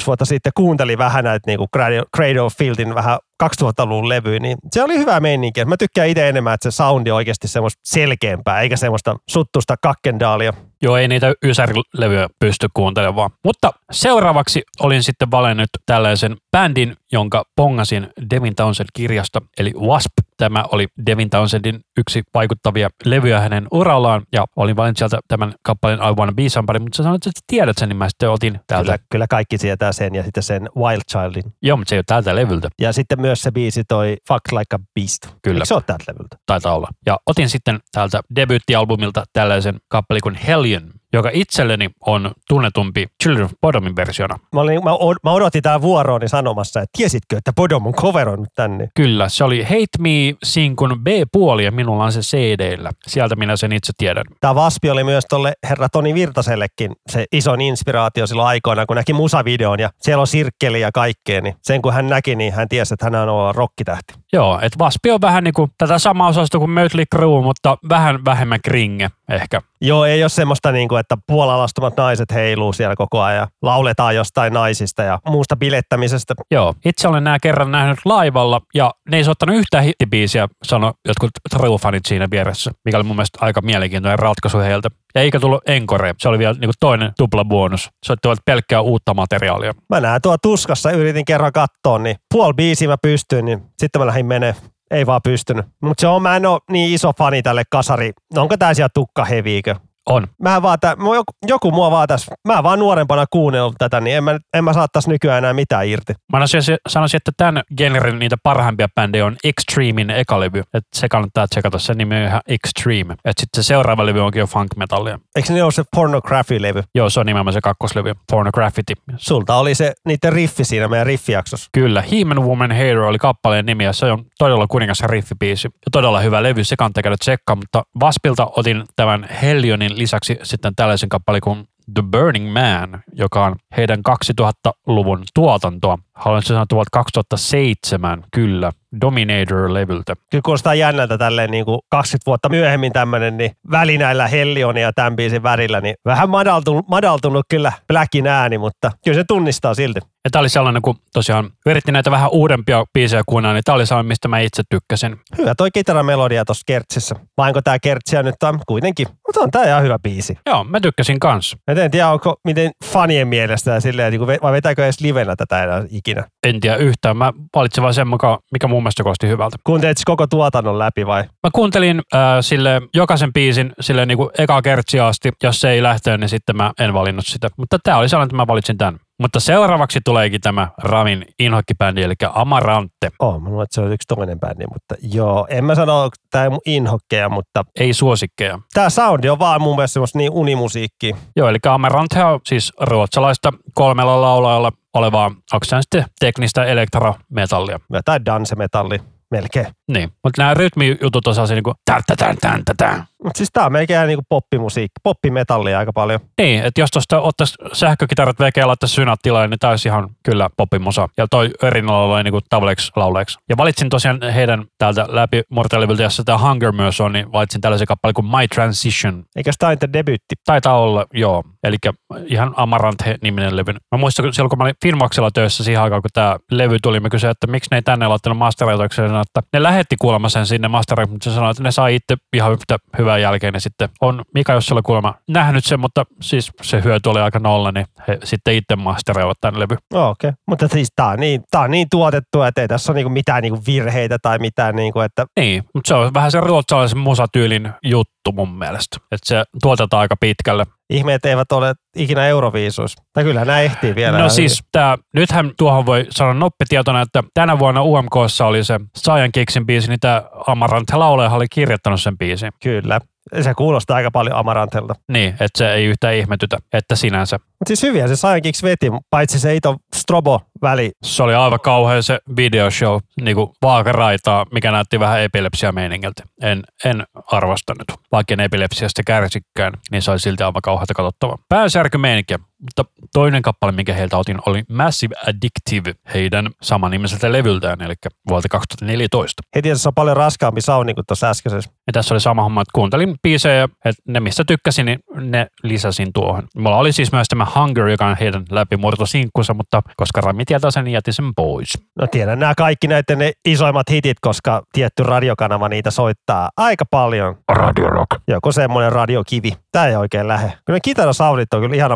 vuotta 0.08 0.26
sitten 0.26 0.52
kuuntelin 0.56 0.98
vähän 0.98 1.24
näitä 1.24 1.52
niinku 1.52 1.68
Cradle 2.16 2.42
of 2.42 2.54
Filthin 2.58 2.96
vähän 2.96 3.18
2000-luvun 3.44 4.10
levy, 4.10 4.40
niin 4.40 4.58
se 4.72 4.84
oli 4.84 4.98
hyvä 4.98 5.20
meininki. 5.20 5.66
Mä 5.66 5.78
tykkään 5.78 6.08
itse 6.08 6.30
enemmän, 6.30 6.54
että 6.54 6.72
se 6.72 6.76
soundi 6.76 7.12
on 7.12 7.16
oikeasti 7.16 7.48
semmoista 7.48 7.82
selkeämpää, 7.86 8.62
eikä 8.62 8.78
semmoista 8.78 9.16
suttusta 9.30 9.76
kakkendaalia. 9.82 10.54
Joo, 10.82 10.98
ei 10.98 11.08
niitä 11.08 11.34
ysärilevyjä 11.44 12.28
pysty 12.40 12.68
kuuntelemaan. 12.74 13.30
Mutta 13.44 13.72
seuraavaksi 13.92 14.62
olin 14.80 15.04
sitten 15.04 15.32
valinnut 15.32 15.70
tällaisen 15.86 16.36
bändin, 16.52 16.96
jonka 17.12 17.44
pongasin 17.56 18.08
Devin 18.30 18.56
Townsend 18.56 18.88
kirjasta, 18.94 19.42
eli 19.60 19.74
Wasp. 19.80 20.12
Tämä 20.38 20.64
oli 20.72 20.88
Devin 21.06 21.30
Townsendin 21.30 21.80
yksi 21.98 22.24
vaikuttavia 22.34 22.90
levyjä 23.06 23.40
hänen 23.40 23.68
urallaan, 23.72 24.22
ja 24.32 24.46
olin 24.56 24.76
valinnut 24.76 24.98
sieltä 24.98 25.20
tämän 25.28 25.54
kappaleen 25.64 26.00
I 26.00 26.14
Wanna 26.18 26.34
Be 26.34 26.50
Somebody, 26.50 26.80
mutta 26.80 26.98
sä 26.98 27.04
sanoit, 27.04 27.28
että 27.28 27.40
sä 27.40 27.46
tiedät 27.48 27.78
sen, 27.78 27.90
niin 27.90 27.98
mä 27.98 28.10
sitten 28.10 28.30
otin 28.30 28.60
täältä. 28.68 28.86
Kyllä, 28.86 29.06
kyllä 29.12 29.28
kaikki 29.30 29.58
tietää 29.58 29.92
sen 29.92 30.16
ja 30.16 30.24
sitten 30.24 30.44
sen 30.44 30.70
Wild 30.78 31.02
Childin. 31.12 31.54
Joo, 31.62 31.78
mutta 31.78 31.90
se 31.90 31.96
ei 31.96 32.00
ole 32.00 32.04
täältä 32.08 32.36
levyltä, 32.36 32.70
Ja 32.80 32.94
sitten 32.94 33.20
myös 33.26 33.42
se 33.42 33.52
biisi 33.52 33.84
toi 33.84 34.18
Fuck 34.28 34.52
Like 34.52 34.76
a 34.76 34.80
Beast. 34.96 35.28
Kyllä. 35.42 35.58
Eikö 35.58 35.66
se 35.66 35.74
ole 35.74 35.84
täältä 35.86 36.04
levyltä? 36.08 36.38
taitaa 36.46 36.76
olla. 36.76 36.88
Ja 37.06 37.18
otin 37.26 37.50
sitten 37.50 37.80
täältä 37.92 38.22
debyyttialbumilta 38.36 39.24
tällaisen 39.34 39.78
kappaleen 39.88 40.22
kuin 40.22 40.36
Hellion, 40.36 40.92
joka 41.16 41.30
itselleni 41.34 41.90
on 42.06 42.32
tunnetumpi 42.50 43.08
Children 43.24 43.46
of 43.46 43.52
Bodomin 43.62 43.96
versiona. 43.96 44.40
Mä, 44.54 44.62
olin, 44.62 44.84
mä, 44.84 44.92
od- 44.92 45.20
mä 45.24 45.32
odotin 45.32 45.64
tää 45.64 45.82
vuorooni 45.82 46.28
sanomassa, 46.28 46.80
että 46.80 46.98
tiesitkö, 46.98 47.38
että 47.38 47.54
Bodom 47.54 47.88
on 47.88 47.94
coveroinut 47.94 48.50
tänne? 48.56 48.90
Kyllä, 48.96 49.30
se 49.30 49.44
oli 49.44 49.64
Hate 49.64 49.98
Me 50.00 50.10
Sinkun 50.44 51.00
B-puoli 51.04 51.66
ja 51.66 51.72
minulla 51.72 52.04
on 52.04 52.12
se 52.12 52.20
CD-llä. 52.20 52.92
Sieltä 53.08 53.36
minä 53.36 53.58
sen 53.58 53.72
itse 53.72 53.94
tiedän. 53.98 54.24
Tämä 54.42 54.56
Vaspi 54.56 54.90
oli 54.90 55.04
myös 55.04 55.24
tolle 55.30 55.54
herra 55.70 55.90
Toni 55.90 56.14
Virtasellekin 56.14 56.92
se 57.10 57.26
isoin 57.32 57.62
inspiraatio 57.62 58.28
silloin 58.28 58.48
aikoina, 58.48 58.86
kun 58.86 58.96
näki 58.96 59.14
musavideon 59.14 59.80
ja 59.80 59.90
siellä 60.02 60.22
on 60.22 60.28
sirkkeli 60.28 60.82
ja 60.82 60.92
kaikkea, 60.92 61.42
niin 61.42 61.56
sen 61.62 61.82
kun 61.82 61.94
hän 61.94 62.08
näki, 62.08 62.36
niin 62.36 62.54
hän 62.54 62.70
tiesi, 62.70 62.94
että 62.94 63.06
hän 63.06 63.30
on 63.30 63.56
rokkitähti. 63.56 64.14
Joo, 64.34 64.60
että 64.62 64.80
Vaspi 64.80 65.12
on 65.12 65.22
vähän 65.22 65.44
niin 65.44 65.54
kuin 65.54 65.72
tätä 65.78 66.00
samaa 66.00 66.28
osasta 66.28 66.60
kuin 66.60 66.72
Mötley 66.72 67.06
Crue, 67.16 67.42
mutta 67.42 67.78
vähän 67.90 68.26
vähemmän 68.26 68.60
kringe 68.66 69.10
ehkä. 69.30 69.62
Joo, 69.82 70.06
ei 70.06 70.24
ole 70.24 70.30
semmoista, 70.30 70.72
niin 70.72 70.88
kuin, 70.88 71.00
että 71.00 71.18
puolalastumat 71.28 71.98
naiset 71.98 72.34
heiluu 72.34 72.74
siellä 72.74 72.96
koko 72.96 73.22
ajan 73.22 73.40
ja 73.40 73.48
lauletaan 73.62 74.16
jostain 74.16 74.54
naisista 74.54 75.04
ja 75.04 75.20
muusta 75.28 75.56
bilettämisestä. 75.56 76.34
Joo, 76.52 76.74
itse 76.86 77.08
olen 77.08 77.24
nämä 77.24 77.38
kerran 77.42 77.72
nähnyt 77.72 78.00
laivalla 78.06 78.62
ja 78.74 78.92
ne 79.10 79.18
ei 79.18 79.24
soittanut 79.24 79.56
yhtään 79.56 79.84
hittibiisiä, 79.84 80.48
sano 80.64 80.94
jotkut 81.08 81.32
True-fanit 81.56 82.02
siinä 82.08 82.28
vieressä, 82.32 82.72
mikä 82.86 82.98
oli 82.98 83.04
mun 83.04 83.16
mielestä 83.16 83.40
aika 83.42 83.62
mielenkiintoinen 83.62 84.20
ratkaisu 84.20 84.58
heiltä. 84.58 84.90
Ja 85.16 85.22
eikä 85.22 85.40
tullut 85.40 85.70
encore, 85.70 86.14
se 86.18 86.30
oli 86.30 86.40
vielä 86.40 86.54
niin 86.54 86.68
kuin 86.68 86.74
toinen 86.80 87.12
tupla 87.18 87.46
bonus. 87.46 87.90
Soittivat 88.06 88.40
pelkkää 88.46 88.82
uutta 88.82 89.14
materiaalia. 89.14 89.74
Mä 89.90 90.02
näen 90.02 90.22
tuo 90.22 90.38
tuskassa, 90.38 90.92
yritin 90.92 91.26
kerran 91.26 91.54
katsoa, 91.54 92.00
niin 92.00 92.16
puoli 92.34 92.54
biisiä 92.54 92.88
mä 92.88 92.98
pystyin, 93.02 93.46
niin 93.46 93.64
sitten 93.80 94.02
mä 94.02 94.06
lähdin 94.06 94.26
menee. 94.26 94.56
Ei 94.92 95.06
vaan 95.06 95.22
pystynyt. 95.24 95.66
Mutta 95.82 96.02
se 96.02 96.08
on, 96.08 96.22
mä 96.22 96.36
en 96.36 96.46
ole 96.46 96.60
niin 96.72 96.94
iso 96.94 97.12
fani 97.18 97.42
tälle 97.42 97.64
kasari. 97.70 98.12
Onko 98.36 98.58
tää 98.58 98.74
siellä 98.74 98.90
tukka 98.94 99.26
heviikö? 99.26 99.76
On. 100.10 100.28
Mä 100.42 100.62
vaan 100.62 100.80
tä, 100.80 100.98
joku, 101.00 101.34
joku 101.48 101.72
mua 101.72 101.92
vaan 101.92 102.08
tässä, 102.08 102.36
mä 102.48 102.64
vaan 102.64 102.80
nuorempana 102.80 103.26
kuunnellut 103.30 103.76
tätä, 103.78 104.02
niin 104.02 104.18
en 104.18 104.24
mä, 104.24 104.40
en 104.54 104.64
mä 104.64 104.74
saattaisi 104.74 105.10
nykyään 105.10 105.38
enää 105.38 105.54
mitään 105.54 105.88
irti. 105.88 106.14
Mä 106.32 106.48
sanoisin, 106.48 106.78
sanoisin, 106.88 107.18
että 107.18 107.32
tämän 107.38 107.64
genren 107.78 108.20
niitä 108.20 108.38
parhaimpia 108.44 108.88
bändejä 108.96 109.26
on 109.26 109.36
Extremein 109.44 110.10
eka 110.10 110.40
levy. 110.40 110.60
Että 110.60 110.90
se 110.94 111.10
kannattaa 111.10 111.48
tsekata, 111.48 111.80
sen 111.80 111.98
nimi 111.98 112.16
on 112.16 112.22
ihan 112.22 112.42
Extreme. 112.48 113.14
Että 113.14 113.42
sitten 113.42 113.64
se 113.64 113.68
seuraava 113.68 114.06
levy 114.06 114.20
onkin 114.20 114.40
jo 114.40 114.48
funk 114.48 114.76
metallia. 114.76 115.20
Eikö 115.36 115.54
ne 115.54 115.64
ole 115.64 115.72
se 115.72 115.84
Pornography-levy? 115.96 116.84
Joo, 116.96 117.10
se 117.10 117.20
on 117.20 117.26
nimenomaan 117.26 117.54
se 117.54 117.62
kakkoslevy, 117.62 118.14
Pornograffiti. 118.32 118.94
Sulta 119.18 119.56
oli 119.56 119.76
se 119.76 119.94
niiden 120.06 120.34
riffi 120.34 120.64
siinä 120.64 120.88
meidän 120.88 121.08
riffijaksossa. 121.08 121.70
Kyllä, 121.72 122.04
Human 122.12 122.48
Woman 122.48 122.72
Hero 122.72 123.08
oli 123.08 123.18
kappaleen 123.18 123.66
nimi 123.66 123.84
ja 123.84 123.94
se 123.94 124.12
on 124.12 124.26
todella 124.38 124.68
kuningas 124.68 125.02
riffibiisi. 125.02 125.68
Ja 125.68 125.90
todella 125.92 126.20
hyvä 126.20 126.44
levy, 126.44 126.64
se 126.64 126.76
kannattaa 126.76 127.04
käydä 127.04 127.18
tsekkaa, 127.20 127.56
mutta 127.56 127.84
Vaspilta 128.00 128.48
otin 128.56 128.84
tämän 128.96 129.28
Hellionin 129.42 129.95
lisäksi 129.98 130.38
sitten 130.44 130.76
tällaisen 130.76 131.10
kappaleen 131.10 131.42
kuin 131.42 131.68
The 131.94 132.04
Burning 132.12 132.54
Man, 132.54 133.04
joka 133.14 133.46
on 133.46 133.56
heidän 133.78 134.00
2000-luvun 134.10 135.24
tuotantoa. 135.34 135.98
Haluaisin 136.16 136.48
sanoa 136.48 136.66
vuodelta 136.72 136.90
2007, 136.92 138.24
kyllä, 138.36 138.72
Dominator-levyltä. 139.02 140.16
Kyllä 140.32 140.42
kuulostaa 140.46 140.76
jännältä 140.76 141.18
tälleen 141.18 141.52
niin 141.52 141.66
kuin 141.66 141.80
20 141.90 142.26
vuotta 142.26 142.50
myöhemmin 142.50 142.94
tämmöinen 142.94 143.38
niin 143.38 143.52
välinäillä 143.72 144.28
Hellion 144.28 144.78
ja 144.78 144.94
tämän 144.94 145.16
biisin 145.16 145.44
värillä, 145.44 145.82
niin 145.82 145.96
vähän 146.06 146.30
madaltunut, 146.30 146.88
madaltunut 146.88 147.46
kyllä 147.50 147.72
Blackin 147.88 148.28
ääni, 148.28 148.58
mutta 148.58 148.92
kyllä 149.04 149.16
se 149.16 149.24
tunnistaa 149.28 149.74
silti. 149.74 150.00
Ja 150.24 150.30
tämä 150.32 150.40
oli 150.40 150.50
sellainen, 150.50 150.82
kun 150.82 150.96
tosiaan 151.14 151.50
yritti 151.66 151.92
näitä 151.92 152.12
vähän 152.12 152.30
uudempia 152.32 152.84
biisejä 152.94 153.24
kuunnella, 153.26 153.54
niin 153.54 153.64
tämä 153.64 153.76
oli 153.76 153.86
sellainen, 153.86 154.08
mistä 154.08 154.28
mä 154.28 154.40
itse 154.40 154.64
tykkäsin. 154.70 155.18
Hyvä 155.38 155.56
toi 155.56 155.72
kitaramelodia 155.72 156.46
tuossa 156.46 156.64
Kertsissä. 156.66 157.16
Vai 157.38 157.50
onko 157.50 157.62
tää 157.62 157.80
Kertsiä 157.80 158.24
nyt 158.24 158.44
on 158.44 158.60
kuitenkin? 158.68 159.08
Mutta 159.28 159.42
on 159.42 159.52
tää 159.52 159.64
ihan 159.64 159.84
hyvä 159.84 160.00
biisi. 160.00 160.38
Joo, 160.46 160.64
mä 160.64 160.80
tykkäsin 160.80 161.20
kanssa. 161.20 161.58
Mä 161.76 161.82
en 161.86 161.92
tiedä, 161.92 162.10
onko 162.10 162.36
miten 162.44 162.72
fanien 162.86 163.28
mielestä 163.28 163.72
ja 163.72 163.80
silleen, 163.80 164.12
niin 164.12 164.20
kuin, 164.20 164.38
vai 164.42 164.52
vetääkö 164.52 164.84
edes 164.84 165.02
livenä 165.02 165.36
tätä 165.36 165.64
enää 165.64 165.84
ikinä. 165.90 166.24
En 166.48 166.60
tiedä 166.60 166.76
yhtään. 166.76 167.18
Mä 167.18 167.34
valitsin 167.56 167.82
vaan 167.82 167.94
sen, 167.94 168.08
mikä, 168.08 168.38
mikä 168.52 168.68
mun 168.68 168.84
mielestä 168.84 169.04
kosti 169.04 169.28
hyvältä. 169.28 169.58
Kuuntelit 169.64 169.98
siis 169.98 170.06
koko 170.06 170.28
tuotannon 170.28 170.80
läpi 170.80 171.08
vai? 171.08 171.24
Mä 171.24 171.50
kuuntelin 171.54 172.02
äh, 172.16 172.20
sille 172.42 172.82
jokaisen 172.94 173.34
biisin 173.34 173.72
sille 173.80 174.06
niin 174.06 174.18
kuin 174.18 174.30
eka 174.38 174.62
kertsi 174.62 175.00
asti. 175.00 175.32
Jos 175.44 175.62
se 175.62 175.70
ei 175.70 175.84
lähteä, 175.84 176.18
niin 176.18 176.30
sitten 176.30 176.58
mä 176.58 176.72
en 176.80 176.94
valinnut 176.94 177.26
sitä. 177.28 177.48
Mutta 177.58 177.78
tää 177.84 177.98
oli 177.98 178.10
sellainen, 178.10 178.28
että 178.28 178.36
mä 178.36 178.48
valitsin 178.48 178.78
tämän. 178.78 179.00
Mutta 179.20 179.40
seuraavaksi 179.40 180.00
tuleekin 180.06 180.42
tämä 180.42 180.68
Ramin 180.84 181.26
inhokkibändi, 181.40 182.04
eli 182.04 182.14
Amarante. 182.34 183.10
Oh, 183.20 183.42
mä 183.42 183.50
luulen, 183.50 183.64
että 183.64 183.76
se 183.76 183.82
on 183.82 183.92
yksi 183.94 184.08
toinen 184.08 184.40
bändi, 184.40 184.66
mutta 184.74 184.96
joo, 185.02 185.48
en 185.50 185.66
mä 185.66 185.76
sano, 185.76 186.06
että 186.06 186.20
tämä 186.32 186.44
ei 186.44 186.50
mun 186.50 186.60
inhokkeja, 186.66 187.30
mutta 187.30 187.64
Ei 187.80 187.94
suosikkeja. 187.94 188.60
tämä 188.74 188.90
soundi 188.90 189.30
on 189.30 189.40
vaan 189.40 189.62
mun 189.62 189.76
mielestä 189.76 189.94
semmoista 189.94 190.18
niin 190.18 190.32
unimusiikkia. 190.32 191.18
Joo, 191.36 191.50
eli 191.50 191.58
Amarante 191.70 192.24
on 192.24 192.40
siis 192.46 192.74
ruotsalaista 192.82 193.54
kolmella 193.74 194.22
laulajalla 194.22 194.72
olevaa, 194.94 195.26
onko 195.26 195.64
se 195.66 195.78
sitten 195.82 196.06
teknistä 196.20 196.64
elektrometallia. 196.66 197.80
Tai 198.06 198.20
dansemetalli 198.26 199.00
melkein. 199.32 199.68
Niin, 199.92 200.10
mutta 200.24 200.42
nämä 200.42 200.54
rytmijutut 200.54 201.28
on 201.28 201.36
sellaisia 201.36 201.56
niin 201.56 201.64
kuin 201.64 201.76
tän, 201.86 202.02
tän, 202.08 202.18
tän, 202.18 202.38
tän, 202.66 202.78
tän. 202.78 203.06
Mutta 203.24 203.38
siis 203.38 203.50
tää 203.54 203.66
on 203.66 203.72
melkein 203.72 204.08
niinku 204.08 204.26
poppimusiikki, 204.30 205.00
poppimetallia 205.04 205.80
aika 205.80 205.94
paljon. 205.94 206.20
Niin, 206.38 206.64
että 206.64 206.82
jos 206.82 206.92
tuosta 206.92 207.22
ottaisi 207.22 207.56
sähkökitarat 207.74 208.40
vekeä 208.40 208.62
ja 208.62 208.68
laittaisi 208.68 208.96
synat 208.96 209.20
tilalle, 209.22 209.48
niin 209.48 209.60
tämä 209.60 209.72
olisi 209.72 209.88
ihan 209.88 210.10
kyllä 210.24 210.50
poppimusa. 210.58 211.10
Ja 211.18 211.28
toi 211.28 211.50
Örinalla 211.64 212.16
oli 212.16 212.24
niinku 212.24 212.40
tavleeksi 212.50 212.92
lauleeksi. 212.96 213.40
Ja 213.50 213.58
valitsin 213.58 213.90
tosiaan 213.90 214.20
heidän 214.36 214.66
täältä 214.78 215.06
läpi 215.10 215.42
Mortalivyltä, 215.50 216.04
jossa 216.04 216.24
tämä 216.24 216.38
Hunger 216.38 216.72
myös 216.72 217.02
on, 217.02 217.14
niin 217.14 217.32
valitsin 217.32 217.62
tällaisen 217.62 217.88
kappaleen 217.88 218.14
kuin 218.14 218.26
My 218.26 218.48
Transition. 218.56 219.24
Eikä 219.36 219.52
niiden 219.70 219.94
debyytti. 219.94 220.36
Taitaa 220.46 220.80
olla, 220.80 221.06
joo. 221.14 221.44
Eli 221.64 221.78
ihan 222.26 222.54
Amaranthe-niminen 222.56 223.56
levy. 223.56 223.74
Mä 223.74 223.98
muistan, 223.98 224.26
kun 224.26 224.34
silloin 224.34 224.50
kun 224.50 224.58
mä 224.58 224.64
olin 224.64 224.76
Filmaksella 224.84 225.32
töissä 225.32 225.64
siihen 225.64 225.82
aikaan, 225.82 226.02
kun 226.02 226.10
tämä 226.14 226.38
levy 226.52 226.78
tuli, 226.84 227.00
mä 227.00 227.10
kysyin, 227.10 227.32
että 227.32 227.48
miksi 227.48 227.68
ne 227.72 227.78
ei 227.78 227.82
tänne 227.82 228.08
laittanut 228.08 228.38
masteroitukseen, 228.38 229.16
että 229.16 229.42
ne 229.54 229.64
lähetti 229.76 229.96
kuulemma 230.02 230.30
sen 230.30 230.46
sinne 230.46 230.68
masteroitukseen, 230.68 231.14
mutta 231.14 231.30
se 231.30 231.36
sanoi, 231.36 231.52
että 231.52 231.64
ne 231.64 231.72
sai 231.72 231.96
itse 231.96 232.16
ihan 232.34 232.52
yhtä 232.52 232.78
hyvää 232.98 233.18
jälkeen. 233.18 233.54
Ja 233.54 233.60
sitten 233.60 233.90
on 234.02 234.24
Mika 234.34 234.54
Jossilla 234.54 234.82
kuulemma 234.82 235.14
nähnyt 235.30 235.66
sen, 235.66 235.80
mutta 235.80 236.04
siis 236.22 236.52
se 236.62 236.84
hyöty 236.84 237.10
oli 237.10 237.20
aika 237.20 237.40
nolla, 237.40 237.72
niin 237.72 237.86
he 238.08 238.18
sitten 238.24 238.56
itse 238.56 238.76
masteroivat 238.76 239.38
tämän 239.42 239.60
levy. 239.60 239.76
Okei, 239.94 240.30
okay. 240.30 240.32
mutta 240.48 240.68
siis 240.68 240.88
tää 240.96 241.08
on, 241.08 241.20
niin, 241.20 241.42
tää 241.52 241.62
on 241.62 241.72
niin 241.72 241.88
tuotettu, 241.92 242.42
että 242.42 242.62
ei 242.62 242.68
tässä 242.68 242.92
ole 242.92 242.96
niinku 242.96 243.10
mitään 243.10 243.42
niinku 243.42 243.62
virheitä 243.68 244.18
tai 244.22 244.40
mitään, 244.40 244.76
niinku, 244.76 245.00
että 245.00 245.26
Niin, 245.40 245.64
mutta 245.74 245.88
se 245.88 245.94
on 245.94 246.14
vähän 246.14 246.32
se 246.32 246.40
ruotsalaisen 246.42 247.00
musatyylin 247.00 247.74
juttu 247.84 248.32
mun 248.34 248.58
mielestä. 248.58 248.98
Että 249.12 249.28
se 249.28 249.44
tuotetaan 249.62 250.02
aika 250.02 250.16
pitkälle. 250.20 250.66
ihmeet 250.90 251.26
eivät 251.26 251.52
ole 251.52 251.74
ikinä 251.96 252.28
Euroviisuissa. 252.28 253.04
Tai 253.14 253.24
kyllä 253.24 253.46
nämä 253.46 253.62
ehtii 253.62 253.96
vielä. 253.96 254.18
No 254.18 254.30
siis 254.30 254.64
tää, 254.72 254.98
nythän 255.14 255.52
tuohon 255.58 255.86
voi 255.86 256.06
sanoa 256.10 256.34
noppitietona, 256.34 257.02
että 257.02 257.24
tänä 257.34 257.60
vuonna 257.60 257.84
UMKssa 257.84 258.46
oli 258.46 258.64
se 258.64 258.80
Saiyan 258.96 259.32
Kiksin 259.32 259.66
biisi, 259.66 259.90
niin 259.90 260.00
tämä 260.00 260.24
Amarant 260.48 260.90
Lauleja 260.94 261.30
oli 261.30 261.46
kirjoittanut 261.52 262.02
sen 262.02 262.18
biisin. 262.18 262.52
Kyllä. 262.64 263.00
Se 263.42 263.54
kuulostaa 263.54 263.98
aika 263.98 264.12
paljon 264.12 264.38
Amarantelta. 264.38 264.96
Niin, 265.12 265.30
että 265.30 265.58
se 265.58 265.74
ei 265.74 265.86
yhtään 265.86 266.16
ihmetytä, 266.16 266.58
että 266.74 266.96
sinänsä. 266.96 267.38
Mutta 267.38 267.68
siis 267.68 267.84
hyviä 267.84 268.08
se 268.08 268.16
Saiyan 268.16 268.42
Kicks 268.42 268.64
veti, 268.64 268.92
paitsi 269.10 269.40
se 269.40 269.56
Ito 269.56 269.76
Strobo-väli. 269.96 270.92
Se 271.04 271.24
oli 271.24 271.36
aivan 271.36 271.60
kauhea 271.60 272.02
se 272.02 272.20
videoshow, 272.38 273.00
niin 273.22 273.36
kuin 273.36 273.50
vaakaraitaa, 273.62 274.46
mikä 274.52 274.72
näytti 274.72 275.00
vähän 275.00 275.22
epilepsia 275.22 275.72
meiningiltä. 275.72 276.24
En, 276.42 276.64
en 276.86 277.04
arvostanut. 277.32 277.88
Vaikka 278.12 278.34
en 278.34 278.40
epilepsiasta 278.40 279.02
kärsikään, 279.08 279.74
niin 279.92 280.02
se 280.02 280.12
oli 280.12 280.20
silti 280.20 280.44
aivan 280.44 280.62
kauheata 280.62 280.94
katsottavaa. 280.94 281.38
sterke 281.86 281.98
mannetje. 281.98 282.38
Mutta 282.60 282.86
toinen 283.14 283.42
kappale, 283.42 283.72
minkä 283.72 283.94
heiltä 283.94 284.18
otin, 284.18 284.38
oli 284.46 284.64
Massive 284.70 285.16
Addictive 285.28 285.94
heidän 286.14 286.50
samanimiseltä 286.62 287.32
levyltään, 287.32 287.82
eli 287.82 287.94
vuodelta 288.30 288.50
2014. 288.50 289.44
Heti 289.56 289.76
se 289.76 289.90
on 289.90 289.94
paljon 289.94 290.18
raskaampi 290.18 290.62
sauni 290.62 290.94
kuin 290.94 291.06
tuossa 291.08 291.30
äskeisessä. 291.30 291.72
Ja 291.88 291.94
tässä 291.94 292.14
oli 292.14 292.22
sama 292.22 292.44
homma, 292.44 292.62
että 292.62 292.72
kuuntelin 292.74 293.16
biisejä, 293.24 293.64
että 293.86 294.02
ne 294.08 294.20
mistä 294.20 294.44
tykkäsin, 294.48 294.86
niin 294.86 295.00
ne 295.16 295.48
lisäsin 295.64 296.14
tuohon. 296.14 296.44
Mulla 296.58 296.78
oli 296.78 296.92
siis 296.92 297.12
myös 297.12 297.28
tämä 297.28 297.48
Hunger, 297.56 297.88
joka 297.88 298.06
on 298.06 298.18
heidän 298.20 298.46
läpimurtosinkkunsa, 298.52 299.54
mutta 299.54 299.82
koska 299.98 300.22
Rami 300.22 300.46
tieltä 300.46 300.72
sen 300.72 300.88
jätin 300.88 301.14
sen 301.14 301.36
pois. 301.36 301.74
No 302.00 302.08
tiedän 302.08 302.40
nämä 302.40 302.54
kaikki 302.58 302.88
näiden 302.88 303.20
ne 303.20 303.32
isoimmat 303.46 303.90
hitit, 303.90 304.18
koska 304.22 304.64
tietty 304.74 305.04
radiokanava 305.04 305.70
niitä 305.70 305.92
soittaa 305.92 306.50
aika 306.58 306.86
paljon. 306.92 307.36
Radio 307.50 307.88
Rock. 307.88 308.10
Joku 308.28 308.52
semmoinen 308.52 308.92
radiokivi. 308.92 309.52
Tää 309.72 309.88
ei 309.88 309.96
oikein 309.96 310.28
lähe. 310.28 310.48
Kyllä 310.66 310.76
ne 310.76 310.80
kitarasoundit 310.80 311.54
on 311.54 311.62
kyllä 311.62 311.76
ihana 311.76 311.96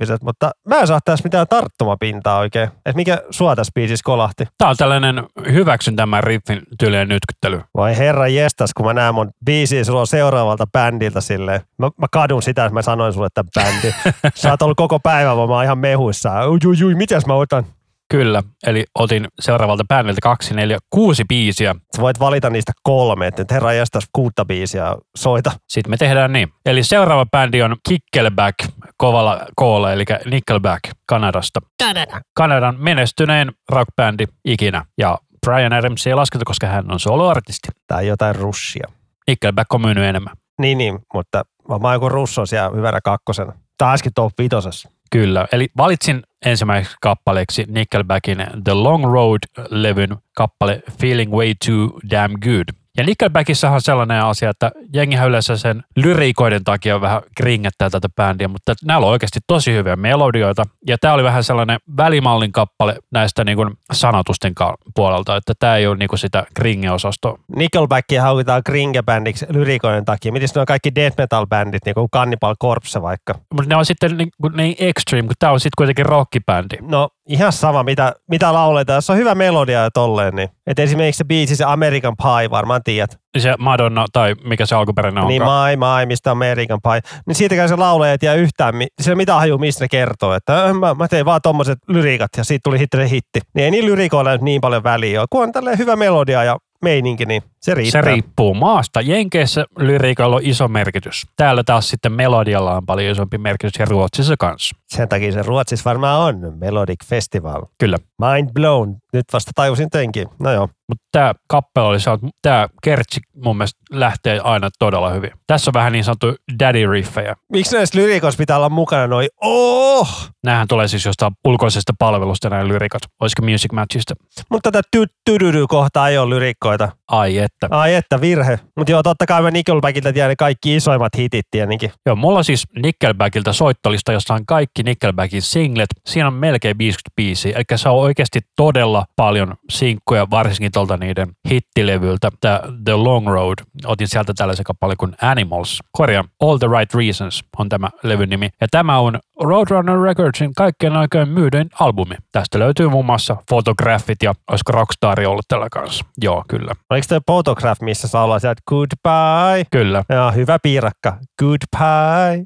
massiiviset, 0.00 0.22
mutta 0.22 0.50
mä 0.68 0.80
en 0.80 0.86
saa 0.86 1.00
tässä 1.04 1.24
mitään 1.24 1.46
tarttumapintaa 1.50 2.38
oikein. 2.38 2.70
Et 2.86 2.96
mikä 2.96 3.22
sua 3.30 3.56
tässä 3.56 3.72
biisissä 3.74 4.04
kolahti? 4.04 4.44
Tää 4.58 4.68
on 4.68 4.76
tällainen 4.76 5.24
hyväksyn 5.52 5.96
tämän 5.96 6.24
riffin 6.24 6.62
tyylinen 6.78 7.08
nytkyttely. 7.08 7.60
Voi 7.76 7.96
herra 7.96 8.28
jestas, 8.28 8.70
kun 8.74 8.86
mä 8.86 8.94
näen 8.94 9.14
mun 9.14 9.30
biisiä 9.44 9.84
sulla 9.84 10.06
seuraavalta 10.06 10.66
bändiltä 10.72 11.20
silleen. 11.20 11.60
Mä, 11.78 11.90
mä 11.98 12.06
kadun 12.12 12.42
sitä, 12.42 12.64
että 12.64 12.74
mä 12.74 12.82
sanoin 12.82 13.12
sulle, 13.12 13.26
että 13.26 13.44
bändi. 13.54 13.94
Sä 14.34 14.50
oot 14.50 14.62
ollut 14.62 14.76
koko 14.76 14.98
päivän, 14.98 15.36
vaan 15.36 15.48
mä 15.48 15.54
oon 15.54 15.64
ihan 15.64 15.78
mehuissaan. 15.78 16.50
Ui, 16.50 16.58
ui, 16.66 16.84
ui, 16.84 16.94
mitäs 16.94 17.26
mä 17.26 17.34
otan? 17.34 17.64
Kyllä, 18.10 18.42
eli 18.66 18.84
otin 18.98 19.28
seuraavalta 19.40 19.84
bändiltä 19.88 20.20
kaksi, 20.22 20.54
neljä, 20.54 20.78
kuusi 20.90 21.24
biisiä. 21.28 21.74
Sä 21.96 22.02
voit 22.02 22.20
valita 22.20 22.50
niistä 22.50 22.72
kolme, 22.82 23.26
että 23.26 23.42
nyt 23.42 23.50
herra 23.50 23.72
jestas 23.72 24.04
kuutta 24.12 24.44
biisiä 24.44 24.96
soita. 25.16 25.52
Sitten 25.68 25.90
me 25.90 25.96
tehdään 25.96 26.32
niin. 26.32 26.48
Eli 26.66 26.82
seuraava 26.82 27.26
bändi 27.26 27.62
on 27.62 27.76
Kickelback 27.88 28.56
kovalla 28.96 29.40
koolla, 29.56 29.92
eli 29.92 30.04
Nickelback 30.30 30.80
Kanadasta. 31.06 31.60
Kanada. 31.84 32.20
Kanadan 32.36 32.76
menestyneen 32.78 33.52
rockbändi 33.68 34.24
ikinä. 34.44 34.84
Ja 34.98 35.18
Brian 35.46 35.72
Adams 35.72 36.06
ei 36.06 36.14
lasketa, 36.14 36.44
koska 36.44 36.66
hän 36.66 36.92
on 36.92 37.00
soloartisti. 37.00 37.68
Tai 37.86 38.06
jotain 38.06 38.34
russia. 38.34 38.86
Nickelback 39.26 39.74
on 39.74 39.80
myynyt 39.80 40.04
enemmän. 40.04 40.36
Niin, 40.60 40.78
niin, 40.78 40.98
mutta 41.14 41.44
mä 41.80 41.92
joku 41.92 42.08
russo 42.08 42.46
siellä 42.46 42.76
hyvänä 42.76 43.00
kakkosena. 43.00 43.52
Taaskin 43.78 44.12
top 44.14 44.32
vitosessa. 44.38 44.90
Kyllä, 45.10 45.46
eli 45.52 45.68
valitsin 45.76 46.22
ensimmäiseksi 46.46 46.96
kappaleeksi 47.00 47.64
Nickelbackin 47.68 48.38
The 48.64 48.74
Long 48.74 49.04
Road-levyn 49.04 50.16
kappale 50.36 50.82
Feeling 51.00 51.32
Way 51.32 51.54
Too 51.66 51.98
Damn 52.10 52.34
Good. 52.40 52.79
Ja 53.00 53.04
Nickelbackissahan 53.04 53.74
on 53.74 53.80
sellainen 53.80 54.24
asia, 54.24 54.50
että 54.50 54.70
jengihän 54.94 55.28
yleensä 55.28 55.56
sen 55.56 55.82
lyriikoiden 55.96 56.64
takia 56.64 57.00
vähän 57.00 57.22
kringettää 57.36 57.90
tätä 57.90 58.08
bändiä, 58.16 58.48
mutta 58.48 58.74
näillä 58.84 59.06
on 59.06 59.12
oikeasti 59.12 59.40
tosi 59.46 59.72
hyviä 59.72 59.96
melodioita. 59.96 60.64
Ja 60.86 60.98
tämä 60.98 61.14
oli 61.14 61.24
vähän 61.24 61.44
sellainen 61.44 61.78
välimallin 61.96 62.52
kappale 62.52 62.96
näistä 63.12 63.44
niin 63.44 63.56
kuin 63.56 63.70
sanotusten 63.92 64.52
puolelta, 64.94 65.36
että 65.36 65.52
tämä 65.58 65.76
ei 65.76 65.86
ole 65.86 65.96
niin 65.96 66.08
kuin 66.08 66.18
sitä 66.18 66.44
kringe-osastoa. 66.54 67.38
Nickelbackia 67.56 68.22
haukitaan 68.22 68.62
kringe-bändiksi 68.68 69.46
lyrikoiden 69.48 70.04
takia. 70.04 70.32
Miten 70.32 70.48
ne 70.54 70.60
on 70.60 70.66
kaikki 70.66 70.94
death 70.94 71.16
metal-bändit, 71.18 71.84
niin 71.84 71.94
kuin 71.94 72.10
Cannibal 72.10 72.54
Corpse 72.62 73.02
vaikka? 73.02 73.34
Mutta 73.54 73.68
ne 73.68 73.76
on 73.76 73.86
sitten 73.86 74.16
niin, 74.16 74.30
niin 74.56 74.76
extreme, 74.78 75.26
kun 75.26 75.36
tämä 75.38 75.52
on 75.52 75.60
sitten 75.60 75.76
kuitenkin 75.78 76.06
rockibändi. 76.06 76.76
No 76.80 77.08
ihan 77.30 77.52
sama, 77.52 77.82
mitä, 77.82 78.14
mitä 78.30 78.52
lauletaan. 78.52 78.96
Jos 78.96 79.10
on 79.10 79.16
hyvä 79.16 79.34
melodia 79.34 79.82
ja 79.82 79.90
tolleen, 79.90 80.34
niin. 80.34 80.48
Et 80.66 80.78
esimerkiksi 80.78 81.18
se 81.18 81.24
biisi, 81.24 81.56
se 81.56 81.64
American 81.64 82.14
Pie, 82.16 82.50
varmaan 82.50 82.80
tiedät. 82.84 83.20
Se 83.38 83.54
Madonna, 83.58 84.06
tai 84.12 84.34
mikä 84.44 84.66
se 84.66 84.74
alkuperäinen 84.74 85.22
on. 85.22 85.28
Niin 85.28 85.42
my, 85.42 85.76
my, 85.76 86.06
mistä 86.06 86.30
American 86.30 86.78
Pie. 86.82 87.00
Niin 87.26 87.34
siitäkään 87.34 87.68
se 87.68 87.74
ei 88.10 88.18
tiedä 88.18 88.34
yhtään, 88.34 88.74
sillä 89.00 89.16
mitä 89.16 89.34
haju, 89.34 89.58
mistä 89.58 89.84
ne 89.84 89.88
kertoo. 89.88 90.34
Että 90.34 90.64
äh, 90.64 90.74
mä, 90.74 90.94
mä 90.94 91.08
tein 91.08 91.24
vaan 91.24 91.40
tommoset 91.42 91.78
lyriikat 91.88 92.30
ja 92.36 92.44
siitä 92.44 92.60
tuli 92.64 92.78
se 92.78 93.10
hitti. 93.10 93.40
Niin 93.54 93.64
ei 93.64 93.70
niin 93.70 93.86
lyrikoilla 93.86 94.32
nyt 94.32 94.42
niin 94.42 94.60
paljon 94.60 94.82
väliä 94.82 95.20
ole. 95.20 95.26
Kun 95.30 95.42
on 95.42 95.52
tälleen 95.52 95.78
hyvä 95.78 95.96
melodia 95.96 96.44
ja 96.44 96.58
meininki, 96.82 97.26
niin 97.26 97.42
se 97.60 97.74
riittää. 97.74 98.02
Se 98.02 98.08
riippuu 98.08 98.54
maasta. 98.54 99.00
Jenkeissä 99.00 99.64
lyriikalla 99.78 100.36
on 100.36 100.42
iso 100.44 100.68
merkitys. 100.68 101.26
Täällä 101.36 101.64
taas 101.64 101.88
sitten 101.88 102.12
melodialla 102.12 102.76
on 102.76 102.86
paljon 102.86 103.12
isompi 103.12 103.38
merkitys 103.38 103.78
ja 103.78 103.84
Ruotsissa 103.84 104.34
kanssa. 104.38 104.76
Sen 104.94 105.08
takia 105.08 105.32
se 105.32 105.42
Ruotsissa 105.42 105.90
varmaan 105.90 106.20
on 106.20 106.58
Melodic 106.58 107.04
Festival. 107.04 107.62
Kyllä. 107.78 107.96
Mind 108.18 108.50
blown. 108.54 108.96
Nyt 109.12 109.24
vasta 109.32 109.50
tajusin 109.54 109.90
tenkin. 109.90 110.28
No 110.38 110.52
joo. 110.52 110.68
Mutta 110.88 111.04
tämä 111.12 111.34
kappale 111.48 111.86
oli 111.86 112.00
se, 112.00 112.10
tämä 112.42 112.68
kertsi 112.82 113.20
mun 113.44 113.56
mielestä 113.56 113.80
lähtee 113.90 114.40
aina 114.44 114.68
todella 114.78 115.10
hyvin. 115.10 115.30
Tässä 115.46 115.70
on 115.70 115.74
vähän 115.74 115.92
niin 115.92 116.04
sanottu 116.04 116.34
daddy 116.60 116.86
riffejä. 116.90 117.36
Miksi 117.52 117.76
näissä 117.76 117.98
lyrikoissa 117.98 118.38
pitää 118.38 118.56
olla 118.56 118.68
mukana 118.68 119.06
noin 119.06 119.28
oh? 119.40 120.30
Nämähän 120.44 120.68
tulee 120.68 120.88
siis 120.88 121.04
jostain 121.04 121.32
ulkoisesta 121.44 121.92
palvelusta 121.98 122.50
nämä 122.50 122.68
lyrikat. 122.68 123.02
Olisiko 123.20 123.42
Music 123.42 123.72
Matchista? 123.72 124.14
Mutta 124.50 124.72
tätä 124.72 124.88
tydydy 125.24 125.66
kohtaa 125.66 126.08
ei 126.08 126.18
ole 126.18 126.34
lyrikkoita. 126.34 126.88
Ai 127.08 127.38
että. 127.38 127.68
Ai 127.70 127.94
että 127.94 128.20
virhe. 128.20 128.58
Mutta 128.76 128.92
joo, 128.92 129.02
totta 129.02 129.26
kai 129.26 129.42
mä 129.42 129.50
Nickelbackilta 129.50 130.12
tiedän 130.12 130.36
kaikki 130.36 130.76
isoimmat 130.76 131.16
hitit 131.18 131.46
tietenkin. 131.50 131.92
Joo, 132.06 132.16
mulla 132.16 132.42
siis 132.42 132.66
Nickelbackilta 132.82 133.52
soittolista, 133.52 134.12
jossa 134.12 134.34
on 134.34 134.46
kaikki 134.46 134.79
Nickelbackin 134.82 135.42
singlet. 135.42 135.88
Siinä 136.06 136.26
on 136.26 136.34
melkein 136.34 136.78
50 136.78 137.10
biisiä, 137.16 137.52
eli 137.56 137.78
se 137.78 137.88
on 137.88 137.96
oikeasti 137.96 138.40
todella 138.56 139.04
paljon 139.16 139.54
sinkkuja, 139.70 140.30
varsinkin 140.30 140.72
tuolta 140.72 140.96
niiden 140.96 141.28
hittilevyltä. 141.50 142.30
Tämä 142.40 142.60
The 142.84 142.92
Long 142.92 143.28
Road, 143.28 143.54
otin 143.84 144.08
sieltä 144.08 144.32
tällaisen 144.36 144.64
kappaleen 144.64 144.96
kuin 144.96 145.16
Animals. 145.22 145.78
Korjaan, 145.92 146.28
All 146.40 146.58
the 146.58 146.66
Right 146.78 146.94
Reasons 146.94 147.44
on 147.58 147.68
tämä 147.68 147.88
levyn 148.02 148.28
nimi. 148.28 148.48
Ja 148.60 148.66
tämä 148.70 148.98
on 148.98 149.20
Roadrunner 149.42 150.00
Recordsin 150.00 150.54
kaikkien 150.56 150.96
aikojen 150.96 151.28
myydyin 151.28 151.70
albumi. 151.80 152.14
Tästä 152.32 152.58
löytyy 152.58 152.88
muun 152.88 153.06
muassa 153.06 153.36
fotograafit 153.50 154.22
ja 154.22 154.34
olisiko 154.50 154.72
Rockstar 154.72 155.20
ollut 155.26 155.44
tällä 155.48 155.68
kanssa. 155.72 156.04
Joo, 156.22 156.44
kyllä. 156.48 156.72
Oliko 156.90 157.06
tämä 157.08 157.20
Photograph, 157.26 157.82
missä 157.82 158.08
saa 158.08 158.24
olla 158.24 158.38
sieltä 158.38 158.62
goodbye? 158.66 159.64
Kyllä. 159.70 160.04
Joo, 160.08 160.32
hyvä 160.32 160.58
piirakka. 160.62 161.18
Goodbye. 161.38 162.44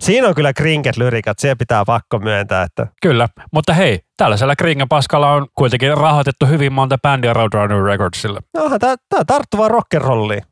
Siinä 0.00 0.28
on 0.28 0.34
kyllä 0.34 0.52
krinket 0.52 0.96
lyrikat, 0.96 1.38
se 1.38 1.54
pitää 1.54 1.84
pakko 1.84 2.18
myöntää, 2.18 2.62
että 2.62 2.86
Kyllä, 3.02 3.28
mutta 3.52 3.72
hei, 3.72 4.00
tällaisella 4.16 4.56
Kringen 4.56 4.88
paskalla 4.88 5.32
on 5.32 5.46
kuitenkin 5.54 5.96
rahoitettu 5.96 6.46
hyvin 6.46 6.72
monta 6.72 6.98
bändiä 6.98 7.32
Roadrunner 7.32 7.82
Recordsille. 7.82 8.40
onhan 8.58 8.80
tää, 8.80 8.94
tää 9.08 9.20
on 9.20 9.26
tarttuvaa. 9.26 9.68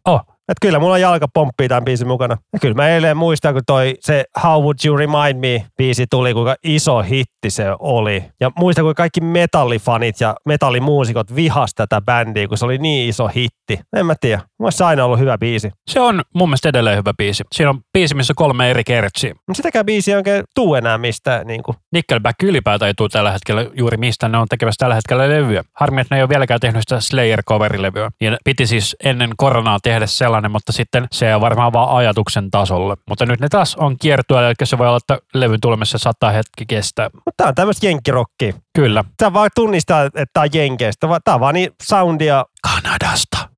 Oh, 0.04 0.20
Et 0.48 0.56
kyllä 0.62 0.78
mulla 0.78 0.98
jalka 0.98 1.28
pomppii 1.34 1.68
tämän 1.68 1.84
biisin 1.84 2.08
mukana. 2.08 2.36
Ja 2.52 2.58
kyllä 2.58 2.74
mä 2.74 2.88
eilen 2.88 3.16
muistan, 3.16 3.54
kun 3.54 3.62
toi 3.66 3.94
se 4.00 4.24
How 4.42 4.62
Would 4.62 4.76
You 4.86 4.96
Remind 4.96 5.40
Me 5.40 5.66
biisi 5.78 6.06
tuli, 6.10 6.34
kuinka 6.34 6.54
iso 6.64 7.02
hitti 7.02 7.50
se 7.50 7.64
oli. 7.78 8.24
Ja 8.40 8.50
muistan, 8.58 8.84
kun 8.84 8.94
kaikki 8.94 9.20
metallifanit 9.20 10.20
ja 10.20 10.34
metallimuusikot 10.46 11.34
vihas 11.34 11.74
tätä 11.74 12.00
bändiä, 12.00 12.48
kun 12.48 12.58
se 12.58 12.64
oli 12.64 12.78
niin 12.78 13.08
iso 13.08 13.28
hitti. 13.28 13.80
En 13.96 14.06
mä 14.06 14.14
tiedä. 14.20 14.42
Se 14.72 14.84
aina 14.84 15.04
ollut 15.04 15.18
hyvä 15.18 15.38
biisi. 15.38 15.70
se 15.90 16.00
on 16.00 16.22
mun 16.34 16.48
mielestä 16.48 16.68
edelleen 16.68 16.98
hyvä 16.98 17.12
biisi. 17.18 17.44
Siinä 17.52 17.70
on 17.70 17.80
biisi, 17.92 18.14
missä 18.14 18.32
on 18.32 18.34
kolme 18.34 18.70
eri 18.70 18.84
kertsiä. 18.84 19.34
Mutta 19.34 19.56
sitäkään 19.56 19.86
biisiä 19.86 20.14
ei 20.14 20.16
oikein 20.16 20.44
tuu 20.54 20.74
enää 20.74 20.98
mistään. 20.98 21.46
Niin 21.46 21.62
kuin. 21.62 21.76
Nickelback 21.92 22.42
ylipäätään 22.42 22.86
ei 22.86 22.94
tule 22.94 23.08
tällä 23.08 23.30
hetkellä 23.30 23.66
juuri 23.74 23.96
mistä 23.96 24.28
ne 24.28 24.38
on 24.38 24.48
tekemässä 24.48 24.78
tällä 24.78 24.94
hetkellä 24.94 25.28
levyä. 25.28 25.62
Harmi, 25.72 26.00
että 26.00 26.14
ne 26.14 26.18
ei 26.18 26.22
ole 26.22 26.28
vieläkään 26.28 26.60
tehnyt 26.60 26.82
sitä 26.88 27.00
Slayer-coverilevyä. 27.00 28.10
Niin 28.20 28.36
piti 28.44 28.66
siis 28.66 28.96
ennen 29.04 29.30
koronaa 29.36 29.78
tehdä 29.82 30.06
sellainen, 30.06 30.50
mutta 30.50 30.72
sitten 30.72 31.06
se 31.12 31.34
on 31.34 31.40
varmaan 31.40 31.72
vaan 31.72 31.96
ajatuksen 31.96 32.50
tasolle. 32.50 32.96
Mutta 33.08 33.26
nyt 33.26 33.40
ne 33.40 33.48
taas 33.48 33.76
on 33.76 33.96
kiertua, 33.98 34.46
eli 34.46 34.54
se 34.64 34.78
voi 34.78 34.86
olla, 34.86 34.96
että 34.96 35.18
levyn 35.34 35.60
tulemassa 35.60 35.98
saattaa 35.98 36.30
hetki 36.30 36.66
kestää. 36.68 37.10
Mutta 37.12 37.32
tää 37.36 37.48
on 37.48 37.54
tämmöistä 37.54 37.86
jenkkirokkia. 37.86 38.52
Kyllä. 38.74 39.04
Sä 39.22 39.32
vaan 39.32 39.50
tunnistaa, 39.54 40.02
että 40.02 40.26
tää 40.32 40.42
on 40.42 40.48
jenkeistä. 40.52 41.06
Tää 41.24 41.34
on 41.34 41.40
vaan 41.40 41.54
niin 41.54 41.70
soundia. 41.82 42.44
Kanadasta. 42.62 43.53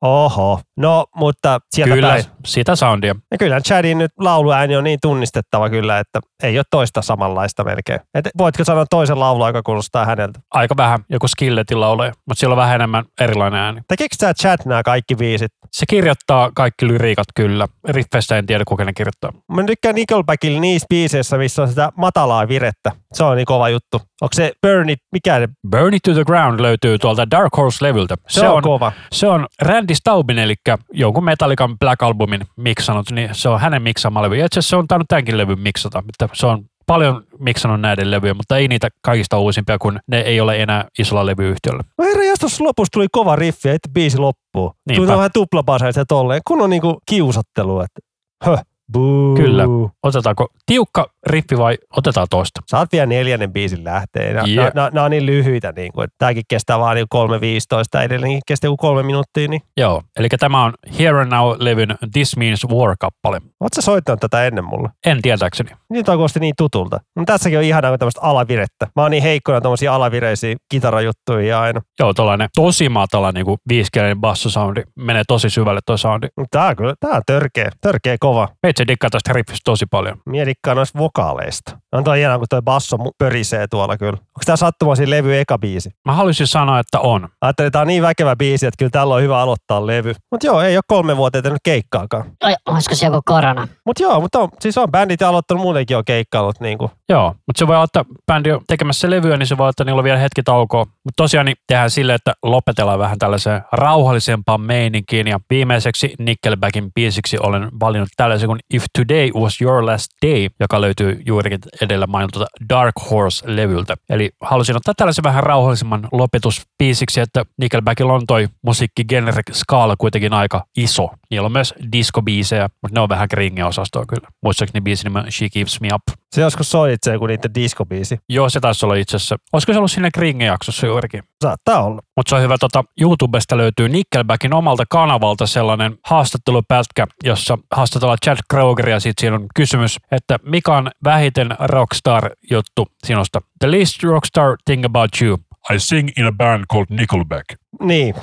Oho. 0.00 0.65
No, 0.76 1.06
mutta 1.16 1.60
sieltä 1.70 1.94
Kyllä, 1.94 2.08
päin. 2.08 2.24
sitä 2.46 2.76
soundia. 2.76 3.14
Ja 3.30 3.38
kyllä 3.38 3.60
Chadin 3.60 3.98
nyt 3.98 4.10
lauluääni 4.18 4.76
on 4.76 4.84
niin 4.84 4.98
tunnistettava 5.02 5.70
kyllä, 5.70 5.98
että 5.98 6.20
ei 6.42 6.58
ole 6.58 6.64
toista 6.70 7.02
samanlaista 7.02 7.64
melkein. 7.64 8.00
Et 8.14 8.28
voitko 8.38 8.64
sanoa 8.64 8.86
toisen 8.90 9.20
laulun, 9.20 9.46
joka 9.46 9.62
kuulostaa 9.62 10.04
häneltä? 10.04 10.40
Aika 10.50 10.76
vähän, 10.76 11.00
joku 11.10 11.28
skilletin 11.28 11.80
laulee, 11.80 12.12
mutta 12.28 12.40
sillä 12.40 12.52
on 12.52 12.56
vähän 12.56 12.74
enemmän 12.74 13.04
erilainen 13.20 13.60
ääni. 13.60 13.80
Tekeekö 13.88 14.16
tämä 14.18 14.34
Chad 14.34 14.58
nämä 14.64 14.82
kaikki 14.82 15.18
viisit? 15.18 15.52
Se 15.72 15.86
kirjoittaa 15.88 16.50
kaikki 16.54 16.86
lyriikat 16.88 17.26
kyllä. 17.34 17.66
Riffeistä 17.88 18.38
en 18.38 18.46
tiedä, 18.46 18.64
kuka 18.68 18.84
ne 18.84 18.92
kirjoittaa. 18.92 19.32
Mä 19.52 19.64
tykkään 19.64 19.94
Nickelbackilla 19.94 20.60
niissä 20.60 20.86
biiseissä, 20.90 21.38
missä 21.38 21.62
on 21.62 21.68
sitä 21.68 21.92
matalaa 21.96 22.48
virettä. 22.48 22.92
Se 23.12 23.24
on 23.24 23.36
niin 23.36 23.46
kova 23.46 23.68
juttu. 23.68 24.00
Onko 24.20 24.32
se 24.32 24.52
Burn 24.62 24.88
It, 24.90 24.98
mikä 25.12 25.38
ne? 25.38 25.48
Burn 25.70 25.94
It 25.94 26.02
to 26.02 26.12
the 26.14 26.24
Ground 26.24 26.60
löytyy 26.60 26.98
tuolta 26.98 27.30
Dark 27.30 27.56
Horse-levyltä. 27.56 28.14
Se, 28.28 28.40
se 28.40 28.48
on, 28.48 28.56
on 28.56 28.62
kova. 28.62 28.92
Se 29.12 29.26
on 29.26 29.46
Randy 29.62 29.94
Staubin, 29.94 30.38
eli 30.38 30.54
jonkun 30.92 31.24
Metallican 31.24 31.78
Black 31.78 32.02
Albumin 32.02 32.46
miksanut, 32.56 33.10
niin 33.10 33.28
se 33.32 33.48
on 33.48 33.60
hänen 33.60 33.82
miksaama 33.82 34.22
levy. 34.22 34.36
Ja 34.36 34.46
itse 34.46 34.58
asiassa 34.58 34.70
se 34.70 34.76
on 34.76 34.88
tainnut 34.88 35.08
tämänkin 35.08 35.38
levyn 35.38 35.60
miksata, 35.60 36.02
että 36.08 36.28
se 36.32 36.46
on 36.46 36.64
paljon 36.86 37.22
miksannut 37.38 37.80
näiden 37.80 38.10
levyjä, 38.10 38.34
mutta 38.34 38.56
ei 38.56 38.68
niitä 38.68 38.88
kaikista 39.02 39.38
uusimpia, 39.38 39.78
kun 39.78 39.98
ne 40.06 40.20
ei 40.20 40.40
ole 40.40 40.62
enää 40.62 40.84
isolla 40.98 41.26
levyyhtiöllä. 41.26 41.82
No 41.98 42.04
herra 42.04 42.22
jästos 42.22 42.60
lopussa 42.60 42.92
tuli 42.92 43.06
kova 43.12 43.36
riffi, 43.36 43.68
että 43.68 43.88
biisi 43.92 44.18
loppuu. 44.18 44.72
Niinpä. 44.88 45.06
Tuli 45.06 45.16
vähän 45.16 45.30
tuplabaseita 45.34 46.00
ja 46.00 46.04
tolleen, 46.04 46.40
kun 46.46 46.62
on 46.62 46.70
niinku 46.70 46.98
kiusottelu, 47.06 47.80
että 47.80 48.00
höh, 48.44 48.62
buu. 48.92 49.36
Kyllä. 49.36 49.64
Otetaanko 50.02 50.48
tiukka 50.66 51.10
riffi 51.26 51.58
vai 51.58 51.78
otetaan 51.96 52.26
toista? 52.30 52.60
Saat 52.66 52.92
vielä 52.92 53.06
neljännen 53.06 53.52
biisin 53.52 53.84
lähteen. 53.84 54.36
Yeah. 54.48 54.72
Nämä 54.74 55.04
on 55.04 55.10
niin 55.10 55.26
lyhyitä, 55.26 55.72
niin 55.76 55.92
kuin, 55.92 56.04
että 56.04 56.14
tämäkin 56.18 56.42
kestää 56.48 56.78
vaan 56.78 56.96
niin 56.96 57.06
3.15, 57.14 58.02
edelleenkin 58.02 58.40
kestää 58.46 58.68
joku 58.68 58.76
kolme 58.76 59.02
minuuttia. 59.02 59.48
Niin. 59.48 59.62
Joo, 59.76 60.02
eli 60.16 60.28
tämä 60.28 60.64
on 60.64 60.72
Here 60.98 61.20
and 61.20 61.32
Now-levyn 61.32 61.96
This 62.12 62.36
Means 62.36 62.64
War-kappale. 62.64 63.40
Oletko 63.60 63.80
soittanut 63.80 64.20
tätä 64.20 64.46
ennen 64.46 64.64
mulle? 64.64 64.88
En 65.06 65.22
tietääkseni. 65.22 65.70
Niin 65.90 66.04
toi 66.04 66.16
kuulosti 66.16 66.40
niin 66.40 66.54
tutulta. 66.58 67.00
No, 67.16 67.24
tässäkin 67.26 67.58
on 67.58 67.64
ihanaa 67.64 67.90
kuin 67.90 67.98
tämmöistä 67.98 68.20
alavirettä. 68.20 68.86
Mä 68.96 69.02
oon 69.02 69.10
niin 69.10 69.22
heikkona 69.22 69.60
tommosia 69.60 69.94
alavireisiä 69.94 70.56
kitarajuttuja 70.70 71.60
aina. 71.60 71.80
Joo, 72.00 72.14
tällainen 72.14 72.48
tosi 72.54 72.88
matala 72.88 73.32
niin 73.32 73.46
kuin 73.46 73.58
viisikielinen 73.68 74.20
bassosoundi. 74.20 74.82
Menee 74.96 75.22
tosi 75.28 75.50
syvälle 75.50 75.80
tuo 75.86 75.96
soundi. 75.96 76.26
Tää 76.50 76.66
on 76.66 76.76
kyllä, 76.76 76.94
tää 77.00 77.10
on 77.10 77.22
törkeä, 77.26 77.70
törkeä 77.80 78.16
kova. 78.20 78.48
Meitsi 78.62 78.86
dikkaa 78.88 79.10
tästä 79.10 79.32
riffistä 79.32 79.60
tosi 79.64 79.86
paljon. 79.90 80.18
Mie 80.26 80.46
dikkaan 80.46 80.76
noista 80.76 80.98
vokaaleista. 81.16 81.78
On 81.92 82.04
toi 82.04 82.18
hienoa, 82.18 82.38
kun 82.38 82.46
toi 82.50 82.62
basso 82.62 82.96
pörisee 83.18 83.66
tuolla 83.66 83.96
kyllä. 83.96 84.12
Onko 84.12 84.42
tää 84.46 84.56
sattumoisin 84.56 85.10
levy 85.10 85.38
eka 85.38 85.58
biisi? 85.58 85.90
Mä 86.04 86.12
haluaisin 86.12 86.46
sanoa, 86.46 86.78
että 86.78 87.00
on. 87.00 87.28
Ajattelin, 87.40 87.66
että 87.66 87.72
tää 87.72 87.82
on 87.82 87.88
niin 87.88 88.02
väkevä 88.02 88.36
biisi, 88.36 88.66
että 88.66 88.78
kyllä 88.78 88.90
tällä 88.90 89.14
on 89.14 89.22
hyvä 89.22 89.38
aloittaa 89.38 89.86
levy. 89.86 90.14
Mut 90.32 90.44
joo, 90.44 90.60
ei 90.60 90.76
ole 90.76 90.82
kolme 90.88 91.16
vuotta 91.16 91.42
tehnyt 91.42 91.60
keikkaakaan. 91.64 92.24
Oi, 92.44 92.54
olisiko 92.68 92.94
se 92.94 93.06
joku 93.06 93.20
korona? 93.24 93.68
Mut 93.86 94.00
joo, 94.00 94.20
mutta 94.20 94.38
on, 94.38 94.48
siis 94.60 94.78
on 94.78 94.90
bändit 94.90 95.20
ja 95.20 95.28
aloittanut 95.28 95.62
muutenkin 95.62 95.94
jo 95.94 96.02
keikkaillut 96.06 96.60
niinku. 96.60 96.90
Joo, 97.08 97.34
mutta 97.46 97.58
se 97.58 97.66
voi 97.66 97.76
olla, 97.76 97.84
että 97.84 98.04
bändi 98.26 98.52
on 98.52 98.60
tekemässä 98.66 99.10
levyä, 99.10 99.36
niin 99.36 99.46
se 99.46 99.58
voi 99.58 99.64
olla, 99.64 99.70
että 99.70 99.84
niillä 99.84 99.98
on 99.98 100.04
vielä 100.04 100.18
hetki 100.18 100.42
taukoa. 100.42 100.84
Mutta 100.84 101.16
tosiaan 101.16 101.46
niin 101.46 101.56
tehdään 101.66 101.90
silleen, 101.90 102.14
että 102.14 102.32
lopetellaan 102.42 102.98
vähän 102.98 103.18
tällaiseen 103.18 103.62
rauhallisempaan 103.72 104.60
meininkiin. 104.60 105.26
Ja 105.26 105.40
viimeiseksi 105.50 106.14
Nickelbackin 106.18 106.92
biisiksi 106.94 107.38
olen 107.38 107.68
valinnut 107.80 108.08
tällaisen 108.16 108.46
kuin 108.46 108.60
If 108.74 108.84
Today 108.98 109.30
Was 109.34 109.60
Your 109.60 109.86
Last 109.86 110.08
Day, 110.26 110.48
joka 110.60 110.80
löytyy 110.80 111.05
juurikin 111.26 111.58
edellä 111.82 112.06
mainitulta 112.06 112.46
Dark 112.68 112.94
Horse-levyltä. 113.10 113.94
Eli 114.10 114.30
halusin 114.40 114.76
ottaa 114.76 114.94
tällaisen 114.96 115.24
vähän 115.24 115.42
rauhallisemman 115.42 116.08
lopetusbiisiksi, 116.12 117.20
että 117.20 117.44
Nickelbackilla 117.58 118.12
on 118.12 118.26
toi 118.26 118.48
musiikkigenre 118.62 119.42
skaala 119.52 119.94
kuitenkin 119.98 120.32
aika 120.32 120.64
iso. 120.76 121.08
Niillä 121.30 121.46
on 121.46 121.52
myös 121.52 121.74
disco-biisejä, 121.92 122.68
mutta 122.82 122.94
ne 122.94 123.00
on 123.00 123.08
vähän 123.08 123.28
kringe-osastoa 123.28 124.04
kyllä. 124.08 124.28
Muistaakseni 124.42 124.82
biisin 124.82 125.04
nimi 125.04 125.18
on 125.18 125.32
She 125.32 125.48
Keeps 125.48 125.80
Me 125.80 125.88
Up. 125.94 126.02
Se 126.32 126.40
joskus 126.40 126.70
soitit 126.70 127.02
se 127.02 127.12
joku 127.12 127.26
niiden 127.26 127.54
diskobiisi. 127.54 128.18
Joo, 128.28 128.50
se 128.50 128.60
taisi 128.60 128.86
olla 128.86 128.94
itse 128.94 129.16
asiassa. 129.16 129.36
Olisiko 129.52 129.72
se 129.72 129.78
ollut 129.78 129.90
siinä 129.90 130.10
Kringe-jaksossa 130.18 130.86
juurikin? 130.86 131.22
Saattaa 131.42 131.84
olla. 131.84 132.02
Mutta 132.16 132.30
se 132.30 132.36
on 132.36 132.42
hyvä, 132.42 132.56
tota, 132.60 132.84
YouTubesta 133.00 133.56
löytyy 133.56 133.88
Nickelbackin 133.88 134.54
omalta 134.54 134.84
kanavalta 134.90 135.46
sellainen 135.46 135.98
haastattelupätkä, 136.04 137.06
jossa 137.24 137.58
haastatellaan 137.72 138.18
Chad 138.24 138.38
Krogeria. 138.50 139.00
Sitten 139.00 139.20
siinä 139.22 139.36
on 139.36 139.46
kysymys, 139.54 139.96
että 140.10 140.38
mikä 140.42 140.72
on 140.72 140.90
vähiten 141.04 141.56
rockstar-juttu 141.58 142.86
sinusta? 143.04 143.40
The 143.58 143.70
least 143.70 144.02
rockstar 144.02 144.56
thing 144.64 144.84
about 144.84 145.10
you. 145.22 145.38
I 145.74 145.78
sing 145.78 146.08
in 146.18 146.26
a 146.26 146.32
band 146.32 146.64
called 146.72 146.86
Nickelback. 146.90 147.44
Niin. 147.80 148.14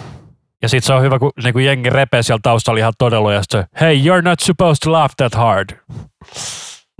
Ja 0.61 0.69
sitten 0.69 0.87
se 0.87 0.93
on 0.93 1.01
hyvä, 1.01 1.19
kun 1.19 1.31
niinku 1.43 1.59
jengi 1.59 1.89
repee 1.89 2.23
siellä 2.23 2.39
taustalla 2.43 2.79
ihan 2.79 2.93
todella, 2.97 3.33
ja 3.33 3.41
sit 3.41 3.51
se, 3.51 3.65
hey, 3.79 3.95
you're 3.95 4.21
not 4.21 4.39
supposed 4.39 4.77
to 4.83 4.91
laugh 4.91 5.15
that 5.17 5.35
hard. 5.35 5.69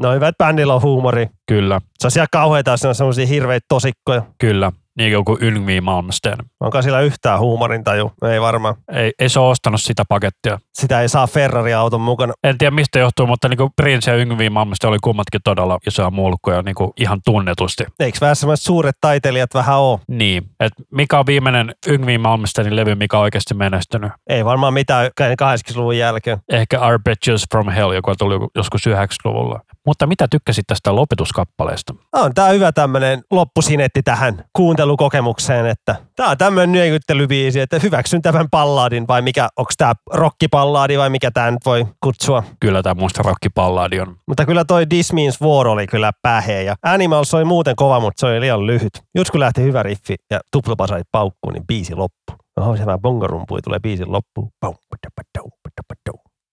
No 0.02 0.12
hyvä, 0.14 0.28
että 0.28 0.46
bändillä 0.46 0.74
on 0.76 0.82
huumori. 0.82 1.28
Kyllä, 1.48 1.82
Se 2.00 2.08
on 2.08 2.12
siellä 2.12 2.28
kauheita, 2.32 2.72
jos 2.72 2.86
on 2.86 2.96
semmoisia 2.96 3.26
hirveitä 3.28 3.66
tosikkoja. 3.70 4.22
kyllä. 4.38 4.72
Niin 4.98 5.26
kuin 5.26 5.38
Yngvi 5.42 5.82
Malmsteen. 5.82 6.38
Onko 6.60 6.82
sillä 6.82 7.02
yhtään 7.02 7.40
huumorintaju? 7.40 8.12
Ei 8.32 8.42
varmaan. 8.42 8.76
Ei, 8.92 9.12
ei 9.20 9.30
se 9.30 9.40
ole 9.40 9.50
ostanut 9.50 9.82
sitä 9.82 10.04
pakettia. 10.10 10.60
Sitä 10.74 11.02
ei 11.02 11.10
saa 11.10 11.28
Ferrari-auton 11.28 12.02
mukana. 12.02 12.34
En 12.44 12.58
tiedä 12.58 12.72
mistä 12.72 13.00
johtuu, 13.00 13.28
mutta 13.28 13.50
niin 13.50 13.70
Prince 13.76 14.12
ja 14.12 14.18
Yngvi 14.18 14.50
Malmsteen 14.50 14.90
oli 14.90 14.98
kummatkin 15.04 15.42
todella 15.44 15.78
isoja 15.88 16.10
mulkkuja 16.10 16.62
niin 16.62 16.76
kuin 16.76 16.92
ihan 17.00 17.20
tunnetusti. 17.26 17.84
Eikö 18.00 18.18
vähän 18.22 18.36
semmoiset 18.36 18.66
suuret 18.66 18.96
taiteilijat 19.02 19.54
vähän 19.54 19.80
ole? 19.80 20.00
Niin, 20.08 20.44
että 20.60 20.84
mikä 20.92 21.20
on 21.20 21.26
viimeinen 21.26 21.76
Yngvi 21.88 22.18
Malmsteenin 22.18 22.76
levy, 22.76 22.96
mikä 22.96 23.18
on 23.18 23.24
oikeasti 23.24 23.54
menestynyt? 23.54 24.12
Ei 24.30 24.46
varmaan 24.46 24.74
mitään 24.74 25.12
80-luvun 25.22 25.98
jälkeen. 25.98 26.38
Ehkä 26.52 26.80
Arpeggios 26.80 27.46
from 27.52 27.70
Hell, 27.70 27.92
joka 27.92 28.16
tuli 28.16 28.48
joskus 28.56 28.88
90-luvulla. 28.88 29.60
Mutta 29.86 30.08
mitä 30.08 30.28
tykkäsit 30.28 30.68
tästä 30.68 30.96
lopetuskappaleesta? 30.96 31.94
On 32.14 32.34
tää 32.34 32.50
hyvä 32.50 32.72
tämmönen 32.72 33.24
loppusinetti 33.32 34.04
tähän 34.04 34.44
kuuntelukokemukseen, 34.54 35.66
että 35.66 35.96
tää 36.16 36.28
on 36.28 36.38
tämmönen 36.38 36.72
nyökyttelybiisi, 36.72 37.60
että 37.60 37.80
hyväksyn 37.80 38.22
tämän 38.22 38.48
palladin 38.52 39.08
vai 39.08 39.22
mikä, 39.22 39.50
onks 39.58 39.78
tää 39.78 39.94
rockipalladi 40.14 40.98
vai 40.98 41.10
mikä 41.10 41.32
tää 41.32 41.52
nyt 41.52 41.66
voi 41.66 41.88
kutsua. 42.04 42.44
Kyllä 42.60 42.84
tämä 42.84 42.94
muista 42.94 43.24
rockipalladi 43.24 44.00
on. 44.00 44.16
Mutta 44.28 44.46
kyllä 44.46 44.66
toi 44.66 44.86
This 44.86 45.14
Means 45.14 45.42
War 45.42 45.68
oli 45.68 45.88
kyllä 45.88 46.12
pähe 46.22 46.62
ja 46.64 46.76
Animals 46.84 47.34
oli 47.34 47.46
muuten 47.46 47.76
kova, 47.76 48.00
mutta 48.00 48.20
se 48.20 48.26
oli 48.26 48.40
liian 48.40 48.68
lyhyt. 48.68 49.04
Just 49.16 49.30
kun 49.30 49.40
lähti 49.40 49.62
hyvä 49.62 49.84
riffi 49.84 50.16
ja 50.32 50.40
tuplapasarit 50.52 51.08
paukkuun, 51.12 51.54
niin 51.54 51.68
biisi 51.68 51.96
loppu. 51.96 52.34
Oho, 52.58 52.78
se 52.78 52.86
vähän 52.86 53.02
bongorumpui 53.02 53.62
tulee 53.62 53.80
biisin 53.80 54.12
loppuun. 54.12 54.50
Padapau. 54.60 55.50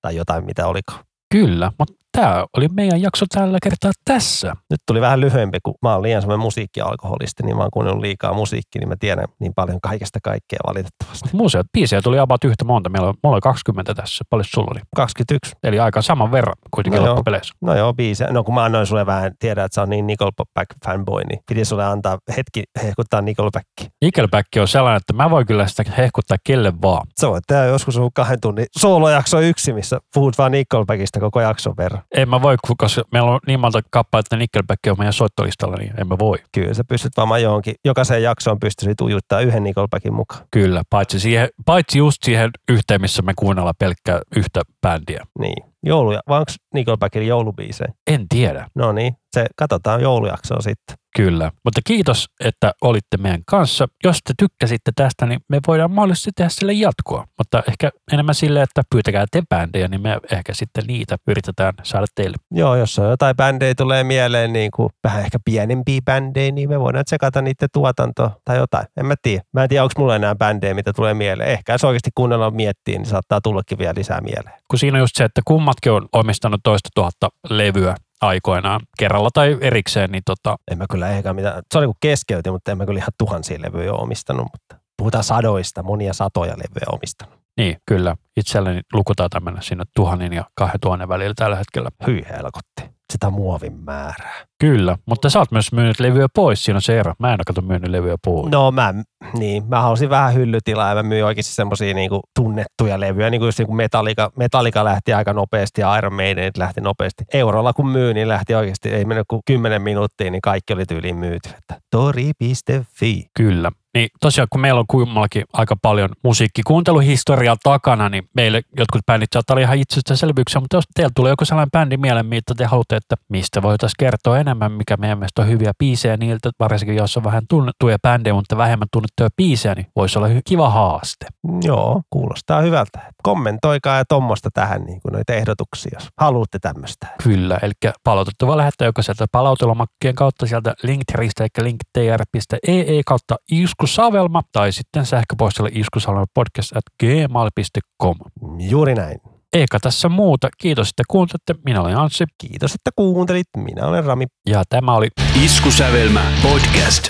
Tai 0.03 0.17
jotain 0.17 0.45
mitä 0.45 0.67
olikaan. 0.67 1.05
Kyllä, 1.33 1.73
mutta 1.79 1.95
tämä 2.13 2.45
oli 2.57 2.69
meidän 2.69 3.03
jakso 3.03 3.27
tällä 3.35 3.59
kertaa 3.63 3.91
tässä. 4.05 4.53
Nyt 4.71 4.81
tuli 4.87 5.01
vähän 5.01 5.21
lyhyempi, 5.21 5.59
kun 5.63 5.75
mä 5.83 5.93
oon 5.93 6.03
liian 6.03 6.23
semmoinen 6.23 6.43
musiikkialkoholisti, 6.43 7.43
niin 7.43 7.57
mä 7.57 7.63
oon 7.63 7.71
kuunnellut 7.73 8.01
liikaa 8.03 8.33
musiikkia, 8.33 8.81
niin 8.81 8.89
mä 8.89 8.97
tiedän 9.01 9.25
niin 9.41 9.53
paljon 9.57 9.79
kaikesta 9.83 10.19
kaikkea 10.23 10.59
valitettavasti. 10.67 11.29
Museot, 11.33 11.67
biisejä 11.73 12.03
tuli 12.03 12.19
about 12.19 12.45
yhtä 12.45 12.65
monta. 12.65 12.91
Meillä 12.91 13.09
on, 13.09 13.15
mulla 13.23 13.35
oli 13.35 13.41
20 13.41 13.95
tässä. 13.95 14.25
Paljon 14.31 14.45
sulla 14.45 14.69
oli? 14.71 14.81
21. 14.97 15.53
Eli 15.63 15.81
aika 15.81 16.03
saman 16.03 16.33
verran 16.33 16.55
kuitenkin 16.71 16.99
No 16.99 17.07
joo. 17.07 17.15
loppupeleissä. 17.15 17.55
No 17.61 17.77
joo, 17.77 17.95
biise. 17.95 18.27
No 18.31 18.45
kun 18.45 18.55
mä 18.55 18.65
annoin 18.65 18.87
sulle 18.87 19.07
vähän, 19.07 19.33
tiedä, 19.39 19.65
että 19.65 19.75
sä 19.75 19.83
on 19.83 19.91
niin 19.91 20.07
Nickelback 20.07 20.71
fanboy, 20.87 21.23
niin 21.25 21.41
piti 21.49 21.65
sulle 21.65 21.85
antaa 21.85 22.19
hetki 22.37 22.63
hehkuttaa 22.83 23.21
Nickelbackia. 23.21 23.91
Nickelback 24.03 24.49
on 24.61 24.69
sellainen, 24.69 24.97
että 24.97 25.13
mä 25.13 25.31
voin 25.31 25.47
kyllä 25.47 25.67
sitä 25.67 25.85
hehkuttaa 25.97 26.37
kelle 26.45 26.73
vaan. 26.83 27.07
Se 27.17 27.29
voi 27.29 27.41
tehdä 27.47 27.65
joskus 27.65 27.97
on 27.97 28.11
kahden 28.15 28.41
tunnin 28.41 28.67
soolojakso 28.79 29.41
yksi, 29.41 29.73
missä 29.73 29.99
puhut 30.15 30.39
vaan 30.39 30.53
Nickelbackista 30.53 31.21
koko 31.21 31.41
jakson 31.41 31.75
verran. 31.77 32.00
En 32.17 32.29
mä 32.29 32.43
voi, 32.43 32.57
koska 32.79 33.03
meillä 33.13 33.31
on 33.31 33.41
niin 33.47 33.61
monta 33.61 33.81
kappaletta, 33.91 34.27
että 34.27 34.37
Nickelback 34.37 34.81
on 34.91 34.99
meidän 34.99 35.13
soittolistalla, 35.13 35.77
niin 35.77 35.93
en 36.01 36.09
mä 36.09 36.19
voi. 36.19 36.39
Kyllä 36.53 36.75
sä 36.75 36.85
pystyt 36.85 37.13
varmaan 37.17 37.43
johonkin, 37.43 37.75
jokaiseen 37.85 38.23
jaksoon 38.23 38.61
pystyisit 38.61 39.01
ujuttaa 39.01 39.41
yhden 39.41 39.65
Nickelbackin 39.65 40.15
mukaan. 40.15 40.47
Kyllä, 40.51 40.83
paitsi, 40.91 41.21
siihen, 41.21 41.49
paitsi 41.67 41.99
just 41.99 42.23
siihen 42.23 42.51
yhteen, 42.69 43.01
missä 43.01 43.23
me 43.23 43.33
kuunnellaan 43.37 43.75
pelkkää 43.79 44.21
yhtä 44.37 44.63
bändiä. 44.83 45.27
Niin. 45.39 45.70
Jouluja, 45.87 46.21
vai 46.29 46.39
onko 46.39 46.53
Nickelbackin 46.75 47.27
joulubiisejä? 47.27 47.93
En 48.07 48.29
tiedä. 48.29 48.67
No 48.75 48.93
niin, 48.93 49.17
se 49.33 49.47
katsotaan 49.57 50.01
joulujaksoa 50.01 50.61
sitten. 50.61 50.97
Kyllä, 51.17 51.53
mutta 51.65 51.81
kiitos, 51.87 52.27
että 52.45 52.73
olitte 52.83 53.17
meidän 53.17 53.43
kanssa. 53.47 53.89
Jos 54.05 54.19
te 54.25 54.35
tykkäsitte 54.39 54.93
tästä, 54.97 55.27
niin 55.27 55.41
me 55.49 55.61
voidaan 55.67 55.91
mahdollisesti 55.91 56.31
tehdä 56.37 56.49
sille 56.49 56.73
jatkoa. 56.73 57.25
Mutta 57.39 57.63
ehkä 57.69 57.91
enemmän 58.13 58.35
sille, 58.35 58.63
että 58.63 58.83
pyytäkää 58.91 59.27
te 59.31 59.43
bändejä, 59.49 59.89
niin 59.89 60.03
me 60.03 60.19
ehkä 60.33 60.55
sitten 60.55 60.85
niitä 60.87 61.17
yritetään 61.29 61.75
saada 61.83 62.07
teille. 62.15 62.37
Joo, 62.51 62.77
jos 62.77 62.99
on 62.99 63.11
jotain 63.11 63.37
bändejä 63.37 63.75
tulee 63.75 64.05
mieleen, 64.05 64.53
niin 64.53 64.71
kuin 64.71 64.89
vähän 65.05 65.21
ehkä 65.21 65.39
pienempiä 65.45 66.01
bändejä, 66.05 66.53
niin 66.53 66.69
me 66.69 66.81
voidaan 66.81 67.05
tsekata 67.05 67.43
niiden 67.43 67.69
tuotantoa 67.73 68.31
tai 68.45 68.57
jotain. 68.57 68.87
En 68.97 69.07
mä 69.07 69.15
tiedä. 69.23 69.43
Mä 69.53 69.63
en 69.63 69.69
tiedä, 69.69 69.83
onko 69.83 69.95
mulla 69.99 70.17
enää 70.17 70.35
bändejä, 70.35 70.75
mitä 70.75 70.93
tulee 70.93 71.15
mieleen. 71.15 71.51
Ehkä 71.51 71.73
jos 71.73 71.85
oikeasti 71.85 72.11
kuunnellaan 72.15 72.55
miettiä, 72.55 72.99
niin 72.99 73.07
saattaa 73.07 73.41
tullakin 73.41 73.79
vielä 73.79 73.95
lisää 73.97 74.21
mieleen. 74.21 74.55
Kun 74.69 74.79
siinä 74.79 74.97
on 74.97 75.03
just 75.03 75.17
se, 75.17 75.25
että 75.25 75.41
kummatkin 75.71 75.93
on 75.93 76.09
omistanut 76.13 76.61
toista 76.63 76.89
tuhatta 76.95 77.29
levyä 77.51 77.95
aikoinaan 78.21 78.81
kerralla 78.99 79.29
tai 79.35 79.59
erikseen, 79.61 80.11
niin 80.11 80.23
tota, 80.27 80.57
En 80.71 80.79
mä 80.79 80.87
kyllä 80.91 81.09
ehkä 81.09 81.33
mitään. 81.33 81.63
Se 81.73 81.79
on 81.79 81.85
niin 81.85 81.97
keskeytin, 82.01 82.53
mutta 82.53 82.73
en 82.73 82.79
mä 82.79 82.87
kyllä 82.87 82.99
ihan 82.99 83.13
tuhansia 83.19 83.59
levyjä 83.63 83.93
ole 83.93 84.03
omistanut. 84.03 84.47
Mutta 84.53 84.85
puhutaan 84.99 85.25
sadoista, 85.25 85.83
monia 85.83 86.13
satoja 86.13 86.53
levyjä 86.53 86.87
omistanut. 86.93 87.35
niin 87.57 87.77
kyllä, 87.87 88.17
itselleni 88.37 88.81
lukutaita 88.93 89.41
mennä 89.41 89.61
sinne 89.61 89.85
tuhannen 89.97 90.33
ja 90.33 90.45
kahden 90.55 90.81
tuhannen 90.81 91.09
välillä 91.09 91.35
tällä 91.37 91.57
hetkellä. 91.57 91.91
Hyi 92.07 92.23
helkotti. 92.31 93.00
Sitä 93.11 93.31
muovin 93.31 93.73
määrää. 93.73 94.35
Kyllä, 94.61 94.97
mutta 95.07 95.31
sä 95.31 95.39
oot 95.39 95.51
myös 95.53 95.73
myynyt 95.73 96.01
levyä 96.01 96.27
pois, 96.35 96.65
siinä 96.65 96.77
on 96.77 96.83
se 96.83 96.99
ero. 97.01 97.15
Mä 97.19 97.29
en 97.29 97.33
ole 97.33 97.45
kato 97.47 97.63
myynyt 97.63 97.91
levyä 97.91 98.17
pois. 98.25 98.51
No 98.51 98.71
mä, 98.71 98.95
niin, 99.39 99.65
mä 99.69 99.81
halusin 99.81 100.11
vähän 100.11 100.35
hyllytilaa 100.35 100.89
ja 100.89 100.95
mä 100.95 101.03
myin 101.03 101.25
oikeasti 101.25 101.53
semmosia 101.53 101.95
niinku 101.95 102.21
tunnettuja 102.39 103.01
levyjä, 103.01 103.31
niin 103.31 103.41
kuin 103.41 103.49
just 103.49 103.59
niinku 103.59 103.75
Metallica, 103.75 104.33
Metallica 104.37 104.85
lähti 104.85 105.13
aika 105.13 105.33
nopeasti 105.33 105.81
ja 105.81 105.99
Iron 105.99 106.15
Maiden 106.15 106.53
lähti 106.57 106.81
nopeasti. 106.81 107.25
Eurolla 107.35 107.73
kun 107.73 107.89
myy, 107.89 108.15
niin 108.15 108.29
lähti 108.29 108.55
oikeasti, 108.55 108.89
ei 108.89 109.05
mennyt 109.05 109.27
kuin 109.29 109.43
10 109.47 109.83
minuuttia, 109.83 110.31
niin 110.31 110.43
kaikki 110.43 110.73
oli 110.73 110.87
tyyliin 110.87 111.17
myyty. 111.17 111.49
Että 111.59 111.81
tori.fi. 111.91 113.27
Kyllä. 113.37 113.71
Niin 113.95 114.09
tosiaan, 114.21 114.49
kun 114.51 114.61
meillä 114.61 114.81
on 114.81 114.87
kummallakin 114.89 115.45
aika 115.53 115.77
paljon 115.83 116.09
musiikkikuunteluhistoriaa 116.25 117.57
takana, 117.63 118.09
niin 118.09 118.29
meille 118.35 118.63
jotkut 118.79 119.07
bändit 119.07 119.29
saattaa 119.33 119.55
olla 119.55 119.63
ihan 119.63 119.79
itsestäänselvyyksiä, 119.79 120.61
mutta 120.61 120.77
jos 120.77 120.85
teillä 120.95 121.11
tulee 121.17 121.31
joku 121.31 121.45
sellainen 121.45 121.71
bändi 121.71 121.97
mieleen, 121.97 122.27
mitä 122.27 122.55
te 122.55 122.65
haluatte, 122.65 122.97
että 122.97 123.17
mistä 123.29 123.63
voitaisiin 123.63 123.95
kertoa 123.99 124.39
enemmän, 124.39 124.73
mikä 124.73 124.97
meidän 124.97 125.19
mielestä 125.19 125.43
on 125.43 125.49
hyviä 125.49 125.73
biisejä 125.79 126.17
niiltä, 126.17 126.51
varsinkin 126.61 126.97
jos 126.97 127.17
on 127.17 127.25
vähän 127.25 127.43
tunnettuja 127.49 127.99
bändejä, 128.03 128.35
mutta 128.35 128.57
vähemmän 128.57 128.89
tunnettuja 128.93 129.29
biisejä, 129.37 129.75
niin 129.75 129.87
voisi 129.97 130.19
olla 130.19 130.29
kiva 130.45 130.71
haaste. 130.71 131.27
Joo, 131.63 132.03
kuulostaa 132.11 132.61
hyvältä. 132.61 133.13
Kommentoikaa 133.23 133.97
ja 133.97 134.05
tuommoista 134.05 134.51
tähän 134.55 134.83
niin 134.83 135.01
kuin 135.01 135.13
noita 135.13 135.33
ehdotuksia, 135.33 135.91
jos 135.95 136.09
haluatte 136.21 136.59
tämmöistä. 136.59 137.07
Kyllä, 137.23 137.59
eli 137.63 137.73
palautetta 138.05 138.47
voi 138.47 138.57
lähettää 138.57 138.87
joko 138.87 139.03
sieltä 139.03 139.27
palautelomakkeen 139.33 140.15
kautta 140.15 140.47
sieltä 140.47 140.75
linktristä, 140.83 141.45
eli 141.45 141.65
linktr.ee 141.65 143.03
kautta 143.07 143.37
iskusavelma, 143.85 144.43
tai 144.53 144.73
sitten 144.73 145.07
sähköpostilla 145.07 145.69
iskusavelma 145.73 146.25
podcast 146.35 146.77
at 146.77 146.83
gmail.com. 147.01 148.17
Juuri 148.59 148.95
näin. 148.95 149.21
Eikä 149.53 149.79
tässä 149.83 150.09
muuta. 150.09 150.49
Kiitos, 150.59 150.89
että 150.89 151.03
kuuntelitte. 151.09 151.55
Minä 151.65 151.81
olen 151.81 151.97
Anssi 151.97 152.25
Kiitos, 152.39 152.75
että 152.75 152.91
kuuntelit. 152.97 153.47
Minä 153.57 153.87
olen 153.87 154.05
Rami. 154.05 154.27
ja 154.47 154.63
tämä 154.69 154.95
oli 154.95 155.09
Iskusävelmä 155.45 156.25
podcast. 156.43 157.09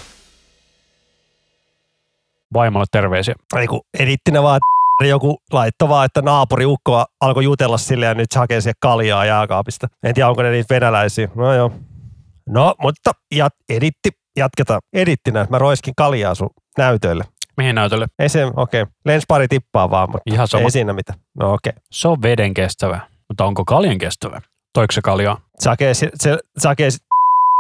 vaimolle 2.55 2.87
terveisiä. 2.93 3.35
Ei 3.57 3.67
kun 3.67 3.81
edittinä 3.99 4.43
vaan, 4.43 4.57
että 4.57 5.09
joku 5.09 5.39
laittoi 5.53 5.89
vaan, 5.89 6.07
että 6.07 6.23
naapuri 6.23 6.67
ukko 6.67 7.05
alkoi 7.21 7.45
jutella 7.45 7.79
sille 7.79 8.07
ja 8.07 8.15
nyt 8.15 8.33
se 8.33 8.39
hakee 8.39 8.61
siihen 8.61 8.75
kaljaa 8.81 9.25
jääkaapista. 9.25 9.89
En 10.03 10.15
tiedä, 10.15 10.29
onko 10.29 10.43
ne 10.43 10.51
niitä 10.51 10.75
venäläisiä. 10.75 11.29
No 11.35 11.55
joo. 11.55 11.73
No, 12.49 12.75
mutta 12.83 13.13
jat, 13.35 13.53
editti, 13.69 14.11
jatketaan. 14.37 14.81
Edittinä, 14.93 15.47
mä 15.51 15.59
roiskin 15.59 15.95
kaljaa 15.97 16.35
sun 16.35 16.51
näytöille. 16.79 17.25
Mihin 17.57 17.75
näytölle? 17.75 18.07
Ei 18.19 18.29
se, 18.29 18.47
okei. 18.57 18.83
Okay. 18.83 18.93
Lens 19.05 19.25
pari 19.29 19.49
tippaa 19.49 19.91
vaan, 19.91 20.11
mutta 20.11 20.35
Ihan 20.35 20.49
sama. 20.49 20.63
ei 20.63 20.71
siinä 20.71 20.93
mitään. 20.93 21.19
No 21.39 21.53
okei. 21.53 21.71
Okay. 21.71 21.83
Se 21.91 22.09
on 22.09 22.23
veden 22.23 22.55
kestävä, 22.55 23.01
mutta 23.29 23.45
onko 23.45 23.65
kaljan 23.65 23.99
kestävä? 23.99 24.41
Toiko 24.75 24.93
se 24.93 25.01
kaljaa? 25.01 25.41
Sake, 25.59 25.95
se, 25.95 26.11
se, 26.15 26.39
sake 26.59 26.89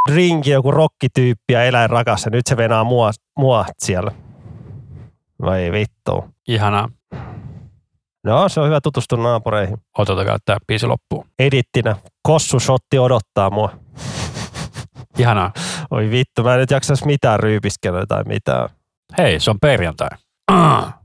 rinki 0.08 0.50
joku 0.50 0.70
rokkityyppi 0.70 1.52
ja 1.52 1.64
eläin 1.64 1.90
rakas 1.90 2.24
ja 2.24 2.30
nyt 2.30 2.46
se 2.46 2.56
venaa 2.56 2.84
mua, 2.84 3.10
mua 3.38 3.64
siellä. 3.78 4.10
Vai 5.42 5.72
vittu. 5.72 6.24
Ihanaa. 6.48 6.88
No, 8.24 8.48
se 8.48 8.60
on 8.60 8.66
hyvä 8.66 8.80
tutustua 8.80 9.18
naapureihin. 9.18 9.78
Otetaan 9.98 10.26
käyttää 10.26 10.56
biisi 10.66 10.86
loppuun. 10.86 11.26
Edittinä. 11.38 11.96
Kossushotti 12.22 12.98
odottaa 12.98 13.50
mua. 13.50 13.72
Ihanaa. 15.18 15.52
Oi 15.90 16.10
vittu, 16.10 16.42
mä 16.42 16.54
en 16.54 16.60
nyt 16.60 16.70
jaksais 16.70 17.04
mitään 17.04 17.40
ryypiskelyä 17.40 18.04
tai 18.08 18.24
mitään. 18.24 18.68
Hei, 19.18 19.40
se 19.40 19.50
on 19.50 19.58
perjantai. 19.60 20.08
Ah. 20.52 20.99